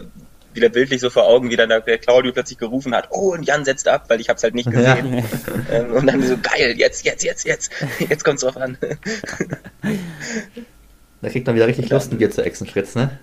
wieder 0.53 0.69
bildlich 0.69 1.01
so 1.01 1.11
vor 1.11 1.27
Augen, 1.27 1.51
wie 1.51 1.57
dann 1.57 1.69
der 1.69 1.99
Claudio 1.99 2.33
plötzlich 2.33 2.59
gerufen 2.59 2.95
hat, 2.95 3.09
oh, 3.11 3.33
und 3.33 3.45
Jan 3.45 3.65
setzt 3.65 3.87
ab, 3.87 4.05
weil 4.09 4.21
ich 4.21 4.29
hab's 4.29 4.43
halt 4.43 4.55
nicht 4.55 4.71
gesehen. 4.71 5.25
Ähm, 5.71 5.93
und 5.93 6.07
dann 6.07 6.21
so, 6.23 6.37
geil, 6.37 6.75
jetzt, 6.77 7.05
jetzt, 7.05 7.23
jetzt, 7.23 7.45
jetzt, 7.47 7.71
jetzt 8.01 8.25
kommt's 8.25 8.43
drauf 8.43 8.57
an. 8.57 8.77
Da 11.23 11.29
kriegt 11.29 11.47
man 11.47 11.57
wieder 11.57 11.67
richtig 11.67 11.91
Lust, 11.91 12.13
ein 12.13 12.19
Bier 12.19 12.31
zu 12.31 12.43
exen, 12.45 12.67
Fritz, 12.67 12.95
ne? 12.95 13.19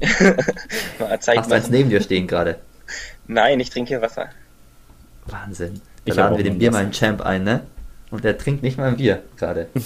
Hast 0.98 1.28
du 1.28 1.32
eins 1.32 1.70
neben 1.70 1.90
dir 1.90 2.00
stehen 2.00 2.26
gerade? 2.26 2.58
Nein, 3.26 3.60
ich 3.60 3.70
trinke 3.70 3.88
hier 3.88 4.02
Wasser. 4.02 4.28
Wahnsinn. 5.26 5.80
Da 6.04 6.12
ich 6.12 6.14
laden 6.14 6.36
wir 6.36 6.44
dem 6.44 6.58
Bier 6.58 6.70
mal 6.70 6.82
einen 6.82 6.92
Champ 6.92 7.22
ein, 7.22 7.44
ne? 7.44 7.62
Und 8.10 8.24
der 8.24 8.36
trinkt 8.36 8.62
nicht 8.62 8.76
mal 8.76 8.88
ein 8.88 8.96
Bier 8.96 9.22
gerade. 9.36 9.68
Ja. 9.74 9.80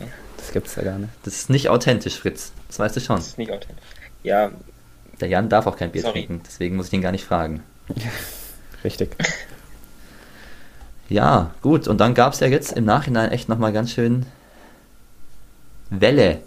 ja. 0.00 0.06
Das 0.36 0.52
gibt's 0.52 0.74
ja 0.76 0.82
gar 0.82 0.98
nicht. 0.98 1.12
Das 1.22 1.34
ist 1.34 1.50
nicht 1.50 1.68
authentisch, 1.68 2.18
Fritz. 2.18 2.52
Das 2.68 2.78
weißt 2.78 2.96
du 2.96 3.00
schon. 3.00 3.16
Das 3.16 3.28
ist 3.28 3.38
nicht 3.38 3.52
authentisch. 3.52 3.84
Ja. 4.22 4.50
Der 5.20 5.28
Jan 5.28 5.48
darf 5.48 5.66
auch 5.66 5.76
kein 5.76 5.92
Bier 5.92 6.02
Sorry. 6.02 6.26
trinken, 6.26 6.42
deswegen 6.44 6.76
muss 6.76 6.88
ich 6.88 6.92
ihn 6.92 7.02
gar 7.02 7.12
nicht 7.12 7.24
fragen. 7.24 7.62
Richtig. 8.84 9.16
Ja, 11.08 11.52
gut. 11.62 11.86
Und 11.86 11.98
dann 11.98 12.14
gab 12.14 12.32
es 12.32 12.40
ja 12.40 12.48
jetzt 12.48 12.72
im 12.72 12.84
Nachhinein 12.84 13.30
echt 13.30 13.48
nochmal 13.48 13.72
ganz 13.72 13.92
schön 13.92 14.26
Welle 15.90 16.40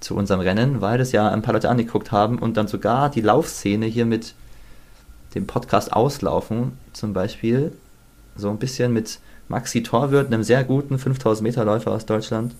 zu 0.00 0.14
unserem 0.14 0.40
Rennen, 0.40 0.80
weil 0.80 0.98
das 0.98 1.12
ja 1.12 1.28
ein 1.30 1.42
paar 1.42 1.54
Leute 1.54 1.68
angeguckt 1.68 2.12
haben 2.12 2.38
und 2.38 2.56
dann 2.56 2.68
sogar 2.68 3.10
die 3.10 3.20
Laufszene 3.20 3.86
hier 3.86 4.06
mit 4.06 4.34
dem 5.34 5.46
Podcast 5.46 5.92
Auslaufen 5.92 6.72
zum 6.92 7.12
Beispiel 7.12 7.72
so 8.36 8.50
ein 8.50 8.58
bisschen 8.58 8.92
mit 8.92 9.18
Maxi 9.48 9.82
Torwirt, 9.82 10.26
einem 10.26 10.42
sehr 10.42 10.64
guten 10.64 10.98
5000 10.98 11.42
Meter 11.42 11.64
Läufer 11.64 11.92
aus 11.92 12.06
Deutschland, 12.06 12.54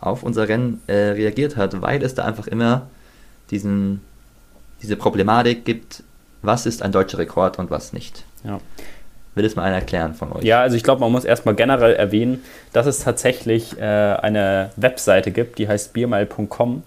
auf 0.00 0.22
unser 0.22 0.48
Rennen 0.48 0.80
äh, 0.86 0.94
reagiert 0.94 1.56
hat, 1.56 1.80
weil 1.80 2.02
es 2.02 2.14
da 2.14 2.24
einfach 2.24 2.46
immer 2.46 2.88
diesen, 3.50 4.00
diese 4.82 4.96
Problematik 4.96 5.64
gibt, 5.64 6.02
was 6.42 6.66
ist 6.66 6.82
ein 6.82 6.92
deutscher 6.92 7.18
Rekord 7.18 7.58
und 7.58 7.70
was 7.70 7.92
nicht. 7.92 8.24
Ja. 8.44 8.60
Will 9.34 9.44
es 9.44 9.56
mal 9.56 9.64
einer 9.64 9.76
erklären 9.76 10.14
von 10.14 10.32
euch? 10.32 10.44
Ja, 10.44 10.60
also 10.60 10.76
ich 10.76 10.82
glaube, 10.82 11.00
man 11.00 11.10
muss 11.10 11.24
erstmal 11.24 11.54
generell 11.54 11.94
erwähnen, 11.94 12.42
dass 12.72 12.86
es 12.86 13.00
tatsächlich 13.00 13.78
äh, 13.78 13.82
eine 13.82 14.70
Webseite 14.76 15.30
gibt, 15.30 15.58
die 15.58 15.68
heißt 15.68 15.94
biermile.com 15.94 16.82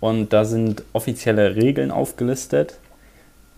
und 0.00 0.32
da 0.32 0.44
sind 0.44 0.82
offizielle 0.92 1.54
Regeln 1.54 1.92
aufgelistet 1.92 2.78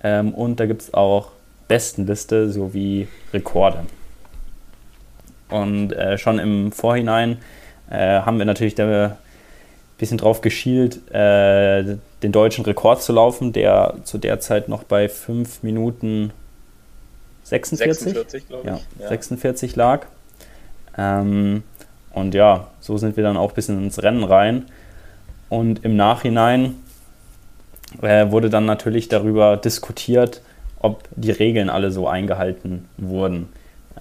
ähm, 0.03 0.35
und 0.35 0.61
da 0.61 0.67
gibt 0.67 0.83
es 0.83 0.95
auch 0.95 1.31
Bestenliste 1.67 2.51
sowie 2.51 3.09
Rekorde. 3.33 3.79
Und 5.49 5.93
äh, 5.93 6.19
schon 6.19 6.39
im 6.39 6.73
Vorhinein 6.73 7.39
äh, 7.91 8.21
haben 8.21 8.39
wir 8.39 8.45
natürlich 8.45 8.81
ein 8.81 9.17
bisschen 9.99 10.19
drauf 10.19 10.41
geschielt, 10.41 11.11
äh, 11.13 11.97
den 12.23 12.33
deutschen 12.33 12.65
Rekord 12.65 13.03
zu 13.03 13.13
laufen, 13.13 13.53
der 13.53 13.95
zu 14.05 14.19
der 14.19 14.41
Zeit 14.41 14.69
noch 14.69 14.83
bei 14.83 15.09
5 15.09 15.63
Minuten 15.63 16.33
46, 17.47 18.13
46 18.13 18.49
glaube 18.49 18.63
ich. 18.63 18.69
Ja, 18.71 18.81
ja. 19.03 19.09
46 19.09 19.77
lag. 19.77 20.07
Ähm, 20.99 21.63
und 22.13 22.35
ja, 22.35 22.69
so 22.81 22.99
sind 22.99 23.17
wir 23.17 23.23
dann 23.23 23.37
auch 23.37 23.51
ein 23.51 23.55
bisschen 23.55 23.85
ins 23.85 24.03
Rennen 24.03 24.25
rein. 24.25 24.67
Und 25.49 25.85
im 25.85 25.97
Nachhinein 25.97 26.75
äh, 28.03 28.31
wurde 28.31 28.51
dann 28.51 28.65
natürlich 28.65 29.09
darüber 29.09 29.57
diskutiert, 29.57 30.43
ob 30.81 31.05
die 31.15 31.31
Regeln 31.31 31.71
alle 31.71 31.93
so 31.93 32.09
eingehalten 32.09 32.89
wurden. 32.97 33.49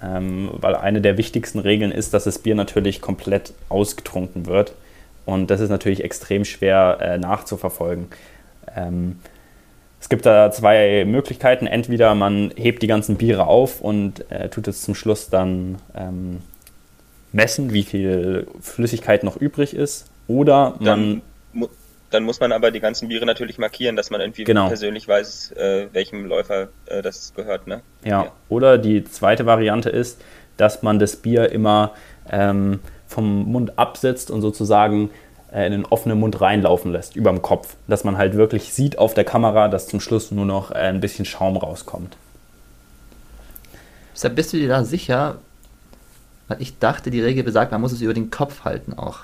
Ähm, 0.01 0.49
weil 0.53 0.75
eine 0.75 1.01
der 1.01 1.17
wichtigsten 1.17 1.59
Regeln 1.59 1.91
ist, 1.91 2.13
dass 2.13 2.23
das 2.23 2.39
Bier 2.39 2.55
natürlich 2.55 2.99
komplett 2.99 3.53
ausgetrunken 3.69 4.47
wird. 4.47 4.73
Und 5.25 5.51
das 5.51 5.61
ist 5.61 5.69
natürlich 5.69 6.03
extrem 6.03 6.45
schwer 6.45 6.97
äh, 6.99 7.17
nachzuverfolgen. 7.17 8.07
Ähm, 8.75 9.19
es 10.05 10.09
gibt 10.09 10.27
da 10.27 10.51
zwei 10.51 11.03
Möglichkeiten. 11.03 11.65
Entweder 11.65 12.13
man 12.13 12.53
hebt 12.55 12.83
die 12.83 12.87
ganzen 12.87 13.15
Biere 13.15 13.47
auf 13.47 13.81
und 13.81 14.29
äh, 14.29 14.49
tut 14.49 14.67
es 14.67 14.83
zum 14.83 14.93
Schluss 14.93 15.31
dann 15.31 15.79
ähm, 15.95 16.43
messen, 17.31 17.73
wie 17.73 17.81
viel 17.81 18.45
Flüssigkeit 18.61 19.23
noch 19.23 19.35
übrig 19.35 19.75
ist. 19.75 20.05
Oder 20.27 20.75
man. 20.77 21.23
Dann, 21.53 21.69
dann, 22.11 22.23
muss 22.23 22.39
man 22.39 22.51
aber 22.51 22.69
die 22.69 22.81
ganzen 22.81 23.07
Biere 23.07 23.25
natürlich 23.25 23.57
markieren, 23.57 23.95
dass 23.95 24.11
man 24.11 24.21
irgendwie 24.21 24.43
genau. 24.43 24.67
persönlich 24.67 25.07
weiß, 25.07 25.53
äh, 25.53 25.87
welchem 25.91 26.27
Läufer 26.27 26.67
äh, 26.85 27.01
das 27.01 27.33
gehört. 27.35 27.65
Ne? 27.65 27.81
Ja. 28.03 28.25
ja. 28.25 28.31
Oder 28.47 28.77
die 28.77 29.05
zweite 29.05 29.47
Variante 29.47 29.89
ist, 29.89 30.21
dass 30.55 30.83
man 30.83 30.99
das 30.99 31.15
Bier 31.15 31.51
immer 31.51 31.95
ähm, 32.29 32.79
vom 33.07 33.51
Mund 33.51 33.79
absetzt 33.79 34.29
und 34.29 34.41
sozusagen 34.41 35.09
in 35.63 35.71
den 35.71 35.85
offenen 35.85 36.19
Mund 36.19 36.41
reinlaufen 36.41 36.91
lässt, 36.91 37.15
über 37.15 37.31
dem 37.31 37.41
Kopf. 37.41 37.75
Dass 37.87 38.03
man 38.03 38.17
halt 38.17 38.35
wirklich 38.35 38.73
sieht 38.73 38.97
auf 38.97 39.13
der 39.13 39.23
Kamera, 39.23 39.67
dass 39.67 39.87
zum 39.87 39.99
Schluss 39.99 40.31
nur 40.31 40.45
noch 40.45 40.71
äh, 40.71 40.75
ein 40.75 40.99
bisschen 40.99 41.25
Schaum 41.25 41.55
rauskommt. 41.55 42.17
Deshalb 44.13 44.35
bist 44.35 44.53
du 44.53 44.57
dir 44.57 44.67
da 44.67 44.83
sicher? 44.83 45.37
Weil 46.47 46.61
ich 46.61 46.77
dachte, 46.77 47.09
die 47.09 47.21
Regel 47.21 47.43
besagt, 47.43 47.71
man 47.71 47.81
muss 47.81 47.91
es 47.91 48.01
über 48.01 48.13
den 48.13 48.31
Kopf 48.31 48.65
halten 48.65 48.93
auch. 48.93 49.19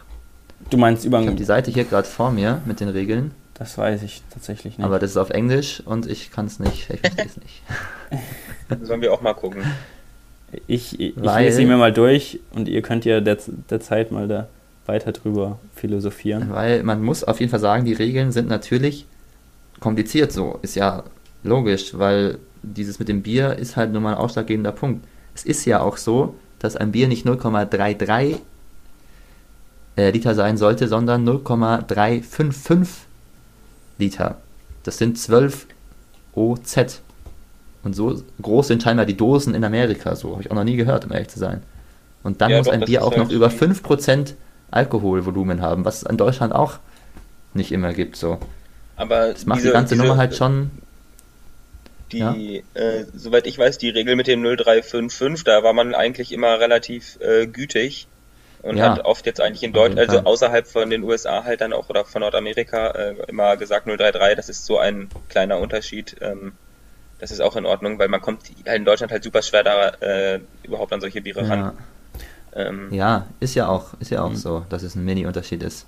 Du 0.69 0.77
meinst 0.77 1.05
über 1.05 1.19
Ich 1.19 1.27
habe 1.27 1.35
die 1.35 1.43
Seite 1.43 1.71
hier 1.71 1.83
gerade 1.83 2.07
vor 2.07 2.31
mir 2.31 2.61
mit 2.65 2.79
den 2.79 2.89
Regeln. 2.89 3.31
Das 3.55 3.77
weiß 3.77 4.01
ich 4.03 4.23
tatsächlich 4.33 4.77
nicht. 4.77 4.85
Aber 4.85 4.99
das 4.99 5.11
ist 5.11 5.17
auf 5.17 5.29
Englisch 5.29 5.81
und 5.85 6.07
ich 6.07 6.31
kann 6.31 6.45
es 6.45 6.59
nicht, 6.59 6.89
ich 6.89 6.99
verstehe 6.99 7.25
es 7.25 7.37
nicht. 7.37 7.61
Sollen 8.87 9.01
wir 9.01 9.13
auch 9.13 9.21
mal 9.21 9.33
gucken. 9.33 9.63
Ich, 10.67 10.99
ich, 10.99 11.15
ich 11.15 11.23
lese 11.23 11.57
sie 11.57 11.65
mir 11.65 11.77
mal 11.77 11.93
durch 11.93 12.39
und 12.53 12.67
ihr 12.67 12.81
könnt 12.81 13.05
ja 13.05 13.21
der, 13.21 13.37
der 13.69 13.79
Zeit 13.79 14.11
mal 14.11 14.27
da 14.27 14.47
weiter 14.91 15.13
drüber 15.13 15.59
philosophieren. 15.73 16.49
Weil 16.51 16.83
man 16.83 17.01
muss 17.01 17.23
auf 17.23 17.39
jeden 17.39 17.49
Fall 17.49 17.59
sagen, 17.59 17.85
die 17.85 17.93
Regeln 17.93 18.31
sind 18.31 18.49
natürlich 18.49 19.05
kompliziert 19.79 20.31
so. 20.31 20.59
Ist 20.61 20.75
ja 20.75 21.03
logisch, 21.43 21.97
weil 21.97 22.37
dieses 22.61 22.99
mit 22.99 23.07
dem 23.07 23.23
Bier 23.23 23.57
ist 23.57 23.77
halt 23.77 23.91
nur 23.91 24.01
mal 24.01 24.13
ein 24.13 24.17
ausschlaggebender 24.17 24.73
Punkt. 24.73 25.05
Es 25.33 25.45
ist 25.45 25.65
ja 25.65 25.81
auch 25.81 25.97
so, 25.97 26.35
dass 26.59 26.75
ein 26.75 26.91
Bier 26.91 27.07
nicht 27.07 27.25
0,33 27.25 28.37
äh, 29.97 30.11
Liter 30.11 30.35
sein 30.35 30.57
sollte, 30.57 30.87
sondern 30.87 31.23
0,355 31.23 33.07
Liter. 33.97 34.37
Das 34.83 34.97
sind 34.97 35.17
12 35.17 35.67
OZ. 36.33 37.01
Und 37.83 37.95
so 37.95 38.21
groß 38.41 38.67
sind 38.67 38.83
scheinbar 38.83 39.05
die 39.05 39.17
Dosen 39.17 39.55
in 39.55 39.63
Amerika. 39.63 40.15
So 40.15 40.33
habe 40.33 40.43
ich 40.43 40.51
auch 40.51 40.55
noch 40.55 40.63
nie 40.63 40.75
gehört, 40.75 41.05
um 41.05 41.11
ehrlich 41.11 41.29
zu 41.29 41.39
sein. 41.39 41.63
Und 42.23 42.41
dann 42.41 42.51
ja, 42.51 42.57
muss 42.57 42.67
doch, 42.67 42.73
ein 42.73 42.81
Bier 42.81 43.03
auch 43.03 43.15
noch 43.15 43.31
über 43.31 43.47
5% 43.47 44.33
Alkoholvolumen 44.71 45.61
haben, 45.61 45.85
was 45.85 45.97
es 45.97 46.03
in 46.03 46.17
Deutschland 46.17 46.53
auch 46.53 46.79
nicht 47.53 47.71
immer 47.71 47.93
gibt. 47.93 48.15
So. 48.15 48.39
Aber 48.95 49.31
das 49.33 49.45
macht 49.45 49.59
diese, 49.59 49.69
die 49.69 49.73
ganze 49.73 49.95
diese, 49.95 50.05
Nummer 50.05 50.17
halt 50.17 50.35
schon. 50.35 50.71
Die, 52.11 52.19
ja? 52.19 52.35
äh, 52.73 53.05
soweit 53.15 53.47
ich 53.47 53.57
weiß, 53.57 53.77
die 53.77 53.89
Regel 53.89 54.15
mit 54.15 54.27
dem 54.27 54.41
0355, 54.41 55.45
da 55.45 55.63
war 55.63 55.73
man 55.73 55.95
eigentlich 55.95 56.31
immer 56.31 56.59
relativ 56.59 57.17
äh, 57.21 57.47
gütig 57.47 58.07
und 58.61 58.77
ja. 58.77 58.91
hat 58.91 59.05
oft 59.05 59.25
jetzt 59.25 59.39
eigentlich 59.39 59.63
in 59.63 59.73
Deutschland, 59.73 60.09
also 60.09 60.19
außerhalb 60.25 60.67
von 60.67 60.89
den 60.89 61.03
USA 61.03 61.43
halt 61.45 61.61
dann 61.61 61.73
auch 61.73 61.89
oder 61.89 62.03
von 62.05 62.21
Nordamerika 62.21 62.91
äh, 62.91 63.15
immer 63.27 63.55
gesagt 63.57 63.87
033, 63.87 64.35
das 64.35 64.49
ist 64.49 64.65
so 64.65 64.77
ein 64.77 65.09
kleiner 65.29 65.57
Unterschied. 65.59 66.17
Ähm, 66.21 66.53
das 67.19 67.31
ist 67.31 67.39
auch 67.39 67.55
in 67.55 67.65
Ordnung, 67.65 67.99
weil 67.99 68.07
man 68.07 68.19
kommt 68.19 68.43
halt 68.65 68.77
in 68.77 68.85
Deutschland 68.85 69.11
halt 69.11 69.23
super 69.23 69.41
schwer 69.41 69.63
da 69.63 69.89
äh, 70.01 70.39
überhaupt 70.63 70.91
an 70.91 71.01
solche 71.01 71.21
Biere 71.21 71.43
ja. 71.43 71.47
ran. 71.47 71.77
Ähm, 72.55 72.87
ja, 72.91 73.27
ist 73.39 73.55
ja 73.55 73.67
auch, 73.67 73.93
ist 73.99 74.11
ja 74.11 74.23
auch 74.23 74.31
mhm. 74.31 74.35
so, 74.35 74.65
dass 74.69 74.83
es 74.83 74.95
ein 74.95 75.05
Mini-Unterschied 75.05 75.63
ist. 75.63 75.85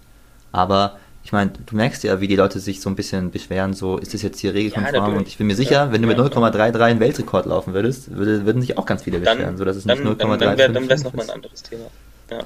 Aber 0.52 0.98
ich 1.24 1.32
meine, 1.32 1.52
du 1.66 1.76
merkst 1.76 2.04
ja, 2.04 2.20
wie 2.20 2.28
die 2.28 2.36
Leute 2.36 2.60
sich 2.60 2.82
so 2.82 2.90
ein 2.90 2.96
bisschen 2.96 3.32
beschweren, 3.32 3.74
so 3.74 3.98
ist 3.98 4.14
das 4.14 4.22
jetzt 4.22 4.40
hier 4.40 4.54
regelkonform 4.54 5.12
ja, 5.12 5.18
und 5.18 5.28
ich 5.28 5.38
bin 5.38 5.48
mir 5.48 5.56
sicher, 5.56 5.86
ja, 5.86 5.92
wenn 5.92 6.02
du 6.02 6.08
mit 6.08 6.18
0,33 6.18 6.80
einen 6.82 7.00
Weltrekord 7.00 7.46
laufen 7.46 7.74
würdest, 7.74 8.16
würde, 8.16 8.46
würden 8.46 8.62
sich 8.62 8.78
auch 8.78 8.86
ganz 8.86 9.04
viele 9.04 9.20
beschweren, 9.20 9.42
dann, 9.42 9.58
so 9.58 9.64
dass 9.64 9.78
es 9.78 9.86
nicht 9.86 10.02
0,3 10.02 10.38
Dann, 10.38 10.74
dann 10.74 10.84
wäre 10.84 10.94
es 10.94 11.04
nochmal 11.04 11.26
ein 11.26 11.36
anderes 11.36 11.64
Thema. 11.64 11.86
Ja. 12.30 12.40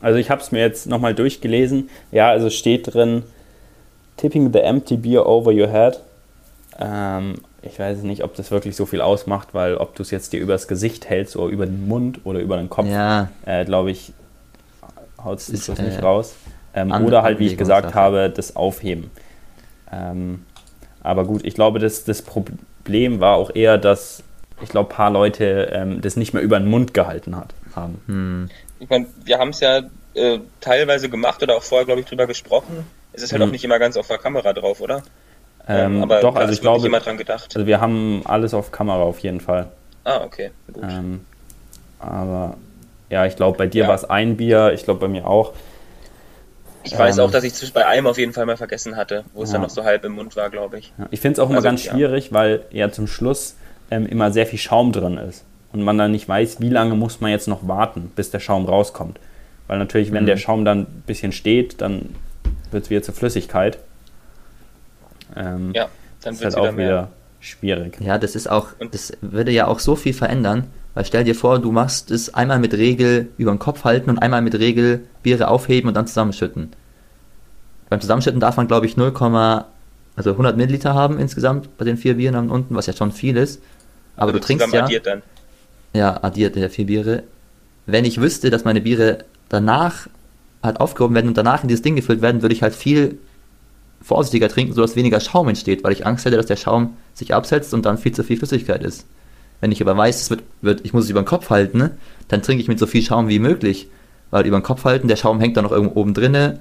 Also 0.00 0.18
ich 0.18 0.30
habe 0.30 0.40
es 0.40 0.52
mir 0.52 0.60
jetzt 0.60 0.86
nochmal 0.86 1.14
durchgelesen. 1.14 1.88
Ja, 2.10 2.30
also 2.30 2.50
steht 2.50 2.94
drin, 2.94 3.24
tipping 4.16 4.52
the 4.52 4.60
empty 4.60 4.96
beer 4.96 5.26
over 5.26 5.50
your 5.52 5.68
head. 5.68 6.00
Ähm, 6.78 7.36
ich 7.62 7.78
weiß 7.78 8.02
nicht, 8.02 8.24
ob 8.24 8.34
das 8.34 8.50
wirklich 8.50 8.76
so 8.76 8.86
viel 8.86 9.00
ausmacht, 9.00 9.48
weil 9.52 9.76
ob 9.76 9.94
du 9.94 10.02
es 10.02 10.10
jetzt 10.10 10.32
dir 10.32 10.40
übers 10.40 10.68
Gesicht 10.68 11.08
hältst 11.08 11.36
oder 11.36 11.50
über 11.50 11.66
den 11.66 11.86
Mund 11.86 12.20
oder 12.24 12.40
über 12.40 12.56
den 12.56 12.68
Kopf, 12.68 12.88
ja. 12.88 13.28
äh, 13.46 13.64
glaube 13.64 13.90
ich, 13.90 14.12
haut 15.22 15.38
es 15.38 15.48
nicht 15.48 15.68
äh, 15.68 16.00
raus. 16.00 16.34
Ähm, 16.74 16.90
oder 16.90 17.22
halt, 17.22 17.38
wie 17.38 17.46
ich 17.46 17.56
gesagt 17.56 17.94
habe, 17.94 18.30
das 18.30 18.56
Aufheben. 18.56 19.10
Ähm, 19.92 20.44
aber 21.02 21.24
gut, 21.24 21.44
ich 21.44 21.54
glaube, 21.54 21.78
das, 21.78 22.04
das 22.04 22.22
Problem 22.22 23.20
war 23.20 23.36
auch 23.36 23.54
eher, 23.54 23.78
dass 23.78 24.22
ich 24.62 24.68
glaube, 24.68 24.90
ein 24.90 24.96
paar 24.96 25.10
Leute 25.10 25.70
ähm, 25.72 26.00
das 26.00 26.16
nicht 26.16 26.32
mehr 26.34 26.42
über 26.42 26.58
den 26.58 26.68
Mund 26.68 26.94
gehalten 26.94 27.36
hat, 27.36 27.52
haben. 27.74 28.00
Hm. 28.06 28.50
Ich 28.78 28.88
meine, 28.88 29.06
wir 29.24 29.38
haben 29.38 29.50
es 29.50 29.60
ja 29.60 29.82
äh, 30.14 30.38
teilweise 30.60 31.08
gemacht 31.08 31.42
oder 31.42 31.56
auch 31.56 31.62
vorher, 31.62 31.84
glaube 31.84 32.00
ich, 32.00 32.06
drüber 32.06 32.26
gesprochen. 32.26 32.86
Es 33.12 33.22
ist 33.22 33.32
halt 33.32 33.42
hm. 33.42 33.48
auch 33.48 33.52
nicht 33.52 33.64
immer 33.64 33.78
ganz 33.78 33.96
auf 33.96 34.06
der 34.06 34.18
Kamera 34.18 34.52
drauf, 34.52 34.80
oder? 34.80 35.02
Ähm, 35.68 36.02
aber 36.02 36.20
doch, 36.20 36.34
also 36.34 36.52
ich 36.52 36.60
glaube, 36.60 36.82
jemand 36.82 37.06
dran 37.06 37.16
gedacht. 37.16 37.52
Also 37.54 37.66
wir 37.66 37.80
haben 37.80 38.22
alles 38.24 38.52
auf 38.54 38.72
Kamera 38.72 39.02
auf 39.02 39.20
jeden 39.20 39.40
Fall. 39.40 39.68
Ah, 40.04 40.22
okay. 40.24 40.50
Gut. 40.72 40.82
Ähm, 40.82 41.24
aber 42.00 42.56
ja, 43.10 43.26
ich 43.26 43.36
glaube, 43.36 43.58
bei 43.58 43.66
dir 43.66 43.82
ja. 43.82 43.88
war 43.88 43.94
es 43.94 44.04
ein 44.04 44.36
Bier, 44.36 44.72
ich 44.72 44.84
glaube 44.84 45.00
bei 45.00 45.08
mir 45.08 45.26
auch. 45.26 45.52
Ich 46.84 46.98
weiß 46.98 47.18
ähm, 47.18 47.24
auch, 47.24 47.30
dass 47.30 47.44
ich 47.44 47.72
bei 47.72 47.86
einem 47.86 48.06
auf 48.08 48.18
jeden 48.18 48.32
Fall 48.32 48.46
mal 48.46 48.56
vergessen 48.56 48.96
hatte, 48.96 49.24
wo 49.34 49.42
es 49.42 49.50
ja. 49.50 49.54
dann 49.54 49.62
noch 49.62 49.70
so 49.70 49.84
halb 49.84 50.04
im 50.04 50.12
Mund 50.12 50.34
war, 50.34 50.50
glaube 50.50 50.78
ich. 50.78 50.92
Ja, 50.98 51.06
ich 51.10 51.20
finde 51.20 51.34
es 51.34 51.38
auch 51.38 51.48
immer 51.48 51.58
also, 51.58 51.68
ganz 51.68 51.82
schwierig, 51.82 52.32
weil 52.32 52.64
ja 52.70 52.90
zum 52.90 53.06
Schluss 53.06 53.56
ähm, 53.90 54.06
immer 54.06 54.32
sehr 54.32 54.46
viel 54.46 54.58
Schaum 54.58 54.90
drin 54.90 55.16
ist 55.18 55.44
und 55.72 55.82
man 55.82 55.96
dann 55.96 56.10
nicht 56.10 56.28
weiß, 56.28 56.60
wie 56.60 56.70
lange 56.70 56.94
muss 56.94 57.20
man 57.20 57.30
jetzt 57.30 57.46
noch 57.46 57.68
warten, 57.68 58.10
bis 58.16 58.30
der 58.30 58.40
Schaum 58.40 58.66
rauskommt. 58.66 59.20
Weil 59.68 59.78
natürlich, 59.78 60.12
wenn 60.12 60.24
mhm. 60.24 60.28
der 60.28 60.36
Schaum 60.38 60.64
dann 60.64 60.80
ein 60.80 61.02
bisschen 61.06 61.32
steht, 61.32 61.80
dann 61.80 62.14
wird 62.72 62.84
es 62.84 62.90
wieder 62.90 63.02
zur 63.02 63.14
Flüssigkeit. 63.14 63.78
Ähm, 65.36 65.72
ja, 65.74 65.88
dann 66.22 66.38
wird 66.38 66.50
es 66.50 66.56
halt 66.56 66.56
auch 66.56 66.72
wieder 66.72 66.72
mehr. 66.72 67.08
schwierig. 67.40 67.98
Ja, 68.00 68.18
das 68.18 68.34
ist 68.34 68.50
auch, 68.50 68.68
das 68.90 69.12
würde 69.20 69.50
ja 69.50 69.66
auch 69.66 69.78
so 69.78 69.96
viel 69.96 70.12
verändern, 70.12 70.64
weil 70.94 71.04
stell 71.04 71.24
dir 71.24 71.34
vor, 71.34 71.58
du 71.58 71.72
machst 71.72 72.10
es 72.10 72.34
einmal 72.34 72.58
mit 72.58 72.74
Regel 72.74 73.28
über 73.38 73.50
den 73.50 73.58
Kopf 73.58 73.84
halten 73.84 74.10
und 74.10 74.18
einmal 74.18 74.42
mit 74.42 74.54
Regel 74.58 75.04
Biere 75.22 75.48
aufheben 75.48 75.88
und 75.88 75.94
dann 75.94 76.06
zusammenschütten. 76.06 76.72
Beim 77.88 78.00
Zusammenschütten 78.00 78.40
darf 78.40 78.56
man, 78.56 78.68
glaube 78.68 78.86
ich, 78.86 78.96
0, 78.96 79.12
also 80.16 80.30
100 80.30 80.56
Milliliter 80.56 80.94
haben 80.94 81.18
insgesamt 81.18 81.76
bei 81.78 81.84
den 81.84 81.96
vier 81.96 82.14
Bieren 82.14 82.50
unten, 82.50 82.74
was 82.74 82.86
ja 82.86 82.92
schon 82.92 83.12
viel 83.12 83.36
ist. 83.36 83.62
Aber 84.16 84.28
also 84.28 84.38
du 84.38 84.44
trinkst 84.44 84.72
ja. 84.72 84.84
Addiert 84.84 85.06
dann. 85.06 85.22
Ja, 85.94 86.22
addiert 86.22 86.56
der 86.56 86.70
vier 86.70 86.86
Biere. 86.86 87.22
Wenn 87.86 88.04
ich 88.04 88.20
wüsste, 88.20 88.50
dass 88.50 88.64
meine 88.64 88.80
Biere 88.80 89.24
danach 89.48 90.08
halt 90.62 90.80
aufgehoben 90.80 91.14
werden 91.14 91.28
und 91.28 91.36
danach 91.36 91.62
in 91.62 91.68
dieses 91.68 91.82
Ding 91.82 91.96
gefüllt 91.96 92.22
werden, 92.22 92.42
würde 92.42 92.54
ich 92.54 92.62
halt 92.62 92.74
viel 92.74 93.18
vorsichtiger 94.02 94.48
trinken, 94.48 94.74
sodass 94.74 94.96
weniger 94.96 95.20
Schaum 95.20 95.48
entsteht, 95.48 95.84
weil 95.84 95.92
ich 95.92 96.06
Angst 96.06 96.24
hätte, 96.24 96.36
dass 96.36 96.46
der 96.46 96.56
Schaum 96.56 96.96
sich 97.14 97.34
absetzt 97.34 97.72
und 97.74 97.86
dann 97.86 97.98
viel 97.98 98.12
zu 98.12 98.24
viel 98.24 98.36
Flüssigkeit 98.36 98.82
ist. 98.82 99.06
Wenn 99.60 99.70
ich 99.70 99.80
aber 99.80 99.96
weiß, 99.96 100.22
es 100.22 100.30
wird, 100.30 100.42
wird 100.60 100.80
ich 100.84 100.92
muss 100.92 101.04
es 101.04 101.10
über 101.10 101.22
den 101.22 101.26
Kopf 101.26 101.50
halten, 101.50 101.78
ne, 101.78 101.92
dann 102.28 102.42
trinke 102.42 102.62
ich 102.62 102.68
mit 102.68 102.78
so 102.78 102.86
viel 102.86 103.02
Schaum 103.02 103.28
wie 103.28 103.38
möglich, 103.38 103.88
weil 104.30 104.46
über 104.46 104.58
den 104.58 104.64
Kopf 104.64 104.84
halten, 104.84 105.08
der 105.08 105.16
Schaum 105.16 105.40
hängt 105.40 105.56
dann 105.56 105.64
noch 105.64 105.72
irgendwo 105.72 106.00
oben 106.00 106.14
drinne 106.14 106.58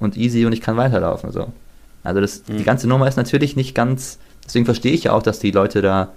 und 0.00 0.16
easy 0.16 0.44
und 0.46 0.52
ich 0.52 0.60
kann 0.60 0.76
weiterlaufen. 0.76 1.30
So. 1.30 1.52
Also 2.02 2.20
das, 2.20 2.42
mhm. 2.48 2.58
die 2.58 2.64
ganze 2.64 2.88
Nummer 2.88 3.06
ist 3.06 3.16
natürlich 3.16 3.54
nicht 3.56 3.74
ganz, 3.74 4.18
deswegen 4.44 4.64
verstehe 4.64 4.92
ich 4.92 5.04
ja 5.04 5.12
auch, 5.12 5.22
dass 5.22 5.38
die 5.38 5.52
Leute 5.52 5.82
da 5.82 6.12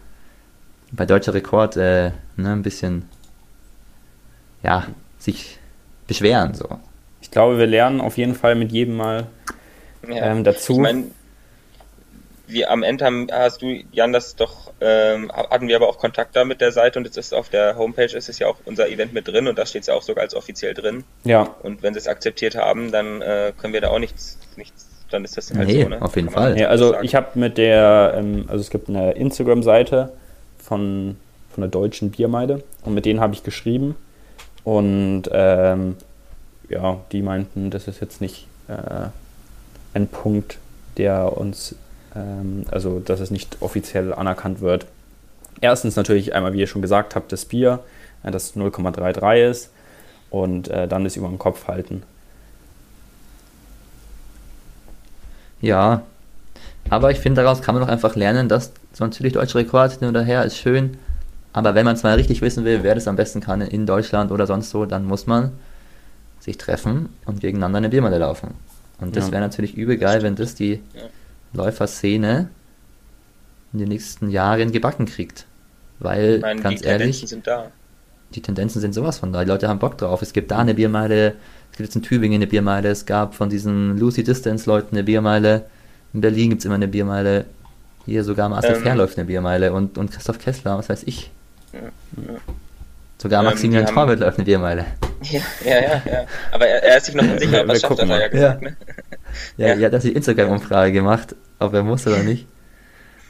bei 0.92 1.06
deutscher 1.06 1.34
Rekord 1.34 1.78
äh, 1.78 2.12
ne, 2.38 2.52
ein 2.52 2.64
bisschen 2.64 3.04
ja, 4.64 4.88
sich 5.20 5.60
beschweren. 6.08 6.54
So. 6.54 6.68
Ich 7.22 7.32
glaube, 7.32 7.58
wir 7.58 7.68
lernen 7.68 8.02
auf 8.02 8.18
jeden 8.18 8.36
Fall 8.36 8.56
mit 8.56 8.72
jedem 8.72 8.96
Mal 8.96 9.28
ja. 10.08 10.32
ähm, 10.32 10.44
dazu. 10.44 10.74
Ich 10.74 10.80
meine, 10.80 11.06
wir 12.48 12.72
am 12.72 12.84
Ende 12.84 13.06
haben, 13.06 13.28
hast 13.32 13.62
du, 13.62 13.84
Jan, 13.92 14.14
das 14.14 14.36
doch, 14.36 14.72
ähm, 14.82 15.32
hatten 15.32 15.68
wir 15.68 15.76
aber 15.76 15.88
auch 15.88 15.98
Kontakt 15.98 16.36
da 16.36 16.46
mit 16.46 16.62
der 16.62 16.72
Seite 16.72 17.00
und 17.00 17.06
jetzt 17.06 17.18
ist 17.18 17.34
auf 17.34 17.50
der 17.50 17.78
Homepage 17.78 18.16
ist 18.16 18.30
es 18.30 18.40
ja 18.40 18.48
auch 18.48 18.58
unser 18.66 18.90
Event 18.90 19.14
mit 19.14 19.28
drin 19.28 19.48
und 19.48 19.58
da 19.58 19.66
steht 19.66 19.82
es 19.82 19.88
ja 19.88 19.94
auch 19.94 20.02
sogar 20.02 20.24
als 20.24 20.36
offiziell 20.36 20.74
drin. 20.74 21.04
Ja. 21.24 21.56
Und 21.64 21.84
wenn 21.84 21.94
sie 21.94 22.00
es 22.00 22.08
akzeptiert 22.08 22.56
haben, 22.56 22.92
dann 22.92 23.22
äh, 23.22 23.54
können 23.58 23.74
wir 23.74 23.82
da 23.82 23.90
auch 23.90 24.00
nichts, 24.00 24.38
nichts 24.58 24.88
dann 25.10 25.24
ist 25.24 25.38
das 25.38 25.54
halt 25.54 25.68
nee, 25.68 25.84
so, 25.84 25.90
ne? 25.90 26.02
auf 26.02 26.16
jeden 26.16 26.30
Kann 26.30 26.44
Fall. 26.44 26.60
Ja, 26.60 26.68
also 26.68 27.00
ich 27.02 27.16
habe 27.16 27.28
mit 27.40 27.58
der, 27.58 28.16
ähm, 28.18 28.46
also 28.48 28.62
es 28.62 28.70
gibt 28.70 28.90
eine 28.90 29.12
Instagram-Seite 29.12 30.12
von, 30.58 31.18
von 31.54 31.62
der 31.62 31.70
deutschen 31.70 32.12
Biermeide 32.12 32.64
und 32.84 32.94
mit 32.94 33.06
denen 33.06 33.20
habe 33.20 33.34
ich 33.34 33.44
geschrieben 33.44 33.96
und 34.64 35.24
ähm, 35.32 35.98
ja, 36.70 37.00
die 37.12 37.22
meinten, 37.22 37.70
das 37.70 37.88
ist 37.88 38.02
jetzt 38.02 38.22
nicht 38.22 38.48
äh, 38.68 39.10
ein 39.94 40.08
Punkt, 40.08 40.58
der 40.98 41.38
uns, 41.38 41.76
ähm, 42.16 42.66
also 42.72 43.00
dass 43.00 43.20
es 43.20 43.32
nicht 43.32 43.58
offiziell 43.62 44.14
anerkannt 44.14 44.62
wird. 44.62 44.86
Erstens 45.62 45.96
natürlich 45.96 46.34
einmal, 46.36 46.54
wie 46.54 46.60
ihr 46.60 46.68
schon 46.68 46.82
gesagt 46.82 47.16
habt, 47.16 47.32
das 47.32 47.46
Bier, 47.46 47.80
äh, 48.24 48.32
das 48.32 48.56
0,33 48.56 49.50
ist 49.50 49.72
und 50.30 50.68
äh, 50.68 50.88
dann 50.88 51.04
das 51.04 51.16
über 51.16 51.28
den 51.28 51.40
Kopf 51.40 51.68
halten. 51.68 52.04
Ja, 55.62 56.02
aber 56.90 57.12
ich 57.12 57.20
finde, 57.20 57.42
daraus 57.42 57.62
kann 57.62 57.76
man 57.76 57.84
doch 57.84 57.90
einfach 57.90 58.16
lernen, 58.16 58.50
dass 58.50 58.74
so 58.92 59.04
natürlich 59.04 59.34
deutsche 59.34 59.58
Rekord 59.58 59.94
hin 59.94 60.10
oder 60.10 60.22
her 60.22 60.44
ist 60.44 60.58
schön, 60.58 60.98
aber 61.54 61.76
wenn 61.76 61.86
man 61.86 61.96
es 61.96 62.04
mal 62.04 62.16
richtig 62.16 62.42
wissen 62.42 62.66
will, 62.66 62.84
wer 62.84 62.96
das 62.96 63.08
am 63.08 63.16
besten 63.16 63.40
kann 63.40 63.62
in 63.62 63.86
Deutschland 63.86 64.32
oder 64.32 64.48
sonst 64.48 64.72
so, 64.72 64.86
dann 64.86 65.06
muss 65.06 65.28
man 65.28 65.54
sich 66.40 66.58
treffen 66.58 67.10
und 67.26 67.40
gegeneinander 67.40 67.78
eine 67.78 67.90
Biermeile 67.90 68.18
laufen. 68.18 68.56
Und 69.00 69.16
das 69.16 69.28
ja. 69.28 69.32
wäre 69.34 69.42
natürlich 69.42 69.76
übel 69.76 69.98
geil, 69.98 70.22
wenn 70.22 70.36
das 70.36 70.56
die 70.56 70.74
ja. 70.94 71.02
Läuferszene 71.54 72.50
in 73.74 73.80
den 73.80 73.90
nächsten 73.90 74.30
Jahren 74.30 74.72
gebacken 74.72 75.06
kriegt. 75.06 75.46
Weil, 76.00 76.40
meine, 76.40 76.62
ganz 76.62 76.82
die 76.82 76.88
ehrlich, 76.88 77.20
Tendenzen 77.20 77.28
sind 77.28 77.48
da. 77.48 77.72
die 78.36 78.42
Tendenzen 78.42 78.82
sind 78.82 78.94
sowas 78.94 79.20
von 79.20 79.34
da. 79.34 79.44
Die 79.44 79.50
Leute 79.50 79.68
haben 79.68 79.80
Bock 79.80 79.98
drauf. 79.98 80.22
Es 80.22 80.34
gibt 80.34 80.52
da 80.52 80.60
eine 80.60 80.74
Biermeile, 80.74 81.36
es 81.72 81.78
gibt 81.78 81.88
jetzt 81.88 81.96
in 81.96 82.04
Tübingen 82.04 82.36
eine 82.36 82.48
Biermeile, 82.48 82.90
es 82.90 83.06
gab 83.06 83.36
von 83.36 83.50
diesen 83.50 83.98
Lucy 83.98 84.24
Distance 84.24 84.70
Leuten 84.70 84.96
eine 84.96 85.04
Biermeile. 85.04 85.66
In 86.14 86.22
Berlin 86.22 86.50
gibt 86.50 86.60
es 86.60 86.66
immer 86.66 86.76
eine 86.76 86.88
Biermeile. 86.88 87.46
Hier 88.06 88.24
sogar 88.24 88.50
Marcel 88.50 88.76
ähm, 88.76 88.82
Fair 88.84 88.96
läuft 88.96 89.18
eine 89.18 89.26
Biermeile 89.26 89.74
und, 89.74 89.98
und 89.98 90.12
Christoph 90.12 90.40
Kessler, 90.40 90.78
was 90.78 90.90
weiß 90.90 91.04
ich. 91.04 91.32
Ja, 91.72 91.80
ja. 91.80 92.40
Sogar 93.18 93.40
ähm, 93.42 93.46
Maximilian 93.50 93.88
ähm, 93.88 93.94
Torwart 93.94 94.20
läuft 94.20 94.38
eine 94.38 94.46
Biermeile. 94.46 94.86
Ja, 95.24 95.42
ja, 95.66 95.82
ja, 95.82 96.02
ja. 96.06 96.26
Aber 96.52 96.68
er, 96.68 96.84
er 96.84 96.98
ist 96.98 97.06
sich 97.06 97.16
noch 97.16 97.24
unsicher, 97.24 97.68
was 97.68 97.82
schafft 97.82 98.00
er, 98.00 98.06
ja 98.06 98.28
gesagt, 98.28 98.62
ja. 98.62 98.70
ne? 98.70 98.78
Ja, 99.58 99.68
ja, 99.70 99.76
ja, 99.76 99.92
hat 99.92 100.04
die 100.04 100.12
Instagram-Umfrage 100.12 100.92
gemacht, 100.92 101.36
ob 101.60 101.74
er 101.74 101.82
muss 101.82 102.06
oder 102.06 102.22
nicht. 102.22 102.48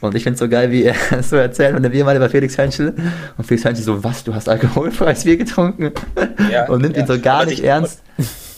Und 0.00 0.14
ich 0.14 0.22
finde 0.22 0.34
es 0.34 0.40
so 0.40 0.48
geil, 0.50 0.70
wie 0.70 0.84
er 0.84 0.94
so 1.22 1.36
erzählt 1.36 1.72
von 1.72 1.82
der 1.82 1.90
Biermeile 1.90 2.20
bei 2.20 2.28
Felix 2.28 2.58
Henschel. 2.58 2.94
Und 3.38 3.46
Felix 3.46 3.64
Henschel 3.64 3.84
so, 3.84 4.04
was, 4.04 4.22
du 4.22 4.34
hast 4.34 4.48
alkoholfreies 4.48 5.24
Bier 5.24 5.38
getrunken? 5.38 5.92
Ja, 6.50 6.68
und 6.68 6.82
nimmt 6.82 6.96
ihn 6.98 7.06
so 7.06 7.18
gar 7.18 7.46
nicht 7.46 7.64
ernst. 7.64 8.02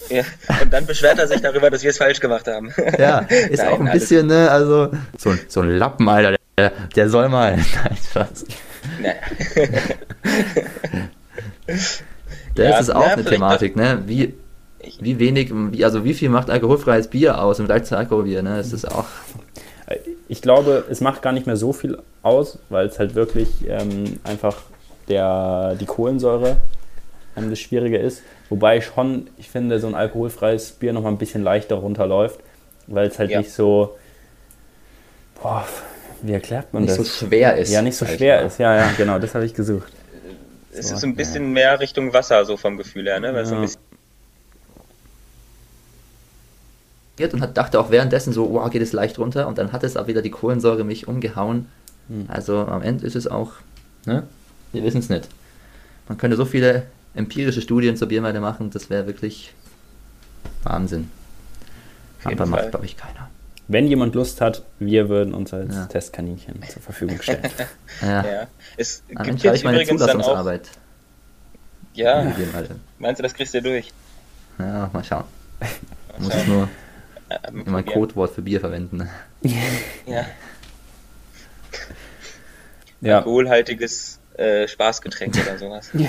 Ja, 0.08 0.22
und 0.60 0.72
dann 0.72 0.86
beschwert 0.86 1.18
er 1.18 1.28
sich 1.28 1.40
darüber, 1.40 1.70
dass 1.70 1.82
wir 1.82 1.90
es 1.90 1.98
falsch 1.98 2.20
gemacht 2.20 2.48
haben. 2.48 2.72
Ja, 2.98 3.18
ist 3.18 3.58
Nein, 3.58 3.68
auch 3.68 3.80
ein 3.80 3.92
bisschen, 3.92 4.26
ne, 4.26 4.50
also, 4.50 4.90
so, 5.16 5.34
so 5.48 5.60
ein 5.60 5.70
Lappen, 5.70 6.08
Alter, 6.08 6.36
der, 6.58 6.72
der 6.94 7.08
soll 7.08 7.28
mal. 7.28 7.56
Nein, 7.56 7.96
Spaß. 8.10 8.44
Naja. 9.00 9.14
Das 12.56 12.68
ja, 12.68 12.78
ist 12.78 12.90
auch 12.90 13.06
ja, 13.06 13.12
eine 13.12 13.24
Thematik, 13.24 13.76
ne? 13.76 14.02
Wie, 14.06 14.34
wie 15.00 15.18
wenig, 15.18 15.50
wie, 15.52 15.84
also 15.84 16.04
wie 16.04 16.14
viel 16.14 16.28
macht 16.28 16.50
alkoholfreies 16.50 17.08
Bier 17.08 17.40
aus 17.40 17.58
im 17.58 17.66
Vergleich 17.66 17.86
zu 17.86 17.96
Alkoholbier, 17.96 18.42
ne? 18.42 18.56
Das 18.56 18.72
ist 18.72 18.90
auch. 18.90 19.04
Ich 20.28 20.42
glaube, 20.42 20.84
es 20.90 21.00
macht 21.00 21.22
gar 21.22 21.32
nicht 21.32 21.46
mehr 21.46 21.56
so 21.56 21.72
viel 21.72 21.98
aus, 22.22 22.58
weil 22.70 22.86
es 22.86 22.98
halt 22.98 23.14
wirklich 23.14 23.48
ähm, 23.68 24.18
einfach 24.24 24.56
der, 25.08 25.76
die 25.76 25.86
Kohlensäure 25.86 26.56
ähm, 27.36 27.50
das 27.50 27.60
Schwierige 27.60 27.98
ist. 27.98 28.22
Wobei 28.48 28.80
schon, 28.80 29.28
ich 29.36 29.50
finde, 29.50 29.78
so 29.78 29.86
ein 29.86 29.94
alkoholfreies 29.94 30.72
Bier 30.72 30.92
nochmal 30.92 31.12
ein 31.12 31.18
bisschen 31.18 31.42
leichter 31.42 31.76
runterläuft, 31.76 32.40
weil 32.86 33.08
es 33.08 33.18
halt 33.18 33.30
ja. 33.30 33.38
nicht 33.38 33.52
so. 33.52 33.96
Boah, 35.40 35.64
wie 36.22 36.32
erklärt 36.32 36.72
man 36.72 36.82
nicht 36.82 36.92
das? 36.92 36.98
Nicht 36.98 37.12
so 37.12 37.26
schwer 37.26 37.56
ist. 37.56 37.72
Ja, 37.72 37.82
nicht 37.82 37.96
so 37.96 38.06
schwer 38.06 38.42
ist. 38.42 38.58
Ja, 38.58 38.74
ja, 38.74 38.90
genau, 38.96 39.18
das 39.18 39.34
habe 39.34 39.44
ich 39.44 39.54
gesucht. 39.54 39.92
Es 40.78 40.90
ist 40.90 41.00
so 41.00 41.06
ein 41.06 41.16
bisschen 41.16 41.52
mehr 41.52 41.80
Richtung 41.80 42.12
Wasser, 42.12 42.44
so 42.44 42.56
vom 42.56 42.76
Gefühl 42.76 43.06
her, 43.06 43.20
ne? 43.20 43.28
Weil 43.28 43.44
ja. 43.44 43.46
so 43.46 43.54
ein 43.54 43.62
bisschen 43.62 43.80
und 47.32 47.40
hat, 47.40 47.56
dachte 47.56 47.80
auch 47.80 47.90
währenddessen 47.90 48.32
so, 48.32 48.52
wow, 48.52 48.70
geht 48.70 48.82
es 48.82 48.92
leicht 48.92 49.18
runter 49.18 49.48
und 49.48 49.56
dann 49.56 49.72
hat 49.72 49.82
es 49.84 49.96
auch 49.96 50.06
wieder 50.06 50.20
die 50.20 50.30
Kohlensäure 50.30 50.84
mich 50.84 51.08
umgehauen. 51.08 51.66
Hm. 52.08 52.26
Also 52.28 52.58
am 52.58 52.82
Ende 52.82 53.06
ist 53.06 53.16
es 53.16 53.26
auch, 53.26 53.52
ne? 54.04 54.24
Wir 54.72 54.82
wissen 54.82 54.98
es 54.98 55.08
nicht. 55.08 55.28
Man 56.08 56.18
könnte 56.18 56.36
so 56.36 56.44
viele 56.44 56.84
empirische 57.14 57.62
Studien 57.62 57.96
zur 57.96 58.08
Biermeile 58.08 58.40
machen, 58.40 58.70
das 58.70 58.90
wäre 58.90 59.06
wirklich 59.06 59.54
Wahnsinn. 60.62 61.10
Aber 62.24 62.46
macht, 62.46 62.70
glaube 62.70 62.84
ich, 62.84 62.96
keiner. 62.96 63.30
Wenn 63.68 63.88
jemand 63.88 64.14
Lust 64.14 64.40
hat, 64.40 64.62
wir 64.78 65.08
würden 65.08 65.34
uns 65.34 65.52
als 65.52 65.74
ja. 65.74 65.86
Testkaninchen 65.86 66.62
zur 66.68 66.82
Verfügung 66.82 67.20
stellen. 67.20 67.42
ja. 68.00 68.24
ja. 68.24 68.46
Es 68.76 69.02
gibt 69.08 69.20
Dann 69.20 69.36
jetzt 69.36 69.56
ich 69.56 69.64
meine 69.64 69.84
Zulassungsarbeit. 69.84 70.68
Auch, 70.70 71.96
ja. 71.96 72.32
Meinst 72.98 73.18
du, 73.18 73.22
das 73.22 73.34
kriegst 73.34 73.54
du 73.54 73.62
durch? 73.62 73.92
Ja, 74.58 74.88
mal 74.92 75.02
schauen. 75.02 75.24
Mal 75.58 76.20
Muss 76.20 76.34
ich 76.34 76.46
nur 76.46 76.68
äh, 77.28 77.48
immer 77.48 77.78
ein 77.78 77.86
Codewort 77.86 78.32
für 78.34 78.42
Bier 78.42 78.60
verwenden. 78.60 79.08
ja. 79.42 80.26
ja. 83.00 83.18
Alkoholhaltiges 83.18 84.20
äh, 84.36 84.68
Spaßgetränk 84.68 85.36
oder 85.36 85.58
sowas. 85.58 85.90
Ja. 85.94 86.08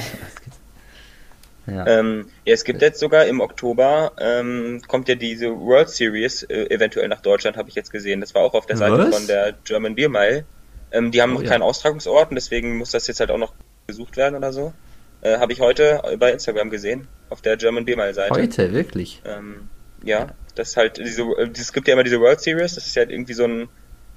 Ja. 1.67 1.85
Ähm, 1.85 2.27
ja, 2.45 2.53
es 2.53 2.63
gibt 2.63 2.81
jetzt 2.81 2.99
sogar 2.99 3.25
im 3.25 3.41
Oktober, 3.41 4.13
ähm, 4.19 4.81
kommt 4.87 5.09
ja 5.09 5.15
diese 5.15 5.49
World 5.49 5.89
Series 5.89 6.43
äh, 6.43 6.67
eventuell 6.69 7.09
nach 7.09 7.21
Deutschland, 7.21 7.57
habe 7.57 7.69
ich 7.69 7.75
jetzt 7.75 7.91
gesehen. 7.91 8.21
Das 8.21 8.33
war 8.33 8.41
auch 8.41 8.53
auf 8.53 8.65
der 8.65 8.77
Seite 8.77 8.97
Was? 8.97 9.15
von 9.15 9.27
der 9.27 9.53
German 9.65 9.95
Beer 9.95 10.09
Mile. 10.09 10.45
Ähm, 10.91 11.11
die 11.11 11.21
haben 11.21 11.31
oh, 11.31 11.35
noch 11.35 11.43
ja. 11.43 11.49
keinen 11.49 11.63
Austragungsort 11.63 12.29
und 12.29 12.35
deswegen 12.35 12.77
muss 12.77 12.91
das 12.91 13.07
jetzt 13.07 13.19
halt 13.19 13.31
auch 13.31 13.37
noch 13.37 13.53
besucht 13.85 14.15
werden 14.15 14.35
oder 14.35 14.53
so. 14.53 14.73
Äh, 15.21 15.39
habe 15.39 15.51
ich 15.51 15.59
heute 15.59 16.01
bei 16.19 16.31
Instagram 16.31 16.69
gesehen, 16.69 17.07
auf 17.29 17.41
der 17.41 17.57
German 17.57 17.85
Beer 17.85 17.97
Mile 17.97 18.13
Seite. 18.13 18.33
Heute, 18.33 18.73
wirklich? 18.73 19.21
Ähm, 19.25 19.67
ja, 20.03 20.27
das 20.55 20.69
ist 20.69 20.77
halt 20.77 20.97
diese, 20.97 21.23
äh, 21.23 21.49
es 21.53 21.73
gibt 21.73 21.87
ja 21.87 21.93
immer 21.93 22.03
diese 22.03 22.21
World 22.21 22.39
Series, 22.39 22.75
das 22.75 22.85
ist 22.85 22.95
ja 22.95 23.01
halt 23.01 23.11
irgendwie 23.11 23.33
so 23.33 23.43
ein 23.43 23.67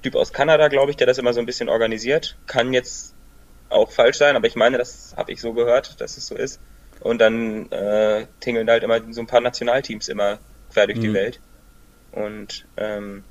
Typ 0.03 0.15
aus 0.15 0.31
Kanada, 0.31 0.67
glaube 0.67 0.91
ich, 0.91 0.97
der 0.97 1.07
das 1.07 1.17
immer 1.17 1.33
so 1.33 1.39
ein 1.39 1.45
bisschen 1.45 1.69
organisiert. 1.69 2.37
Kann 2.47 2.73
jetzt 2.73 3.13
auch 3.69 3.91
falsch 3.91 4.17
sein, 4.17 4.35
aber 4.35 4.47
ich 4.47 4.55
meine, 4.55 4.77
das 4.77 5.13
habe 5.15 5.31
ich 5.31 5.41
so 5.41 5.53
gehört, 5.53 6.01
dass 6.01 6.17
es 6.17 6.27
so 6.27 6.35
ist. 6.35 6.59
Und 7.01 7.19
dann 7.19 7.71
äh, 7.71 8.25
tingeln 8.39 8.69
halt 8.69 8.83
immer 8.83 8.99
so 9.11 9.21
ein 9.21 9.27
paar 9.27 9.41
Nationalteams 9.41 10.07
immer 10.07 10.39
quer 10.71 10.87
durch 10.87 10.99
mhm. 10.99 11.03
die 11.03 11.13
Welt. 11.13 11.39
Und 12.11 12.65
ähm, 12.77 13.23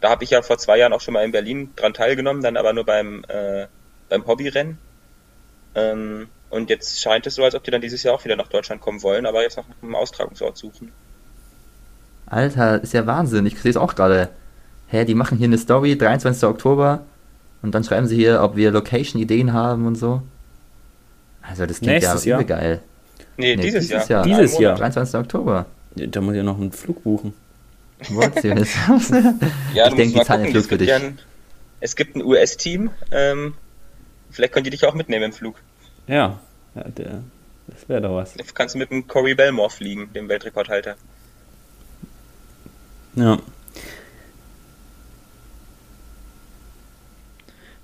da 0.00 0.10
habe 0.10 0.24
ich 0.24 0.30
ja 0.30 0.42
vor 0.42 0.58
zwei 0.58 0.78
Jahren 0.78 0.92
auch 0.92 1.00
schon 1.00 1.14
mal 1.14 1.24
in 1.24 1.32
Berlin 1.32 1.70
dran 1.76 1.94
teilgenommen, 1.94 2.42
dann 2.42 2.56
aber 2.56 2.72
nur 2.72 2.84
beim, 2.84 3.24
äh, 3.28 3.66
beim 4.08 4.26
Hobbyrennen. 4.26 4.78
Ähm, 5.74 6.28
und 6.50 6.70
jetzt 6.70 7.00
scheint 7.00 7.26
es 7.26 7.34
so, 7.34 7.44
als 7.44 7.54
ob 7.54 7.64
die 7.64 7.70
dann 7.70 7.80
dieses 7.80 8.02
Jahr 8.02 8.14
auch 8.14 8.24
wieder 8.24 8.36
nach 8.36 8.48
Deutschland 8.48 8.80
kommen 8.80 9.02
wollen, 9.02 9.26
aber 9.26 9.42
jetzt 9.42 9.56
noch 9.56 9.66
nach 9.66 9.82
einem 9.82 9.94
Austragungsort 9.94 10.56
suchen. 10.56 10.92
Alter, 12.26 12.82
ist 12.82 12.92
ja 12.92 13.06
Wahnsinn. 13.06 13.46
Ich 13.46 13.58
sehe 13.58 13.70
es 13.70 13.76
auch 13.76 13.94
gerade. 13.94 14.28
Hä, 14.88 15.04
die 15.04 15.14
machen 15.14 15.38
hier 15.38 15.46
eine 15.46 15.58
Story, 15.58 15.96
23. 15.96 16.44
Oktober. 16.44 17.04
Und 17.62 17.74
dann 17.74 17.82
schreiben 17.82 18.06
sie 18.06 18.16
hier, 18.16 18.42
ob 18.42 18.56
wir 18.56 18.70
Location-Ideen 18.70 19.52
haben 19.52 19.86
und 19.86 19.96
so. 19.96 20.22
Also 21.42 21.66
das 21.66 21.78
klingt 21.78 21.94
Nächstes 21.94 22.24
ja 22.24 22.42
geil. 22.42 22.82
Nee, 23.36 23.56
nee 23.56 23.62
dieses, 23.62 23.88
dieses, 23.88 24.08
Jahr. 24.08 24.26
Jahr. 24.26 24.40
Dieses 24.40 24.58
Jahr. 24.58 24.76
23. 24.76 25.20
Oktober. 25.20 25.66
Ja, 25.96 26.06
da 26.06 26.20
muss 26.20 26.34
ich 26.34 26.42
noch 26.42 26.58
einen 26.58 26.72
Flug 26.72 27.02
buchen. 27.02 27.34
ja, 29.74 29.88
ich 29.88 29.94
denke, 29.94 30.18
die 30.18 30.24
zahlen 30.24 30.44
den 30.44 30.52
Flug 30.52 30.66
für 30.66 30.78
dich. 30.78 30.92
Ein, 30.92 31.18
es 31.80 31.96
gibt 31.96 32.16
ein 32.16 32.22
US-Team. 32.22 32.90
Ähm, 33.10 33.54
vielleicht 34.30 34.52
könnt 34.52 34.66
ihr 34.66 34.70
dich 34.70 34.84
auch 34.84 34.94
mitnehmen 34.94 35.26
im 35.26 35.32
Flug. 35.32 35.56
Ja, 36.06 36.38
ja 36.74 36.82
der, 36.82 37.22
das 37.68 37.88
wäre 37.88 38.02
doch 38.02 38.16
was. 38.16 38.34
Du 38.34 38.44
kannst 38.52 38.76
mit 38.76 38.90
dem 38.90 39.06
Corey 39.06 39.34
Belmore 39.34 39.70
fliegen, 39.70 40.12
dem 40.12 40.28
Weltrekordhalter. 40.28 40.96
Ja. 43.14 43.38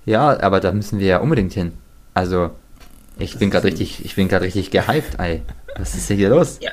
Ja, 0.05 0.39
aber 0.41 0.59
da 0.59 0.71
müssen 0.71 0.99
wir 0.99 1.07
ja 1.07 1.17
unbedingt 1.19 1.53
hin. 1.53 1.73
Also, 2.13 2.51
ich 3.21 3.37
bin 3.37 3.49
gerade 3.49 3.67
richtig, 3.67 4.03
ich 4.05 4.15
bin 4.15 4.27
gerade 4.27 4.45
richtig 4.45 4.71
gehypt, 4.71 5.19
ey. 5.19 5.41
Was 5.77 5.95
ist 5.95 6.09
denn 6.09 6.17
hier 6.17 6.29
los? 6.29 6.59
Ja, 6.61 6.71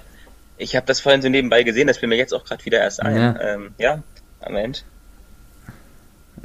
ich 0.57 0.77
habe 0.77 0.87
das 0.87 1.01
vorhin 1.01 1.23
so 1.23 1.29
nebenbei 1.29 1.63
gesehen, 1.63 1.87
das 1.87 1.99
fiel 1.99 2.09
mir 2.09 2.17
jetzt 2.17 2.35
auch 2.35 2.45
gerade 2.45 2.65
wieder 2.65 2.81
erst 2.81 3.01
ein. 3.01 3.17
Ja, 3.17 3.41
ähm, 3.41 3.75
ja 3.79 4.03
am 4.41 4.57
Ende. 4.57 4.81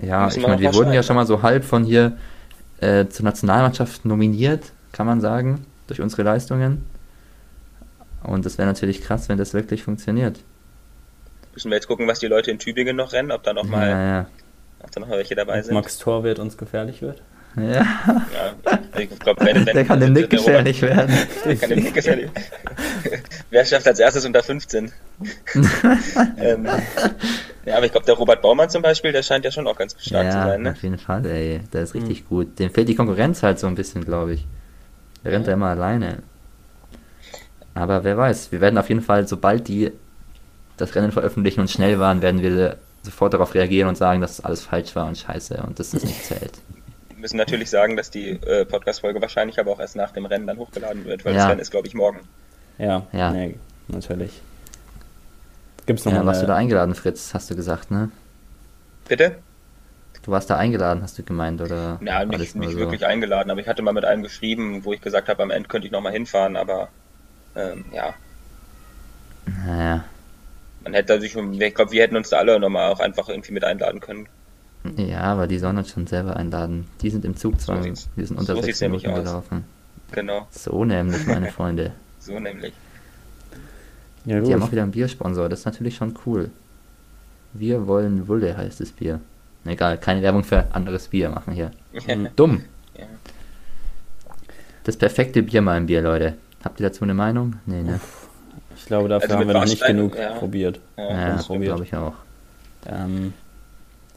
Ja, 0.02 0.28
ich 0.28 0.38
meine, 0.38 0.60
wir 0.60 0.74
wurden 0.74 0.94
ja 0.94 1.04
schon 1.04 1.16
mal 1.16 1.26
so 1.26 1.42
halb 1.42 1.64
von 1.64 1.84
hier 1.84 2.18
äh, 2.80 3.08
zur 3.08 3.26
Nationalmannschaft 3.26 4.06
nominiert, 4.06 4.72
kann 4.92 5.06
man 5.06 5.22
sagen, 5.22 5.66
durch 5.88 6.02
unsere 6.02 6.24
Leistungen. 6.24 6.86
Und 8.24 8.46
das 8.46 8.58
wäre 8.58 8.68
natürlich 8.68 9.02
krass, 9.02 9.30
wenn 9.30 9.38
das 9.38 9.54
wirklich 9.54 9.84
funktioniert. 9.84 10.40
Müssen 11.54 11.70
wir 11.70 11.76
jetzt 11.76 11.88
gucken, 11.88 12.08
was 12.08 12.20
die 12.20 12.28
Leute 12.28 12.52
in 12.52 12.58
Tübingen 12.58 12.96
noch 12.96 13.14
rennen, 13.14 13.32
ob 13.32 13.44
da 13.44 13.54
noch 13.54 13.66
mal, 13.66 13.90
ja, 13.90 14.08
ja. 14.08 14.26
Ob 14.82 14.92
da 14.92 15.00
noch 15.00 15.10
welche 15.10 15.36
dabei 15.36 15.62
sind. 15.62 15.74
Max 15.74 15.98
Torwart 15.98 16.40
uns 16.40 16.58
gefährlich 16.58 17.02
wird. 17.02 17.22
Ja. 17.56 17.64
ja 17.64 18.80
ich 18.98 19.20
glaub, 19.20 19.40
wenn, 19.42 19.66
wenn, 19.66 19.76
der 19.76 19.86
kann 19.86 20.00
dem 20.00 20.14
Nick 20.14 20.30
gefährlich 20.30 20.82
werden. 20.82 21.16
Der 21.46 21.56
kann 21.56 21.70
dem 21.70 21.84
Nick 21.84 21.94
gefährlich 21.94 22.30
Wer 23.50 23.66
schafft 23.66 23.88
als 23.88 24.00
erstes 24.00 24.26
unter 24.26 24.42
15? 24.42 24.92
ähm, 26.38 26.68
ja, 27.66 27.78
aber 27.78 27.86
ich 27.86 27.92
glaube, 27.92 28.06
der 28.06 28.16
Robert 28.16 28.42
Baumann 28.42 28.70
zum 28.70 28.82
Beispiel, 28.82 29.12
der 29.12 29.24
scheint 29.24 29.46
ja 29.46 29.52
schon 29.52 29.68
auch 29.68 29.78
ganz 29.78 29.96
stark 30.00 30.26
ja, 30.26 30.32
zu 30.32 30.38
sein. 30.38 30.62
Ne? 30.64 30.72
auf 30.72 30.84
jeden 30.84 30.98
Fall, 30.98 31.26
ey. 31.26 31.62
Der 31.72 31.84
ist 31.84 31.94
richtig 31.94 32.24
mhm. 32.24 32.28
gut. 32.28 32.60
Dem 32.60 32.72
fehlt 32.72 32.90
die 32.90 32.96
Konkurrenz 32.96 33.44
halt 33.44 33.60
so 33.60 33.68
ein 33.68 33.76
bisschen, 33.76 34.04
glaube 34.04 34.34
ich. 34.34 34.46
Der 35.24 35.32
rennt 35.32 35.48
ja 35.48 35.54
immer 35.54 35.70
alleine. 35.70 36.24
Aber 37.76 38.04
wer 38.04 38.18
weiß, 38.18 38.52
wir 38.52 38.62
werden 38.62 38.78
auf 38.78 38.90
jeden 38.90 39.02
Fall, 39.02 39.28
sobald 39.28 39.68
die 39.68 39.92
das 40.78 40.96
Rennen 40.96 41.12
veröffentlichen 41.12 41.62
und 41.62 41.70
schnell 41.70 42.00
waren, 42.00 42.22
werden 42.22 42.42
wir 42.42 42.78
sofort 43.04 43.34
darauf 43.34 43.54
reagieren 43.54 43.90
und 43.90 43.98
sagen, 43.98 44.22
dass 44.22 44.44
alles 44.44 44.64
falsch 44.64 44.96
war 44.96 45.08
und 45.08 45.18
scheiße 45.18 45.62
und 45.68 45.80
dass 45.80 45.92
das 45.92 46.04
nicht 46.04 46.24
zählt 46.24 46.54
müssen 47.24 47.38
natürlich 47.38 47.70
sagen, 47.70 47.96
dass 47.96 48.12
die 48.12 48.32
äh, 48.32 48.66
Podcast-Folge 48.66 49.22
wahrscheinlich 49.22 49.58
aber 49.58 49.72
auch 49.72 49.80
erst 49.80 49.96
nach 49.96 50.12
dem 50.12 50.26
Rennen 50.26 50.46
dann 50.46 50.58
hochgeladen 50.58 51.06
wird, 51.06 51.24
weil 51.26 51.34
ja. 51.34 51.40
das 51.40 51.50
Rennen 51.50 51.62
ist, 51.62 51.72
glaube 51.72 51.88
ich, 51.88 51.94
morgen. 51.94 52.20
Ja, 52.78 53.08
ja. 53.14 53.32
Nee, 53.32 53.56
natürlich. 53.88 54.42
Gibt's 55.86 56.06
noch 56.06 56.12
ja, 56.12 56.20
mal 56.20 56.28
warst 56.28 56.44
du 56.44 56.48
da 56.48 56.56
eingeladen, 56.56 56.96
Fritz, 56.96 57.34
hast 57.34 57.50
du 57.50 57.56
gesagt, 57.56 57.92
ne? 57.92 58.12
Bitte? 59.08 59.38
Du 60.22 60.32
warst 60.32 60.50
da 60.50 60.58
eingeladen, 60.58 61.02
hast 61.02 61.18
du 61.18 61.24
gemeint, 61.24 61.62
oder? 61.62 62.00
Ja, 62.04 62.24
nicht, 62.26 62.56
nicht 62.56 62.72
so? 62.74 62.78
wirklich 62.78 63.06
eingeladen, 63.06 63.50
aber 63.50 63.62
ich 63.62 63.68
hatte 63.68 63.82
mal 63.82 63.94
mit 63.94 64.06
einem 64.06 64.24
geschrieben, 64.24 64.84
wo 64.84 64.94
ich 64.94 65.02
gesagt 65.02 65.30
habe, 65.30 65.44
am 65.44 65.52
Ende 65.52 65.70
könnte 65.70 65.88
ich 65.88 65.92
nochmal 65.92 66.14
hinfahren, 66.14 66.58
aber 66.58 66.90
ähm, 67.56 67.86
ja. 67.94 68.14
Naja. 69.66 70.04
Man 70.84 70.94
hätte 70.94 71.22
sich, 71.22 71.36
ich 71.36 71.74
glaube, 71.74 71.92
wir 71.92 72.02
hätten 72.02 72.18
uns 72.18 72.30
da 72.30 72.38
alle 72.38 72.60
nochmal 72.60 72.92
auch 72.92 73.00
einfach 73.00 73.30
irgendwie 73.30 73.54
mit 73.54 73.64
einladen 73.64 74.02
können. 74.02 74.28
Ja, 74.98 75.22
aber 75.22 75.48
die 75.48 75.58
sollen 75.60 75.78
uns 75.78 75.90
schon 75.90 76.08
selber 76.08 76.36
einladen. 76.36 76.88
Die 77.02 77.10
sind 77.10 77.24
im 77.24 77.38
Zugzwang. 77.38 77.96
So 77.96 78.08
wir 78.16 78.28
sind 78.28 78.38
unter 78.38 78.56
so 78.56 78.62
sechs 78.62 78.82
Minuten 78.82 79.14
gelaufen. 79.14 79.64
Genau. 80.12 80.48
So 80.52 80.84
nämlich, 80.84 81.26
meine 81.26 81.52
Freunde. 81.52 81.94
so 82.20 82.40
nämlich. 82.40 82.74
Ja, 84.26 84.40
die 84.40 84.54
haben 84.54 84.64
auch 84.64 84.72
wieder 84.72 84.84
einen 84.84 84.92
Biersponsor, 84.92 85.50
das 85.50 85.60
ist 85.60 85.66
natürlich 85.66 85.96
schon 85.96 86.14
cool. 86.26 86.50
Wir 87.54 87.88
wollen 87.88 88.28
Wulle 88.28 88.56
heißt 88.56 88.80
das 88.80 88.92
Bier. 88.92 89.20
Egal, 89.66 89.98
keine 89.98 90.22
Werbung 90.22 90.44
für 90.44 90.74
anderes 90.74 91.08
Bier 91.08 91.30
machen 91.30 91.54
hier. 91.54 91.72
Dumm. 92.36 92.64
Ja. 92.98 93.06
Das 94.84 94.98
perfekte 94.98 95.44
Bier 95.44 95.62
mal 95.62 95.78
im 95.78 95.86
Bier, 95.86 96.02
Leute. 96.02 96.36
Habt 96.64 96.80
ihr 96.80 96.88
dazu 96.88 97.04
eine 97.04 97.14
Meinung? 97.14 97.56
Nee, 97.66 97.84
ne? 97.84 98.00
Ich 98.76 98.86
glaube, 98.86 99.08
dafür 99.08 99.30
also 99.30 99.40
haben 99.40 99.48
wir 99.48 99.54
noch 99.54 99.66
nicht 99.66 99.86
genug 99.86 100.18
ja. 100.18 100.34
probiert. 100.34 100.80
Ja, 100.98 101.38
ja 101.38 101.42
glaube 101.42 101.84
ich 101.84 101.96
auch. 101.96 102.16
Ähm, 102.86 103.34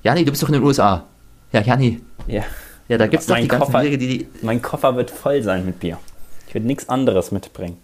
Jani, 0.07 0.25
du 0.25 0.31
bist 0.31 0.40
doch 0.40 0.49
in 0.49 0.53
den 0.53 0.62
USA. 0.62 1.05
Ja, 1.51 1.62
Jani. 1.62 2.01
Ja. 2.29 2.45
Ja, 2.87 2.97
da 2.97 3.09
gibt 3.09 3.23
es 3.23 3.27
doch 3.27 3.35
die 3.35 3.49
ganzen 3.49 3.66
Koffer, 3.66 3.81
Biere, 3.81 3.99
die, 3.99 4.19
die... 4.19 4.29
Mein 4.40 4.62
Koffer 4.62 4.95
wird 4.95 5.11
voll 5.11 5.42
sein 5.42 5.66
mit 5.66 5.81
Bier. 5.81 5.99
Ich 6.47 6.55
werde 6.55 6.64
nichts 6.64 6.88
anderes 6.88 7.33
mitbringen. 7.33 7.77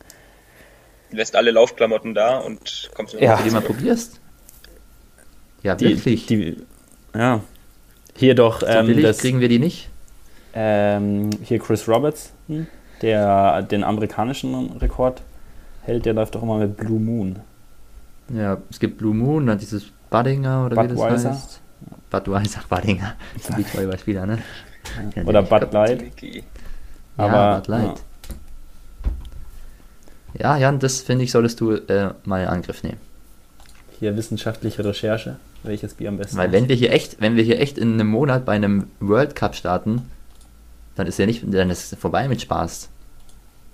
Du 1.11 1.17
lässt 1.17 1.35
alle 1.35 1.51
Laufklamotten 1.51 2.15
da 2.15 2.39
und 2.39 2.93
kommst 2.95 3.15
Ja. 3.15 3.33
Wenn 3.33 3.39
du 3.39 3.43
die 3.43 3.51
mal 3.51 3.61
probierst? 3.63 4.21
Ja, 5.65 5.75
die, 5.75 5.89
wirklich. 5.89 6.27
Die, 6.27 6.59
ja. 7.13 7.41
Hier 8.15 8.37
doch. 8.37 8.61
So 8.61 8.67
ähm, 8.67 8.87
billig 8.87 9.03
das, 9.03 9.19
kriegen 9.19 9.41
wir 9.41 9.49
die 9.49 9.59
nicht? 9.59 9.91
Ähm, 10.55 11.31
hier 11.43 11.59
Chris 11.59 11.89
Roberts, 11.89 12.33
der 13.01 13.63
den 13.63 13.83
amerikanischen 13.83 14.77
Rekord 14.77 15.23
hält, 15.83 16.05
der 16.05 16.13
läuft 16.13 16.37
doch 16.37 16.45
immer 16.45 16.59
mit 16.59 16.77
Blue 16.77 17.01
Moon. 17.01 17.41
Ja, 18.33 18.59
es 18.71 18.79
gibt 18.79 18.99
Blue 18.99 19.13
Moon, 19.13 19.49
dann 19.49 19.59
dieses 19.59 19.87
Buddinger 20.09 20.67
oder 20.67 20.77
Budweiser. 20.77 21.09
wie 21.09 21.13
das 21.15 21.25
heißt. 21.25 21.62
Budweiser, 22.11 22.61
Buddinger. 22.68 23.14
Das 23.35 23.47
sind 23.47 23.59
die 23.59 23.66
zwei 23.66 23.97
Spieler, 23.99 24.27
ne? 24.27 24.38
Ja, 25.14 25.23
oder 25.23 25.42
Bud 25.42 25.73
Light. 25.73 26.12
Aber, 27.16 27.33
ja, 27.33 27.57
Bud 27.57 27.68
Light. 27.68 28.03
Ja, 30.35 30.57
Jan, 30.57 30.81
das 30.81 31.03
finde 31.03 31.25
ich, 31.25 31.31
solltest 31.31 31.61
du 31.61 31.73
äh, 31.73 32.12
mal 32.25 32.42
in 32.42 32.49
Angriff 32.49 32.83
nehmen. 32.83 32.99
Hier 34.01 34.16
wissenschaftliche 34.16 34.85
Recherche 34.85 35.37
welches 35.62 35.95
Bier 35.95 36.09
am 36.09 36.18
besten 36.18 36.37
Weil 36.37 36.53
wenn 36.53 36.68
wir 36.68 36.77
hier 36.77 36.92
echt, 36.92 37.21
wenn 37.21 37.37
wir 37.37 37.45
hier 37.45 37.61
echt 37.61 37.79
in 37.79 37.95
einem 37.95 38.09
Monat 38.09 38.45
bei 38.45 38.53
einem 38.53 38.87
World 39.01 39.37
Cup 39.37 39.55
starten, 39.55 40.03
dann 40.95 41.07
ist 41.07 41.18
ja 41.18 41.27
nicht, 41.27 41.42
dann 41.47 41.71
ist 41.71 41.92
es 41.92 41.99
vorbei 41.99 42.29
mit 42.29 42.40
Spaß. 42.42 42.88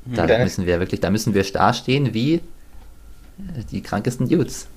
Da 0.07 0.25
okay. 0.25 0.43
müssen 0.43 0.67
wir 0.67 0.81
wirklich, 0.81 1.01
da 1.01 1.11
müssen 1.11 1.35
wir 1.35 1.43
da 1.45 1.73
stehen 1.73 2.15
wie 2.15 2.35
äh, 2.35 2.41
die 3.71 3.83
krankesten 3.83 4.29
Dudes. 4.29 4.69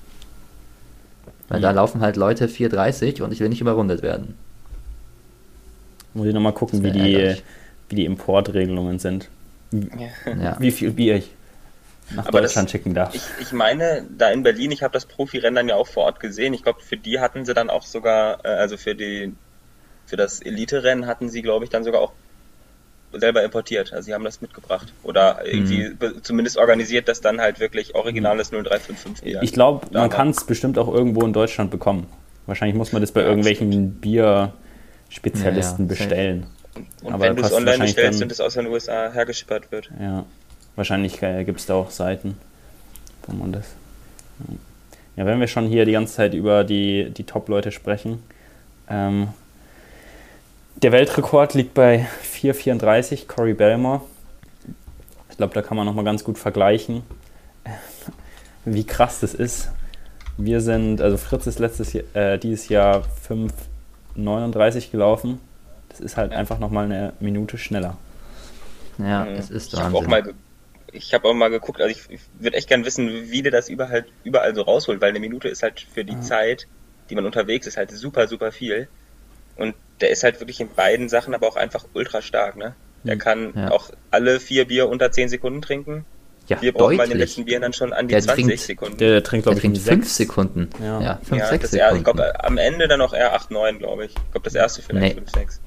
Weil 1.52 1.58
mhm. 1.58 1.64
da 1.64 1.70
laufen 1.72 2.00
halt 2.00 2.16
Leute 2.16 2.46
4,30 2.46 3.20
und 3.20 3.30
ich 3.30 3.40
will 3.40 3.50
nicht 3.50 3.60
überrundet 3.60 4.02
werden. 4.02 4.38
Muss 6.14 6.26
ich 6.26 6.32
nochmal 6.32 6.54
gucken, 6.54 6.82
wie 6.82 6.90
die, 6.90 7.36
wie 7.90 7.94
die 7.94 8.06
Importregelungen 8.06 8.98
sind. 8.98 9.28
Ja. 9.70 10.56
Wie 10.58 10.70
viel 10.70 10.92
Bier 10.92 11.16
ich 11.16 11.30
nach 12.08 12.26
Aber 12.26 12.40
Deutschland 12.40 12.68
das, 12.68 12.72
schicken 12.72 12.94
darf. 12.94 13.14
Ich, 13.14 13.22
ich, 13.38 13.52
meine, 13.52 14.06
da 14.16 14.30
in 14.30 14.42
Berlin, 14.42 14.70
ich 14.70 14.82
habe 14.82 14.94
das 14.94 15.04
Profirennen 15.04 15.54
dann 15.54 15.68
ja 15.68 15.76
auch 15.76 15.88
vor 15.88 16.04
Ort 16.04 16.20
gesehen. 16.20 16.54
Ich 16.54 16.62
glaube, 16.62 16.80
für 16.80 16.96
die 16.96 17.20
hatten 17.20 17.44
sie 17.44 17.52
dann 17.52 17.68
auch 17.68 17.82
sogar, 17.82 18.42
äh, 18.46 18.48
also 18.48 18.78
für 18.78 18.94
die 18.94 19.34
für 20.06 20.16
das 20.16 20.40
Elite-Rennen 20.40 21.06
hatten 21.06 21.28
sie, 21.28 21.42
glaube 21.42 21.66
ich, 21.66 21.70
dann 21.70 21.84
sogar 21.84 22.00
auch 22.00 22.12
selber 23.12 23.42
importiert. 23.42 23.92
Also 23.92 24.06
sie 24.06 24.14
haben 24.14 24.24
das 24.24 24.40
mitgebracht. 24.40 24.92
Oder 25.02 25.44
irgendwie 25.44 25.90
mhm. 25.90 26.22
zumindest 26.22 26.56
organisiert, 26.56 27.08
dass 27.08 27.20
dann 27.20 27.40
halt 27.40 27.60
wirklich 27.60 27.94
originales 27.94 28.50
0355 28.50 29.24
Bier. 29.24 29.42
Ich 29.42 29.52
glaube, 29.52 29.86
man 29.92 30.10
kann 30.10 30.30
es 30.30 30.44
bestimmt 30.44 30.78
auch 30.78 30.92
irgendwo 30.92 31.22
in 31.22 31.32
Deutschland 31.32 31.70
bekommen. 31.70 32.06
Wahrscheinlich 32.46 32.76
muss 32.76 32.92
man 32.92 33.02
das 33.02 33.12
bei 33.12 33.20
ja, 33.20 33.28
irgendwelchen 33.28 33.94
Bierspezialisten 33.94 35.86
ja, 35.86 35.94
ja. 35.94 35.98
bestellen. 35.98 36.46
Und, 36.74 37.14
und 37.14 37.20
wenn 37.20 37.36
du 37.36 37.42
es 37.42 37.52
online 37.52 37.78
bestellst 37.78 38.22
und 38.22 38.32
es 38.32 38.40
aus 38.40 38.54
den 38.54 38.66
USA 38.66 39.12
hergeschippert 39.12 39.70
wird. 39.70 39.90
Ja. 40.00 40.24
Wahrscheinlich 40.74 41.22
äh, 41.22 41.44
gibt 41.44 41.60
es 41.60 41.66
da 41.66 41.74
auch 41.74 41.90
Seiten, 41.90 42.36
wo 43.26 43.36
man 43.36 43.52
das. 43.52 43.66
Ja. 45.16 45.26
wenn 45.26 45.38
wir 45.38 45.46
schon 45.46 45.66
hier 45.66 45.84
die 45.84 45.92
ganze 45.92 46.14
Zeit 46.14 46.34
über 46.34 46.64
die, 46.64 47.10
die 47.10 47.24
Top-Leute 47.24 47.70
sprechen. 47.72 48.22
Ähm, 48.88 49.28
der 50.82 50.92
Weltrekord 50.92 51.54
liegt 51.54 51.74
bei 51.74 52.06
4,34, 52.24 53.28
Cory 53.28 53.54
Belmore. 53.54 54.02
Ich 55.30 55.36
glaube, 55.36 55.54
da 55.54 55.62
kann 55.62 55.76
man 55.76 55.86
nochmal 55.86 56.04
ganz 56.04 56.24
gut 56.24 56.38
vergleichen, 56.38 57.02
wie 58.64 58.84
krass 58.84 59.20
das 59.20 59.34
ist. 59.34 59.70
Wir 60.36 60.60
sind, 60.60 61.00
also 61.00 61.16
Fritz 61.16 61.46
ist 61.46 61.58
letztes 61.58 61.92
Jahr, 61.92 62.04
äh, 62.14 62.38
dieses 62.38 62.68
Jahr 62.68 63.04
5,39 63.28 64.90
gelaufen. 64.90 65.40
Das 65.88 66.00
ist 66.00 66.16
halt 66.16 66.32
einfach 66.32 66.58
nochmal 66.58 66.86
eine 66.86 67.12
Minute 67.20 67.58
schneller. 67.58 67.96
Ja, 68.98 69.26
es 69.26 69.50
ist 69.50 69.72
ich 69.72 69.78
Wahnsinn. 69.78 69.96
Auch 69.96 70.06
mal 70.06 70.34
ich 70.94 71.14
habe 71.14 71.26
auch 71.26 71.34
mal 71.34 71.48
geguckt, 71.48 71.80
also 71.80 71.90
ich, 71.90 72.10
ich 72.10 72.20
würde 72.38 72.56
echt 72.56 72.68
gern 72.68 72.84
wissen, 72.84 73.30
wie 73.30 73.42
der 73.42 73.50
das 73.50 73.70
überall, 73.70 74.04
überall 74.24 74.54
so 74.54 74.60
rausholt, 74.60 75.00
weil 75.00 75.08
eine 75.08 75.20
Minute 75.20 75.48
ist 75.48 75.62
halt 75.62 75.80
für 75.80 76.04
die 76.04 76.16
mhm. 76.16 76.22
Zeit, 76.22 76.66
die 77.08 77.14
man 77.14 77.24
unterwegs 77.24 77.66
ist, 77.66 77.78
halt 77.78 77.90
super, 77.90 78.28
super 78.28 78.52
viel. 78.52 78.88
Und 79.56 79.74
der 80.02 80.10
ist 80.10 80.22
halt 80.24 80.40
wirklich 80.40 80.60
in 80.60 80.68
beiden 80.68 81.08
Sachen 81.08 81.34
aber 81.34 81.48
auch 81.48 81.56
einfach 81.56 81.84
ultra 81.94 82.20
stark, 82.20 82.56
ne? 82.56 82.74
Der 83.04 83.14
mhm. 83.14 83.18
kann 83.18 83.52
ja. 83.56 83.70
auch 83.70 83.90
alle 84.10 84.40
vier 84.40 84.66
Bier 84.66 84.88
unter 84.88 85.10
zehn 85.10 85.28
Sekunden 85.28 85.62
trinken. 85.62 86.04
Ja, 86.48 86.60
Wir 86.60 86.72
brauchen 86.72 86.96
bei 86.96 87.06
den 87.06 87.18
letzten 87.18 87.44
Bieren 87.44 87.62
dann 87.62 87.72
schon 87.72 87.92
an 87.92 88.08
die 88.08 88.14
der 88.14 88.22
20 88.22 88.46
trinkt, 88.46 88.62
Sekunden. 88.62 88.96
Der, 88.98 89.10
der 89.10 89.22
trinkt, 89.22 89.44
glaube 89.44 89.60
ich, 89.60 89.80
fünf 89.80 90.08
Sekunden. 90.08 90.68
Ja, 90.82 91.00
ja 91.00 91.20
fünf, 91.22 91.40
ja, 91.40 91.48
sechs 91.48 91.70
Sekunden. 91.70 91.96
ich 91.98 92.04
glaube, 92.04 92.44
am 92.44 92.58
Ende 92.58 92.88
dann 92.88 92.98
noch 92.98 93.14
eher 93.14 93.34
8, 93.34 93.52
9, 93.52 93.78
glaube 93.78 94.06
ich. 94.06 94.10
Ich 94.10 94.30
glaube, 94.32 94.44
das 94.44 94.54
erste 94.54 94.82
vielleicht 94.82 95.14
nee. 95.14 95.20
5, 95.20 95.30
6. 95.30 95.60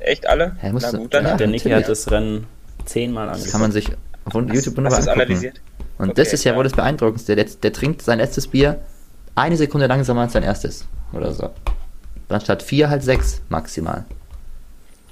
Echt 0.00 0.26
alle? 0.26 0.56
Ja, 0.62 0.72
Na 0.72 0.90
gut, 0.90 1.14
dann. 1.14 1.24
Ja, 1.24 1.36
der 1.36 1.46
Niki 1.46 1.70
hat 1.70 1.88
das 1.88 2.10
Rennen 2.10 2.46
zehnmal 2.84 3.28
angeschaut. 3.28 3.46
Das 3.46 3.52
kann 3.52 3.60
man 3.62 3.72
sich 3.72 3.88
auf 4.24 4.34
YouTube 4.34 4.76
wunderbar 4.76 4.98
hast 4.98 5.08
analysiert? 5.08 5.60
Und 5.98 6.10
okay, 6.10 6.22
das 6.22 6.32
ist 6.32 6.44
ja 6.44 6.54
wohl 6.56 6.64
das 6.64 6.72
Beeindruckendste. 6.72 7.34
Der, 7.34 7.46
der 7.46 7.72
trinkt 7.72 8.02
sein 8.02 8.18
letztes 8.18 8.48
Bier 8.48 8.80
eine 9.34 9.56
Sekunde 9.56 9.86
langsamer 9.86 10.22
als 10.22 10.34
sein 10.34 10.42
erstes. 10.42 10.86
Oder 11.12 11.32
so. 11.32 11.50
Dann 12.32 12.40
statt 12.40 12.62
vier 12.62 12.90
halt 12.90 13.02
sechs 13.02 13.42
maximal. 13.48 14.04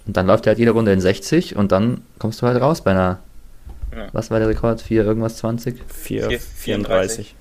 Und 0.07 0.17
dann 0.17 0.27
läuft 0.27 0.47
er 0.47 0.51
halt 0.51 0.59
jede 0.59 0.71
Runde 0.73 0.93
in 0.93 1.01
60 1.01 1.57
und 1.57 1.71
dann 1.71 2.03
kommst 2.19 2.43
du 2.43 2.47
halt 2.47 2.61
raus 2.61 2.81
bei 2.83 2.93
einer. 2.93 3.21
Ja. 3.95 4.09
Was 4.13 4.31
war 4.31 4.39
der 4.39 4.49
Rekord? 4.49 4.81
4 4.81 5.05
irgendwas 5.05 5.37
20? 5.37 5.83
4, 5.87 6.41
34. 6.41 7.35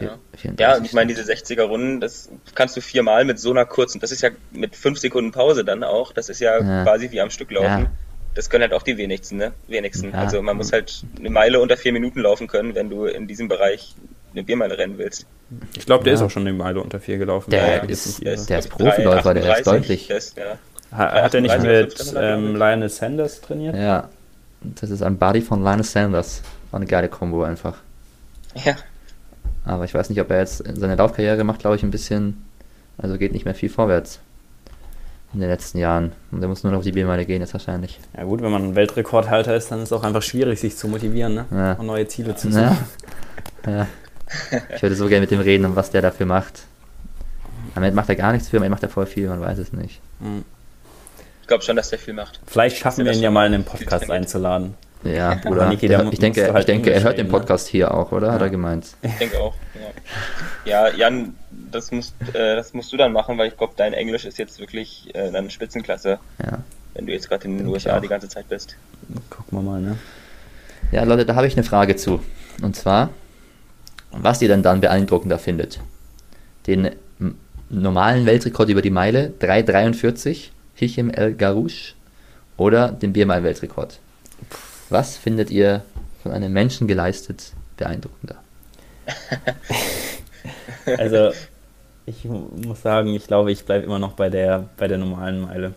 Ja. 0.00 0.18
ja, 0.58 0.78
ich 0.84 0.92
meine, 0.92 1.14
diese 1.14 1.22
60er 1.22 1.62
Runden, 1.62 2.00
das 2.00 2.28
kannst 2.54 2.76
du 2.76 2.82
viermal 2.82 3.24
mit 3.24 3.38
so 3.38 3.50
einer 3.50 3.64
kurzen, 3.64 4.00
das 4.00 4.12
ist 4.12 4.20
ja 4.20 4.30
mit 4.50 4.76
5 4.76 4.98
Sekunden 4.98 5.32
Pause 5.32 5.64
dann 5.64 5.82
auch, 5.82 6.12
das 6.12 6.28
ist 6.28 6.40
ja, 6.40 6.58
ja. 6.58 6.82
quasi 6.82 7.10
wie 7.10 7.22
am 7.22 7.30
Stück 7.30 7.50
laufen. 7.50 7.84
Ja 7.84 7.90
das 8.38 8.50
können 8.50 8.62
halt 8.62 8.72
auch 8.72 8.84
die 8.84 8.96
wenigsten, 8.96 9.36
ne? 9.36 9.52
Wenigsten. 9.66 10.12
Ja. 10.12 10.18
Also 10.18 10.40
man 10.42 10.56
muss 10.56 10.72
halt 10.72 11.02
eine 11.18 11.28
Meile 11.28 11.58
unter 11.58 11.76
vier 11.76 11.92
Minuten 11.92 12.20
laufen 12.20 12.46
können, 12.46 12.76
wenn 12.76 12.88
du 12.88 13.06
in 13.06 13.26
diesem 13.26 13.48
Bereich 13.48 13.96
eine 14.32 14.42
Biermeile 14.42 14.76
rennen 14.76 14.98
willst. 14.98 15.26
Ich 15.76 15.86
glaube, 15.86 16.04
der 16.04 16.12
ja. 16.12 16.18
ist 16.18 16.22
auch 16.24 16.30
schon 16.30 16.46
eine 16.46 16.52
Meile 16.52 16.80
unter 16.80 17.00
vier 17.00 17.18
gelaufen. 17.18 17.50
Der, 17.50 17.80
der 17.80 17.88
ist, 17.88 18.22
der 18.22 18.34
ist, 18.34 18.50
der 18.50 18.58
ist 18.58 18.68
Profiläufer, 18.68 19.34
der 19.34 19.56
ist 19.56 19.66
deutlich. 19.66 20.10
Ist, 20.10 20.36
ja. 20.36 20.58
Hat 20.90 21.34
er 21.34 21.40
nicht 21.40 21.60
mit 21.60 22.14
ähm, 22.16 22.56
Lionel 22.56 22.88
Sanders 22.88 23.40
trainiert? 23.40 23.74
Ja, 23.74 24.08
das 24.60 24.90
ist 24.90 25.02
ein 25.02 25.18
Buddy 25.18 25.40
von 25.40 25.62
Lionel 25.62 25.84
Sanders. 25.84 26.42
War 26.70 26.80
eine 26.80 26.86
geile 26.86 27.08
Kombo 27.08 27.42
einfach. 27.42 27.76
Ja. 28.54 28.76
Aber 29.64 29.84
ich 29.84 29.94
weiß 29.94 30.08
nicht, 30.10 30.20
ob 30.20 30.30
er 30.30 30.40
jetzt 30.40 30.64
seine 30.74 30.94
Laufkarriere 30.94 31.44
macht, 31.44 31.60
glaube 31.60 31.76
ich, 31.76 31.82
ein 31.82 31.90
bisschen, 31.90 32.44
also 32.96 33.18
geht 33.18 33.32
nicht 33.32 33.44
mehr 33.44 33.54
viel 33.54 33.68
vorwärts 33.68 34.20
in 35.34 35.40
den 35.40 35.50
letzten 35.50 35.78
Jahren. 35.78 36.12
Und 36.30 36.42
er 36.42 36.48
muss 36.48 36.62
nur 36.62 36.72
noch 36.72 36.78
auf 36.78 36.84
die 36.84 36.92
B-Meile 36.92 37.26
gehen, 37.26 37.42
jetzt 37.42 37.52
wahrscheinlich. 37.52 38.00
Ja 38.16 38.24
gut, 38.24 38.40
wenn 38.40 38.50
man 38.50 38.64
ein 38.64 38.74
Weltrekordhalter 38.74 39.54
ist, 39.54 39.70
dann 39.70 39.80
ist 39.80 39.90
es 39.90 39.92
auch 39.92 40.04
einfach 40.04 40.22
schwierig, 40.22 40.58
sich 40.58 40.76
zu 40.76 40.88
motivieren 40.88 41.34
ne? 41.34 41.44
Ja. 41.50 41.72
und 41.74 41.86
neue 41.86 42.08
Ziele 42.08 42.34
zu 42.34 42.50
setzen. 42.50 42.76
Ja. 43.66 43.70
ja. 43.70 43.86
Ich 44.74 44.82
würde 44.82 44.94
so 44.94 45.08
gerne 45.08 45.22
mit 45.22 45.30
dem 45.30 45.40
reden, 45.40 45.76
was 45.76 45.90
der 45.90 46.02
dafür 46.02 46.26
macht. 46.26 46.62
Am 47.74 47.82
Ende 47.82 47.96
macht 47.96 48.08
er 48.08 48.16
gar 48.16 48.32
nichts 48.32 48.48
für, 48.48 48.58
am 48.58 48.62
Ende 48.62 48.74
macht 48.74 48.82
er 48.82 48.88
voll 48.88 49.06
viel, 49.06 49.28
man 49.28 49.40
weiß 49.40 49.58
es 49.58 49.72
nicht. 49.72 50.00
Mhm. 50.20 50.44
Ich 51.42 51.48
glaube 51.48 51.64
schon, 51.64 51.76
dass 51.76 51.90
der 51.90 51.98
viel 51.98 52.14
macht. 52.14 52.40
Vielleicht 52.46 52.76
schaffen 52.76 53.04
wir 53.04 53.12
ihn 53.12 53.22
ja 53.22 53.30
mal 53.30 53.46
in 53.46 53.52
den 53.52 53.64
Podcast 53.64 54.10
einzuladen. 54.10 54.74
Ja, 55.04 55.34
Bruder. 55.34 55.68
Niki, 55.68 55.86
der, 55.88 56.12
ich 56.12 56.18
denke, 56.18 56.52
halt 56.52 56.60
ich 56.60 56.66
denke 56.66 56.90
er 56.90 57.02
hört 57.02 57.18
den 57.18 57.26
ne? 57.26 57.32
Podcast 57.32 57.68
hier 57.68 57.94
auch, 57.94 58.10
oder? 58.12 58.28
Ja. 58.28 58.32
Hat 58.34 58.42
er 58.42 58.50
gemeint. 58.50 58.88
Ich 59.02 59.14
denke 59.14 59.40
auch. 59.40 59.54
Ja, 60.64 60.88
ja 60.88 60.96
Jan, 60.96 61.36
das 61.50 61.92
musst, 61.92 62.14
äh, 62.34 62.56
das 62.56 62.74
musst 62.74 62.92
du 62.92 62.96
dann 62.96 63.12
machen, 63.12 63.38
weil 63.38 63.48
ich 63.48 63.56
glaube, 63.56 63.74
dein 63.76 63.92
Englisch 63.92 64.24
ist 64.24 64.38
jetzt 64.38 64.58
wirklich 64.58 65.08
äh, 65.14 65.30
dann 65.30 65.50
Spitzenklasse. 65.50 66.18
Ja. 66.44 66.58
Wenn 66.94 67.06
du 67.06 67.12
jetzt 67.12 67.28
gerade 67.28 67.44
in 67.44 67.58
den 67.58 67.66
USA 67.68 68.00
die 68.00 68.08
ganze 68.08 68.28
Zeit 68.28 68.48
bist. 68.48 68.76
Gucken 69.30 69.58
wir 69.58 69.62
mal, 69.62 69.80
ne? 69.80 69.98
Ja, 70.90 71.04
Leute, 71.04 71.24
da 71.24 71.34
habe 71.36 71.46
ich 71.46 71.54
eine 71.54 71.64
Frage 71.64 71.96
zu. 71.96 72.20
Und 72.60 72.74
zwar, 72.74 73.10
was 74.12 74.42
ihr 74.42 74.48
denn 74.48 74.62
dann 74.62 74.80
beeindruckender 74.80 75.38
findet. 75.38 75.80
Den 76.66 76.90
normalen 77.70 78.26
Weltrekord 78.26 78.68
über 78.68 78.82
die 78.82 78.90
Meile 78.90 79.32
3,43 79.40 80.48
Hichem 80.74 81.10
El 81.10 81.34
Garouche 81.34 81.94
oder 82.56 82.88
den 82.88 83.12
Biermeil-Weltrekord. 83.12 83.98
Was 84.90 85.16
findet 85.16 85.50
ihr 85.50 85.82
von 86.22 86.32
einem 86.32 86.52
Menschen 86.52 86.88
geleistet 86.88 87.52
beeindruckender? 87.76 88.36
also, 90.98 91.32
ich 92.06 92.24
muss 92.24 92.82
sagen, 92.82 93.14
ich 93.14 93.26
glaube, 93.26 93.52
ich 93.52 93.64
bleibe 93.64 93.84
immer 93.84 93.98
noch 93.98 94.12
bei 94.12 94.30
der, 94.30 94.68
bei 94.76 94.88
der 94.88 94.98
normalen 94.98 95.40
Meile. 95.42 95.74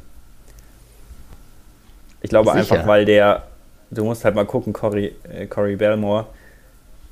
Ich 2.22 2.30
glaube 2.30 2.52
Sicher. 2.52 2.60
einfach, 2.60 2.88
weil 2.88 3.06
der, 3.06 3.44
du 3.90 4.06
musst 4.06 4.24
halt 4.24 4.36
mal 4.36 4.46
gucken, 4.46 4.74
Cory, 4.74 5.16
äh, 5.30 5.48
Cory 5.48 5.76
Belmore 5.76 6.28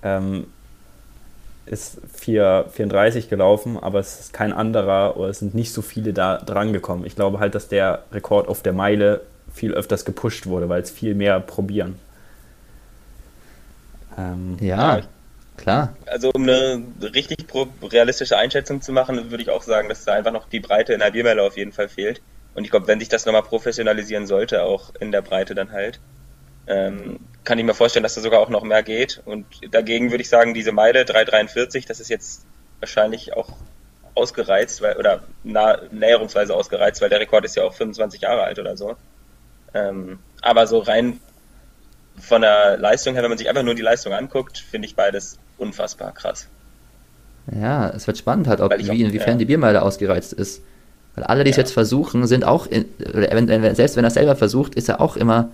ähm, 0.03 0.45
ist 1.70 1.99
4, 2.13 2.65
34 2.72 3.30
gelaufen, 3.30 3.78
aber 3.78 3.99
es 3.99 4.20
ist 4.20 4.34
kein 4.34 4.51
anderer 4.51 5.17
oder 5.17 5.30
es 5.30 5.39
sind 5.39 5.53
nicht 5.53 5.72
so 5.72 5.82
viele 5.82 6.13
da 6.13 6.38
dran 6.38 6.74
gekommen. 6.74 7.05
Ich 7.05 7.15
glaube 7.15 7.39
halt, 7.39 7.55
dass 7.55 7.67
der 7.67 8.03
Rekord 8.11 8.47
auf 8.47 8.61
der 8.61 8.74
Meile 8.74 9.22
viel 9.53 9.74
öfters 9.74 10.05
gepusht 10.05 10.47
wurde, 10.47 10.70
weil 10.70 10.82
es 10.82 10.89
viel 10.89 11.15
mehr 11.15 11.39
probieren. 11.39 11.99
Ähm, 14.17 14.57
ja, 14.59 15.01
klar. 15.57 15.95
Also 16.05 16.32
um 16.34 16.43
eine 16.43 16.84
richtig 17.13 17.45
realistische 17.84 18.38
Einschätzung 18.38 18.82
zu 18.82 18.91
machen, 18.91 19.30
würde 19.30 19.43
ich 19.43 19.49
auch 19.49 19.63
sagen, 19.63 19.89
dass 19.89 20.05
da 20.05 20.13
einfach 20.13 20.32
noch 20.32 20.49
die 20.49 20.59
Breite 20.59 20.93
in 20.93 20.99
der 20.99 21.11
Biermelle 21.11 21.43
auf 21.43 21.57
jeden 21.57 21.72
Fall 21.72 21.89
fehlt. 21.89 22.22
Und 22.55 22.63
ich 22.63 22.72
glaube, 22.72 22.88
wenn 22.88 22.99
sich 22.99 23.09
das 23.09 23.26
nochmal 23.26 23.43
professionalisieren 23.43 24.26
sollte, 24.26 24.63
auch 24.63 24.91
in 24.99 25.11
der 25.11 25.22
Breite 25.22 25.55
dann 25.55 25.72
halt, 25.72 25.99
ähm, 26.67 27.20
kann 27.44 27.58
ich 27.58 27.66
mir 27.66 27.74
vorstellen, 27.74 28.04
dass 28.04 28.16
da 28.16 28.22
sogar 28.22 28.40
auch 28.40 28.50
noch 28.50 28.64
mehr 28.64 28.84
geht. 28.84 29.22
Und 29.26 29.46
dagegen 29.72 30.12
würde 30.12 30.22
ich 30.22 30.30
sagen, 30.30 30.54
diese 30.54 30.72
Meile 30.72 31.06
343, 31.06 31.86
das 31.86 32.00
ist 32.00 32.10
jetzt 32.10 32.46
wahrscheinlich 32.80 33.34
auch 33.36 33.50
ausgereizt, 34.16 34.82
weil, 34.82 34.98
oder 34.98 35.24
nah, 35.44 35.80
näherungsweise 35.92 36.54
ausgereizt, 36.54 37.02
weil 37.02 37.10
der 37.10 37.20
Rekord 37.20 37.46
ist 37.46 37.56
ja 37.56 37.64
auch 37.64 37.74
25 37.74 38.22
Jahre 38.22 38.44
alt 38.44 38.60
oder 38.60 38.76
so. 38.76 38.96
Ähm, 39.74 40.20
aber 40.42 40.68
so 40.68 40.80
rein 40.80 41.20
von 42.20 42.42
der 42.42 42.78
Leistung 42.78 43.14
her, 43.14 43.24
wenn 43.24 43.30
man 43.30 43.38
sich 43.38 43.48
einfach 43.48 43.64
nur 43.64 43.76
die 43.76 43.82
Leistung 43.82 44.14
anguckt, 44.14 44.58
finde 44.58 44.88
ich 44.88 44.96
beides 44.96 45.38
unfassbar 45.58 46.14
krass. 46.14 46.48
Ja, 47.52 47.90
es 47.90 48.08
wird 48.08 48.18
spannend 48.18 48.48
halt, 48.48 48.62
ob, 48.62 48.78
wie, 48.78 49.02
inwiefern 49.02 49.32
ja. 49.32 49.38
die 49.38 49.46
Biermeile 49.46 49.82
ausgereizt 49.82 50.34
ist. 50.34 50.62
Weil 51.16 51.24
alle, 51.24 51.44
die 51.44 51.52
es 51.52 51.58
jetzt 51.58 51.72
versuchen, 51.72 52.28
sind 52.28 52.46
auch, 52.46 52.68
in, 52.68 52.86
selbst 53.74 53.96
wenn 53.96 54.04
er 54.04 54.12
selber 54.12 54.36
versucht, 54.36 54.76
ist 54.76 54.90
er 54.90 55.02
auch 55.02 55.16
immer 55.16 55.50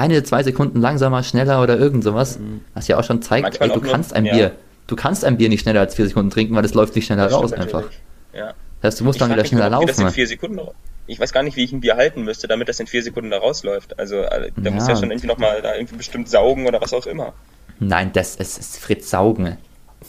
eine, 0.00 0.22
zwei 0.22 0.42
Sekunden 0.42 0.80
langsamer, 0.80 1.22
schneller 1.22 1.62
oder 1.62 1.78
irgend 1.78 2.02
sowas. 2.02 2.38
Mhm. 2.38 2.62
Was 2.74 2.88
ja 2.88 2.98
auch 2.98 3.04
schon 3.04 3.22
zeigt, 3.22 3.60
ey, 3.60 3.68
du 3.68 3.80
kannst 3.80 4.14
ein 4.14 4.24
ja. 4.24 4.34
Bier, 4.34 4.52
du 4.86 4.96
kannst 4.96 5.24
ein 5.24 5.36
Bier 5.36 5.48
nicht 5.48 5.60
schneller 5.60 5.80
als 5.80 5.94
vier 5.94 6.08
Sekunden 6.08 6.30
trinken, 6.30 6.54
weil 6.54 6.64
es 6.64 6.74
läuft 6.74 6.96
nicht 6.96 7.06
schneller 7.06 7.30
raus 7.30 7.52
einfach. 7.52 7.84
Ja. 8.32 8.54
Das 8.80 8.94
heißt, 8.94 9.00
du 9.00 9.04
musst 9.04 9.16
ich 9.16 9.20
dann 9.20 9.30
wieder 9.30 9.44
schneller 9.44 9.70
laufen. 9.70 9.86
Das 9.88 9.98
in 9.98 10.10
vier 10.10 10.26
Sekunden, 10.26 10.60
ich 11.06 11.20
weiß 11.20 11.32
gar 11.32 11.42
nicht, 11.42 11.56
wie 11.56 11.64
ich 11.64 11.72
ein 11.72 11.80
Bier 11.80 11.96
halten 11.96 12.22
müsste, 12.22 12.48
damit 12.48 12.68
das 12.68 12.80
in 12.80 12.86
vier 12.86 13.02
Sekunden 13.02 13.30
da 13.30 13.38
rausläuft. 13.38 13.98
Also 13.98 14.16
äh, 14.16 14.50
da 14.56 14.62
ja. 14.62 14.70
muss 14.70 14.88
ja 14.88 14.96
schon 14.96 15.10
irgendwie 15.10 15.26
nochmal 15.26 15.60
da 15.60 15.74
irgendwie 15.74 15.96
bestimmt 15.96 16.28
saugen 16.28 16.66
oder 16.66 16.80
was 16.80 16.94
auch 16.94 17.06
immer. 17.06 17.34
Nein, 17.78 18.10
das 18.12 18.36
ist, 18.36 18.58
ist 18.58 18.78
Fritz 18.78 19.10
saugen. 19.10 19.58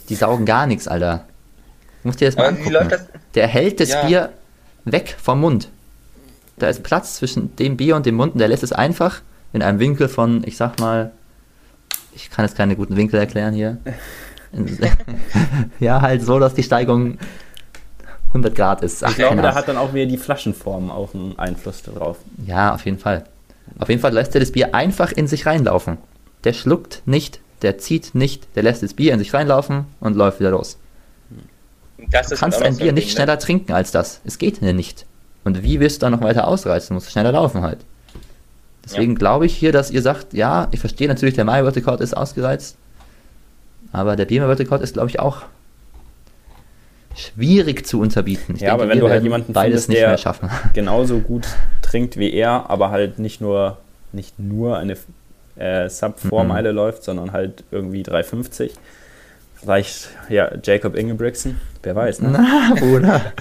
Die 0.08 0.14
saugen 0.14 0.46
gar 0.46 0.66
nichts, 0.66 0.88
Alter. 0.88 1.26
Du 2.02 2.08
musst 2.08 2.20
dir 2.20 2.26
das 2.26 2.36
mal 2.36 2.48
Aber 2.48 2.56
angucken. 2.56 2.88
Das? 2.88 3.06
Der 3.34 3.46
hält 3.46 3.80
das 3.80 3.90
ja. 3.90 4.06
Bier 4.06 4.32
weg 4.84 5.14
vom 5.20 5.40
Mund. 5.40 5.68
Da 6.58 6.68
ist 6.68 6.82
Platz 6.82 7.16
zwischen 7.16 7.54
dem 7.56 7.76
Bier 7.76 7.96
und 7.96 8.06
dem 8.06 8.14
Mund 8.14 8.34
und 8.34 8.38
der 8.38 8.48
lässt 8.48 8.62
es 8.62 8.72
einfach 8.72 9.20
in 9.52 9.62
einem 9.62 9.78
Winkel 9.78 10.08
von, 10.08 10.42
ich 10.46 10.56
sag 10.56 10.78
mal, 10.80 11.12
ich 12.14 12.30
kann 12.30 12.44
jetzt 12.44 12.56
keine 12.56 12.76
guten 12.76 12.96
Winkel 12.96 13.18
erklären 13.18 13.54
hier. 13.54 13.78
ja, 15.80 16.02
halt 16.02 16.22
so, 16.22 16.38
dass 16.38 16.54
die 16.54 16.62
Steigung 16.62 17.18
100 18.28 18.54
Grad 18.54 18.82
ist. 18.82 19.04
Ach, 19.04 19.10
ich 19.10 19.16
glaube, 19.16 19.42
da 19.42 19.54
hat 19.54 19.68
dann 19.68 19.76
auch 19.76 19.94
wieder 19.94 20.06
die 20.06 20.18
Flaschenform 20.18 20.90
auch 20.90 21.14
einen 21.14 21.38
Einfluss 21.38 21.82
darauf. 21.82 22.18
Ja, 22.46 22.74
auf 22.74 22.84
jeden 22.84 22.98
Fall. 22.98 23.24
Auf 23.78 23.88
jeden 23.88 24.00
Fall 24.00 24.12
lässt 24.12 24.34
er 24.34 24.40
das 24.40 24.52
Bier 24.52 24.74
einfach 24.74 25.12
in 25.12 25.26
sich 25.26 25.46
reinlaufen. 25.46 25.98
Der 26.44 26.52
schluckt 26.52 27.02
nicht, 27.06 27.40
der 27.62 27.78
zieht 27.78 28.14
nicht, 28.14 28.46
der 28.56 28.62
lässt 28.62 28.82
das 28.82 28.94
Bier 28.94 29.12
in 29.12 29.18
sich 29.18 29.32
reinlaufen 29.32 29.86
und 30.00 30.16
läuft 30.16 30.40
wieder 30.40 30.50
los. 30.50 30.76
du 31.98 32.06
kannst 32.36 32.62
ein 32.62 32.76
Bier 32.76 32.92
nicht 32.92 33.06
ne? 33.06 33.12
schneller 33.12 33.38
trinken 33.38 33.72
als 33.72 33.90
das. 33.90 34.20
Es 34.24 34.38
geht 34.38 34.60
nicht. 34.60 35.06
Und 35.44 35.62
wie 35.62 35.80
willst 35.80 36.02
du 36.02 36.06
dann 36.06 36.12
noch 36.12 36.22
weiter 36.22 36.46
ausreizen? 36.46 36.88
Du 36.88 36.94
musst 36.94 37.10
schneller 37.10 37.32
laufen 37.32 37.62
halt. 37.62 37.78
Deswegen 38.84 39.12
ja. 39.12 39.18
glaube 39.18 39.46
ich 39.46 39.54
hier, 39.54 39.72
dass 39.72 39.90
ihr 39.90 40.02
sagt, 40.02 40.32
ja, 40.34 40.68
ich 40.72 40.80
verstehe 40.80 41.08
natürlich, 41.08 41.34
der 41.34 41.44
Mai 41.44 41.62
Record 41.62 42.00
ist 42.00 42.16
ausgereizt. 42.16 42.76
Aber 43.92 44.16
der 44.16 44.24
Beamer 44.24 44.48
Record 44.48 44.82
ist, 44.82 44.94
glaube 44.94 45.08
ich, 45.08 45.20
auch 45.20 45.42
schwierig 47.14 47.86
zu 47.86 48.00
unterbieten. 48.00 48.54
Ich 48.56 48.62
ja, 48.62 48.70
denke, 48.70 48.82
aber 48.84 48.90
wenn 48.90 49.00
du 49.00 49.08
halt 49.08 49.22
jemanden 49.22 49.52
beides 49.52 49.84
findest, 49.84 49.88
nicht 49.90 50.00
mehr 50.00 50.18
schaffen. 50.18 50.50
genauso 50.74 51.20
gut 51.20 51.46
trinkt 51.82 52.16
wie 52.16 52.32
er, 52.32 52.70
aber 52.70 52.90
halt 52.90 53.18
nicht 53.18 53.40
nur, 53.40 53.78
nicht 54.12 54.38
nur 54.38 54.78
eine 54.78 54.96
äh, 55.56 55.88
Sub-Vormeile 55.88 56.70
mhm. 56.70 56.76
läuft, 56.76 57.04
sondern 57.04 57.32
halt 57.32 57.64
irgendwie 57.70 58.02
3,50. 58.02 58.70
Vielleicht, 59.56 60.08
ja, 60.28 60.50
Jacob 60.62 60.96
Ingebrigtsen, 60.96 61.60
wer 61.82 61.96
weiß, 61.96 62.20
ne? 62.20 62.30
Na, 62.32 62.74
Bruder. 62.78 63.32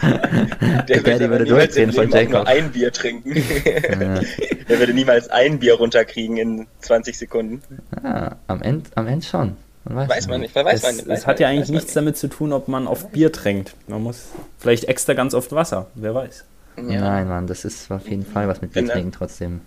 Der, 0.88 1.02
der 1.02 1.30
würde 1.30 1.46
durchziehen 1.46 1.92
von 1.92 2.10
Jacob. 2.10 2.32
nur 2.32 2.48
ein 2.48 2.72
Bier 2.72 2.92
trinken. 2.92 3.34
Der 3.34 4.80
würde 4.80 4.94
niemals 4.94 5.30
ein 5.30 5.60
Bier 5.60 5.76
runterkriegen 5.76 6.38
in 6.38 6.68
20 6.80 7.18
Sekunden. 7.18 7.62
Ah, 8.04 8.36
am 8.48 8.62
Ende, 8.62 8.90
am 8.96 9.08
Ende 9.08 9.26
schon. 9.26 9.58
Man 9.84 9.98
weiß, 9.98 10.10
weiß 10.10 10.28
man 10.28 10.42
nicht. 10.42 10.56
Man 10.56 10.66
weiß 10.66 10.84
es, 10.84 11.06
man, 11.06 11.16
es 11.16 11.28
hat 11.28 11.40
ja 11.40 11.48
eigentlich 11.48 11.70
nichts 11.70 11.94
damit 11.94 12.18
zu 12.18 12.28
tun, 12.28 12.54
ob 12.54 12.68
man 12.68 12.88
auf 12.88 13.10
Bier 13.10 13.32
trinkt. 13.32 13.74
Man 13.88 14.04
muss 14.04 14.30
vielleicht 14.60 14.86
extra 14.86 15.14
ganz 15.14 15.34
oft 15.34 15.52
Wasser. 15.52 15.88
Wer 15.96 16.14
weiß. 16.14 16.46
Ja. 16.78 17.02
Nein, 17.02 17.28
Mann, 17.28 17.48
das 17.48 17.66
ist 17.66 17.92
auf 17.92 18.08
jeden 18.08 18.26
Fall 18.26 18.48
was 18.48 18.62
mit 18.62 18.74
Bier 18.74 18.88
trinken 18.88 19.12
trotzdem. 19.12 19.62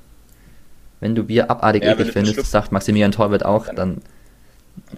Wenn 1.01 1.15
du 1.15 1.25
Bier 1.25 1.51
abartig 1.51 1.83
ja, 1.83 1.93
eklig 1.93 2.13
findest, 2.13 2.51
sagt 2.51 2.73
Maximilian 2.73 3.13
Torwart 3.13 3.45
auch, 3.45 3.69
dann 3.75 3.99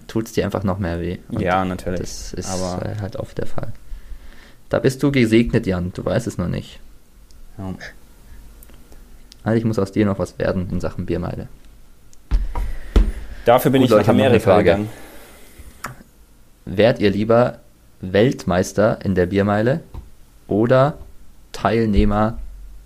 tut 0.07 0.25
es 0.25 0.33
dir 0.33 0.45
einfach 0.45 0.63
noch 0.63 0.79
mehr 0.79 0.99
weh. 0.99 1.17
Und 1.29 1.41
ja, 1.41 1.63
natürlich. 1.65 2.01
Das 2.01 2.33
ist 2.33 2.49
Aber 2.49 2.99
halt 3.01 3.15
oft 3.15 3.37
der 3.37 3.47
Fall. 3.47 3.73
Da 4.69 4.79
bist 4.79 5.01
du 5.03 5.11
gesegnet, 5.11 5.65
Jan. 5.65 5.91
Du 5.93 6.03
weißt 6.03 6.27
es 6.27 6.37
noch 6.37 6.47
nicht. 6.47 6.79
Ja. 7.57 7.73
Also 9.43 9.57
ich 9.57 9.65
muss 9.65 9.79
aus 9.79 9.91
dir 9.91 10.05
noch 10.05 10.19
was 10.19 10.37
werden 10.39 10.69
in 10.71 10.81
Sachen 10.81 11.05
Biermeile. 11.05 11.47
Dafür 13.45 13.71
bin 13.71 13.81
Gut, 13.81 13.91
ich 13.91 13.97
nach 13.97 14.07
Amerika 14.09 14.57
gegangen. 14.57 14.89
Wärt 16.65 16.99
ihr 16.99 17.11
lieber 17.11 17.59
Weltmeister 18.01 18.99
in 19.03 19.15
der 19.15 19.25
Biermeile 19.25 19.81
oder 20.47 20.97
Teilnehmer 21.53 22.39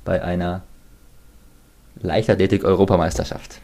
bei 0.05 0.23
einer 0.23 0.61
Leichtathletik-Europameisterschaft? 2.01 3.59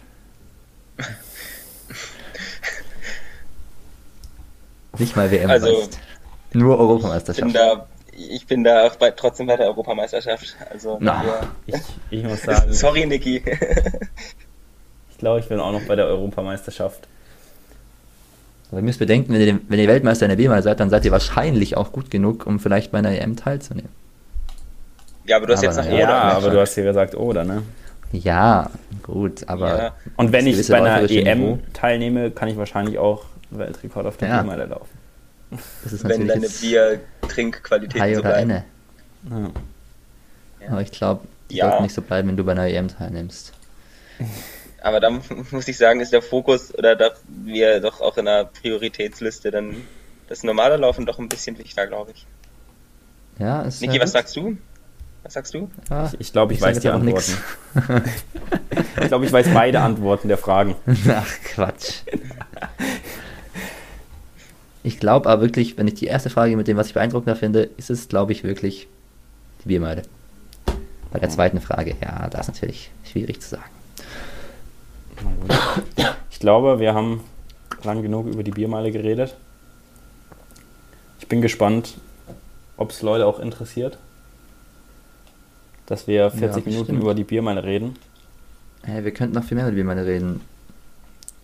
Nicht 5.00 5.16
mal 5.16 5.30
WM. 5.32 5.50
Also, 5.50 5.88
Nur 6.54 6.80
Europameisterschaft. 6.80 7.46
Bin 7.46 7.54
da, 7.54 7.88
ich 8.12 8.48
bin 8.48 8.64
da 8.64 8.90
bei, 9.00 9.12
trotzdem 9.12 9.48
bei 9.48 9.58
der 9.58 9.68
Europameisterschaft. 9.68 10.56
Also, 10.72 10.98
Na, 11.00 11.24
ich, 11.66 11.76
ich 12.10 12.24
muss 12.24 12.42
sagen. 12.44 12.74
Sorry, 12.74 13.06
Niki. 13.06 13.44
ich 15.12 15.18
glaube, 15.18 15.40
ich 15.40 15.48
bin 15.48 15.60
auch 15.60 15.72
noch 15.72 15.84
bei 15.84 15.96
der 15.96 16.06
Europameisterschaft. 16.08 17.08
Aber 18.70 18.80
ihr 18.80 18.84
müsst 18.84 19.00
bedenken, 19.00 19.34
wenn 19.34 19.42
ihr, 19.42 19.60
wenn 19.68 19.80
ihr 19.80 19.88
Weltmeister 19.88 20.26
in 20.26 20.30
der 20.30 20.36
B-Mal 20.36 20.62
seid, 20.62 20.80
dann 20.80 20.90
seid 20.90 21.06
ihr 21.06 21.12
wahrscheinlich 21.12 21.78
auch 21.78 21.92
gut 21.92 22.12
genug, 22.12 22.46
um 22.46 22.60
vielleicht 22.60 22.92
bei 22.92 22.98
einer 22.98 23.12
EM 23.12 23.38
teilzunehmen. 23.38 23.92
Ja, 25.26 25.38
aber 25.38 25.48
du 25.48 25.54
hast 25.54 25.60
aber 25.60 25.68
jetzt 25.68 25.90
nach 25.90 25.98
Ja, 25.98 26.10
aber 26.10 26.50
du 26.50 26.60
hast 26.60 26.76
ja 26.76 26.84
gesagt, 26.84 27.16
oder, 27.16 27.44
ne? 27.44 27.64
Ja, 28.12 28.70
gut, 29.04 29.48
aber. 29.48 29.78
Ja. 29.78 29.96
Und 30.16 30.32
wenn 30.32 30.48
ich 30.48 30.68
bei 30.68 30.78
einer 30.78 31.10
EM 31.10 31.40
Niveau. 31.40 31.60
teilnehme, 31.74 32.32
kann 32.32 32.48
ich 32.48 32.58
wahrscheinlich 32.58 32.98
auch 32.98 33.26
Weltrekord 33.52 34.06
auf 34.06 34.18
der 34.18 34.30
ja. 34.30 34.42
Biermeile 34.42 34.66
laufen. 34.66 34.98
wenn 36.04 36.28
deine 36.28 36.50
Bier-Trinkqualität 36.50 38.16
so 38.16 38.22
bleiben. 38.22 38.50
Ja. 39.30 39.52
Aber 40.70 40.82
ich 40.82 40.92
glaube, 40.92 41.28
es 41.50 41.56
ja. 41.56 41.72
wird 41.72 41.82
nicht 41.82 41.94
so 41.94 42.02
bleiben, 42.02 42.28
wenn 42.28 42.38
du 42.38 42.44
bei 42.44 42.52
einer 42.52 42.68
EM 42.68 42.88
teilnimmst. 42.88 43.54
Aber 44.82 45.00
da 45.00 45.10
muss 45.52 45.68
ich 45.68 45.78
sagen, 45.78 46.00
ist 46.00 46.14
der 46.14 46.22
Fokus 46.22 46.74
oder 46.74 46.96
da 46.96 47.12
wir 47.28 47.80
doch 47.80 48.00
auch 48.00 48.18
in 48.18 48.26
der 48.26 48.46
Prioritätsliste 48.46 49.52
dann 49.52 49.76
das 50.30 50.44
normale 50.44 50.78
Laufen 50.78 51.06
doch 51.06 51.20
ein 51.20 51.30
bisschen 51.30 51.58
wichtiger, 51.58 51.88
glaube 51.88 52.12
ich. 52.12 52.26
Ja, 53.40 53.64
ist 53.64 53.82
Niki, 53.82 54.00
was 54.00 54.12
sagst 54.12 54.36
du? 54.36 54.58
Was 55.24 55.34
sagst 55.34 55.54
du? 55.54 55.70
Ja, 55.90 56.06
ich, 56.06 56.22
ich 56.22 56.32
glaube, 56.32 56.54
ich, 56.54 56.60
ich 56.60 56.66
weiß 56.66 56.80
die 56.80 56.90
Antworten. 56.90 57.38
ich 59.02 59.08
glaube, 59.08 59.26
ich 59.26 59.32
weiß 59.32 59.48
beide 59.54 59.82
Antworten 59.82 60.28
der 60.28 60.38
Fragen. 60.38 60.76
Ach, 61.10 61.28
Quatsch. 61.44 62.04
Ich 64.88 65.02
glaube 65.02 65.30
aber 65.30 65.42
wirklich, 65.42 65.78
wenn 65.78 65.86
ich 65.90 65.96
die 65.96 66.06
erste 66.06 66.30
Frage 66.30 66.56
mit 66.56 66.70
dem, 66.70 66.78
was 66.78 66.88
ich 66.88 66.94
beeindruckender 66.94 67.36
finde, 67.36 67.64
ist 67.76 67.90
es, 67.90 68.08
glaube 68.08 68.32
ich, 68.32 68.46
wirklich 68.46 68.88
die 69.62 69.68
Biermeile. 69.68 70.04
Bei 71.12 71.20
der 71.20 71.28
zweiten 71.28 71.60
Frage, 71.60 71.94
ja, 72.02 72.30
da 72.30 72.40
ist 72.40 72.48
natürlich 72.48 72.90
schwierig 73.04 73.42
zu 73.42 73.50
sagen. 73.50 73.70
Ich 76.32 76.40
glaube, 76.40 76.80
wir 76.80 76.94
haben 76.94 77.20
lang 77.84 78.02
genug 78.02 78.28
über 78.28 78.44
die 78.44 78.52
Biermeile 78.52 78.94
geredet. 78.94 79.36
Ich 81.20 81.28
bin 81.28 81.42
gespannt, 81.42 81.96
ob 82.78 82.92
es 82.92 83.02
Leute 83.02 83.26
auch 83.26 83.42
interessiert, 83.42 83.98
dass 85.86 86.08
wir 86.08 86.32
40 86.32 86.66
ja, 86.66 86.72
Minuten 86.72 87.02
über 87.02 87.14
die 87.14 87.26
Biermeile 87.26 87.66
reden. 87.66 87.98
Hey, 88.84 89.04
wir 89.04 89.12
könnten 89.12 89.36
noch 89.36 89.44
viel 89.44 89.56
mehr 89.56 89.66
über 89.66 89.72
die 89.72 89.82
Biermeile 89.82 90.06
reden. 90.06 90.40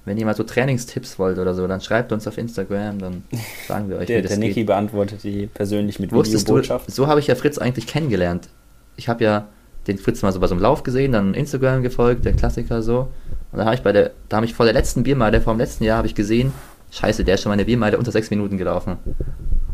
Wenn 0.06 0.18
ihr 0.18 0.26
mal 0.26 0.36
so 0.36 0.44
Trainingstipps 0.44 1.18
wollt 1.18 1.38
oder 1.38 1.54
so, 1.54 1.66
dann 1.66 1.80
schreibt 1.80 2.12
uns 2.12 2.28
auf 2.28 2.38
Instagram, 2.38 3.00
dann 3.00 3.24
sagen 3.68 3.90
wir 3.90 3.98
euch, 3.98 4.08
der, 4.08 4.18
wie 4.18 4.22
das 4.24 4.32
Der 4.32 4.40
Niki 4.40 4.64
beantwortet 4.64 5.24
die 5.24 5.48
persönlich 5.48 6.00
mit 6.00 6.12
Videobotschaft. 6.12 6.92
so 6.92 7.08
habe 7.08 7.20
ich 7.20 7.28
ja 7.28 7.36
Fritz 7.36 7.58
eigentlich 7.58 7.88
kennengelernt. 7.88 8.50
Ich 8.98 9.08
habe 9.08 9.24
ja 9.24 9.48
den 9.88 9.98
Fritz 9.98 10.22
mal 10.22 10.32
so 10.32 10.40
bei 10.40 10.48
so 10.48 10.56
einem 10.56 10.62
Lauf 10.62 10.84
gesehen, 10.84 11.12
dann 11.12 11.34
Instagram 11.34 11.84
gefolgt, 11.84 12.26
der 12.26 12.34
Klassiker 12.34 12.82
so. 12.82 13.10
Und 13.52 13.58
dann 13.58 13.66
habe 13.66 13.76
ich 13.76 13.82
bei 13.82 13.92
der, 13.92 14.12
da 14.30 14.38
habe 14.38 14.46
ich 14.46 14.54
vor 14.54 14.66
der 14.66 14.74
letzten 14.74 15.04
Biermeile, 15.04 15.42
vor 15.42 15.54
dem 15.54 15.60
letzten 15.60 15.84
Jahr, 15.84 15.98
habe 15.98 16.08
ich 16.08 16.16
gesehen, 16.16 16.54
scheiße, 16.92 17.24
der 17.24 17.36
ist 17.36 17.44
schon 17.44 17.50
meine 17.50 17.66
Biermeile 17.66 17.98
unter 17.98 18.12
sechs 18.12 18.30
Minuten 18.30 18.58
gelaufen. 18.58 18.98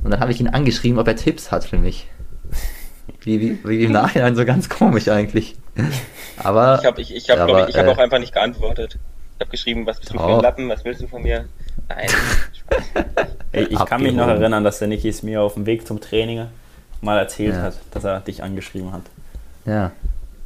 Und 0.03 0.11
dann 0.11 0.19
habe 0.19 0.31
ich 0.31 0.39
ihn 0.39 0.47
angeschrieben, 0.47 0.99
ob 0.99 1.07
er 1.07 1.15
Tipps 1.15 1.51
hat 1.51 1.63
für 1.63 1.77
mich. 1.77 2.07
Wie, 3.21 3.39
wie, 3.41 3.59
wie 3.63 3.83
im 3.83 3.91
Nachhinein 3.91 4.35
so 4.35 4.45
ganz 4.45 4.69
komisch 4.69 5.09
eigentlich. 5.09 5.55
Aber 6.37 6.79
ich 6.79 6.85
habe 6.85 7.01
ich, 7.01 7.15
ich 7.15 7.29
hab, 7.29 7.49
ich, 7.49 7.69
ich 7.69 7.77
hab 7.77 7.85
äh, 7.85 7.89
auch 7.89 7.97
einfach 7.97 8.19
nicht 8.19 8.33
geantwortet. 8.33 8.97
Ich 9.39 9.45
habe 9.45 9.51
geschrieben, 9.51 9.85
was 9.85 9.99
bist 9.99 10.13
du 10.13 10.19
für 10.19 10.25
ein 10.25 10.41
Lappen, 10.41 10.67
was 10.67 10.83
willst 10.83 11.01
du 11.01 11.07
von 11.07 11.23
mir? 11.23 11.45
Nein. 11.87 12.09
Ey, 13.53 13.63
ich 13.63 13.85
kann 13.85 14.03
mich 14.03 14.13
noch 14.13 14.27
erinnern, 14.27 14.65
dass 14.65 14.79
der 14.79 14.89
Niki 14.89 15.07
es 15.07 15.23
mir 15.23 15.41
auf 15.41 15.53
dem 15.53 15.65
Weg 15.65 15.87
zum 15.87 16.01
Training 16.01 16.47
mal 16.99 17.17
erzählt 17.17 17.55
ja. 17.55 17.61
hat, 17.61 17.79
dass 17.91 18.03
er 18.03 18.19
dich 18.19 18.43
angeschrieben 18.43 18.91
hat. 18.91 19.03
Ja. 19.65 19.93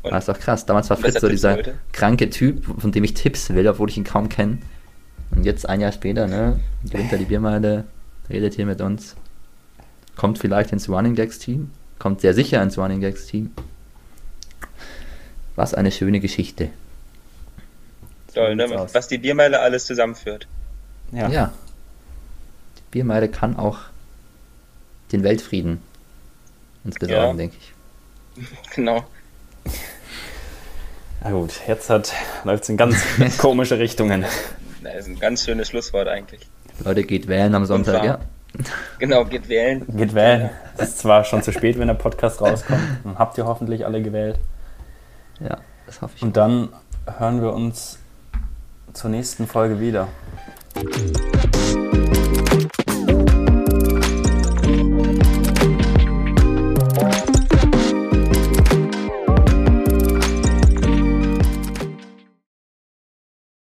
Und 0.04 0.12
das 0.12 0.28
ist 0.28 0.36
doch 0.36 0.40
krass. 0.40 0.68
Damals 0.68 0.92
war 0.92 0.98
Fritz 0.98 1.20
so 1.20 1.28
dieser 1.28 1.54
heute? 1.56 1.74
kranke 1.92 2.30
Typ, 2.30 2.66
von 2.80 2.92
dem 2.92 3.04
ich 3.04 3.16
Tipps 3.16 3.52
will, 3.52 3.68
obwohl 3.68 3.90
ich 3.90 3.98
ihn 3.98 4.04
kaum 4.04 4.30
kenne. 4.30 4.60
Und 5.32 5.44
jetzt 5.44 5.68
ein 5.68 5.82
Jahr 5.82 5.92
später, 5.92 6.28
ne, 6.28 6.60
gewinnt 6.88 7.12
er 7.12 7.18
die 7.18 7.26
Biermeile, 7.26 7.86
redet 8.30 8.54
hier 8.54 8.68
mit 8.68 8.80
uns. 8.80 9.16
Kommt 10.16 10.38
vielleicht 10.38 10.72
ins 10.72 10.88
Running 10.88 11.16
Gags 11.16 11.40
Team. 11.40 11.72
Kommt 11.98 12.22
sehr 12.22 12.36
sicher 12.36 12.62
ins 12.62 12.78
Running 12.78 13.02
Gags 13.02 13.26
Team. 13.26 13.50
Was 15.56 15.74
eine 15.74 15.92
schöne 15.92 16.20
Geschichte. 16.20 16.70
Toll, 18.34 18.56
ne? 18.56 18.70
Was 18.92 19.08
die 19.08 19.18
Biermeile 19.18 19.60
alles 19.60 19.86
zusammenführt. 19.86 20.48
Ja. 21.12 21.30
ja. 21.30 21.54
Die 22.78 22.92
Biermeile 22.92 23.30
kann 23.30 23.58
auch 23.58 23.80
den 25.12 25.24
Weltfrieden 25.24 25.82
uns 26.84 26.96
besorgen, 26.96 27.22
ja. 27.22 27.34
denke 27.34 27.58
ich. 27.60 27.74
Genau. 28.76 29.06
Na 31.24 31.32
gut, 31.32 31.54
jetzt 31.68 31.88
läuft 32.44 32.64
es 32.64 32.70
in 32.70 32.78
ganz 32.78 32.98
komische 33.38 33.80
Richtungen. 33.80 34.26
Das 34.84 34.96
ist 34.96 35.08
ein 35.08 35.20
ganz 35.20 35.46
schönes 35.46 35.70
Schlusswort 35.70 36.08
eigentlich. 36.08 36.42
Leute, 36.84 37.04
geht 37.04 37.28
wählen 37.28 37.54
am 37.56 37.66
Sonntag, 37.66 38.04
ja. 38.04 38.20
Genau, 39.00 39.26
geht 39.26 39.48
wählen. 39.50 39.86
Geht 39.96 40.14
wählen. 40.14 40.50
Es 40.78 40.90
ist 40.90 41.00
zwar 41.00 41.24
schon 41.24 41.42
zu 41.42 41.52
spät, 41.52 41.80
wenn 41.80 41.88
der 41.88 41.96
Podcast 41.96 42.42
rauskommt. 42.42 42.82
Dann 43.04 43.18
habt 43.18 43.38
ihr 43.38 43.46
hoffentlich 43.46 43.86
alle 43.86 44.02
gewählt. 44.02 44.38
Ja, 45.40 45.58
das 45.86 46.02
hoffe 46.02 46.14
ich. 46.18 46.22
Und 46.22 46.38
dann 46.38 46.70
hören 47.18 47.42
wir 47.42 47.54
uns 47.54 48.00
zur 48.94 49.10
nächsten 49.10 49.48
Folge 49.48 49.80
wieder. 49.80 50.08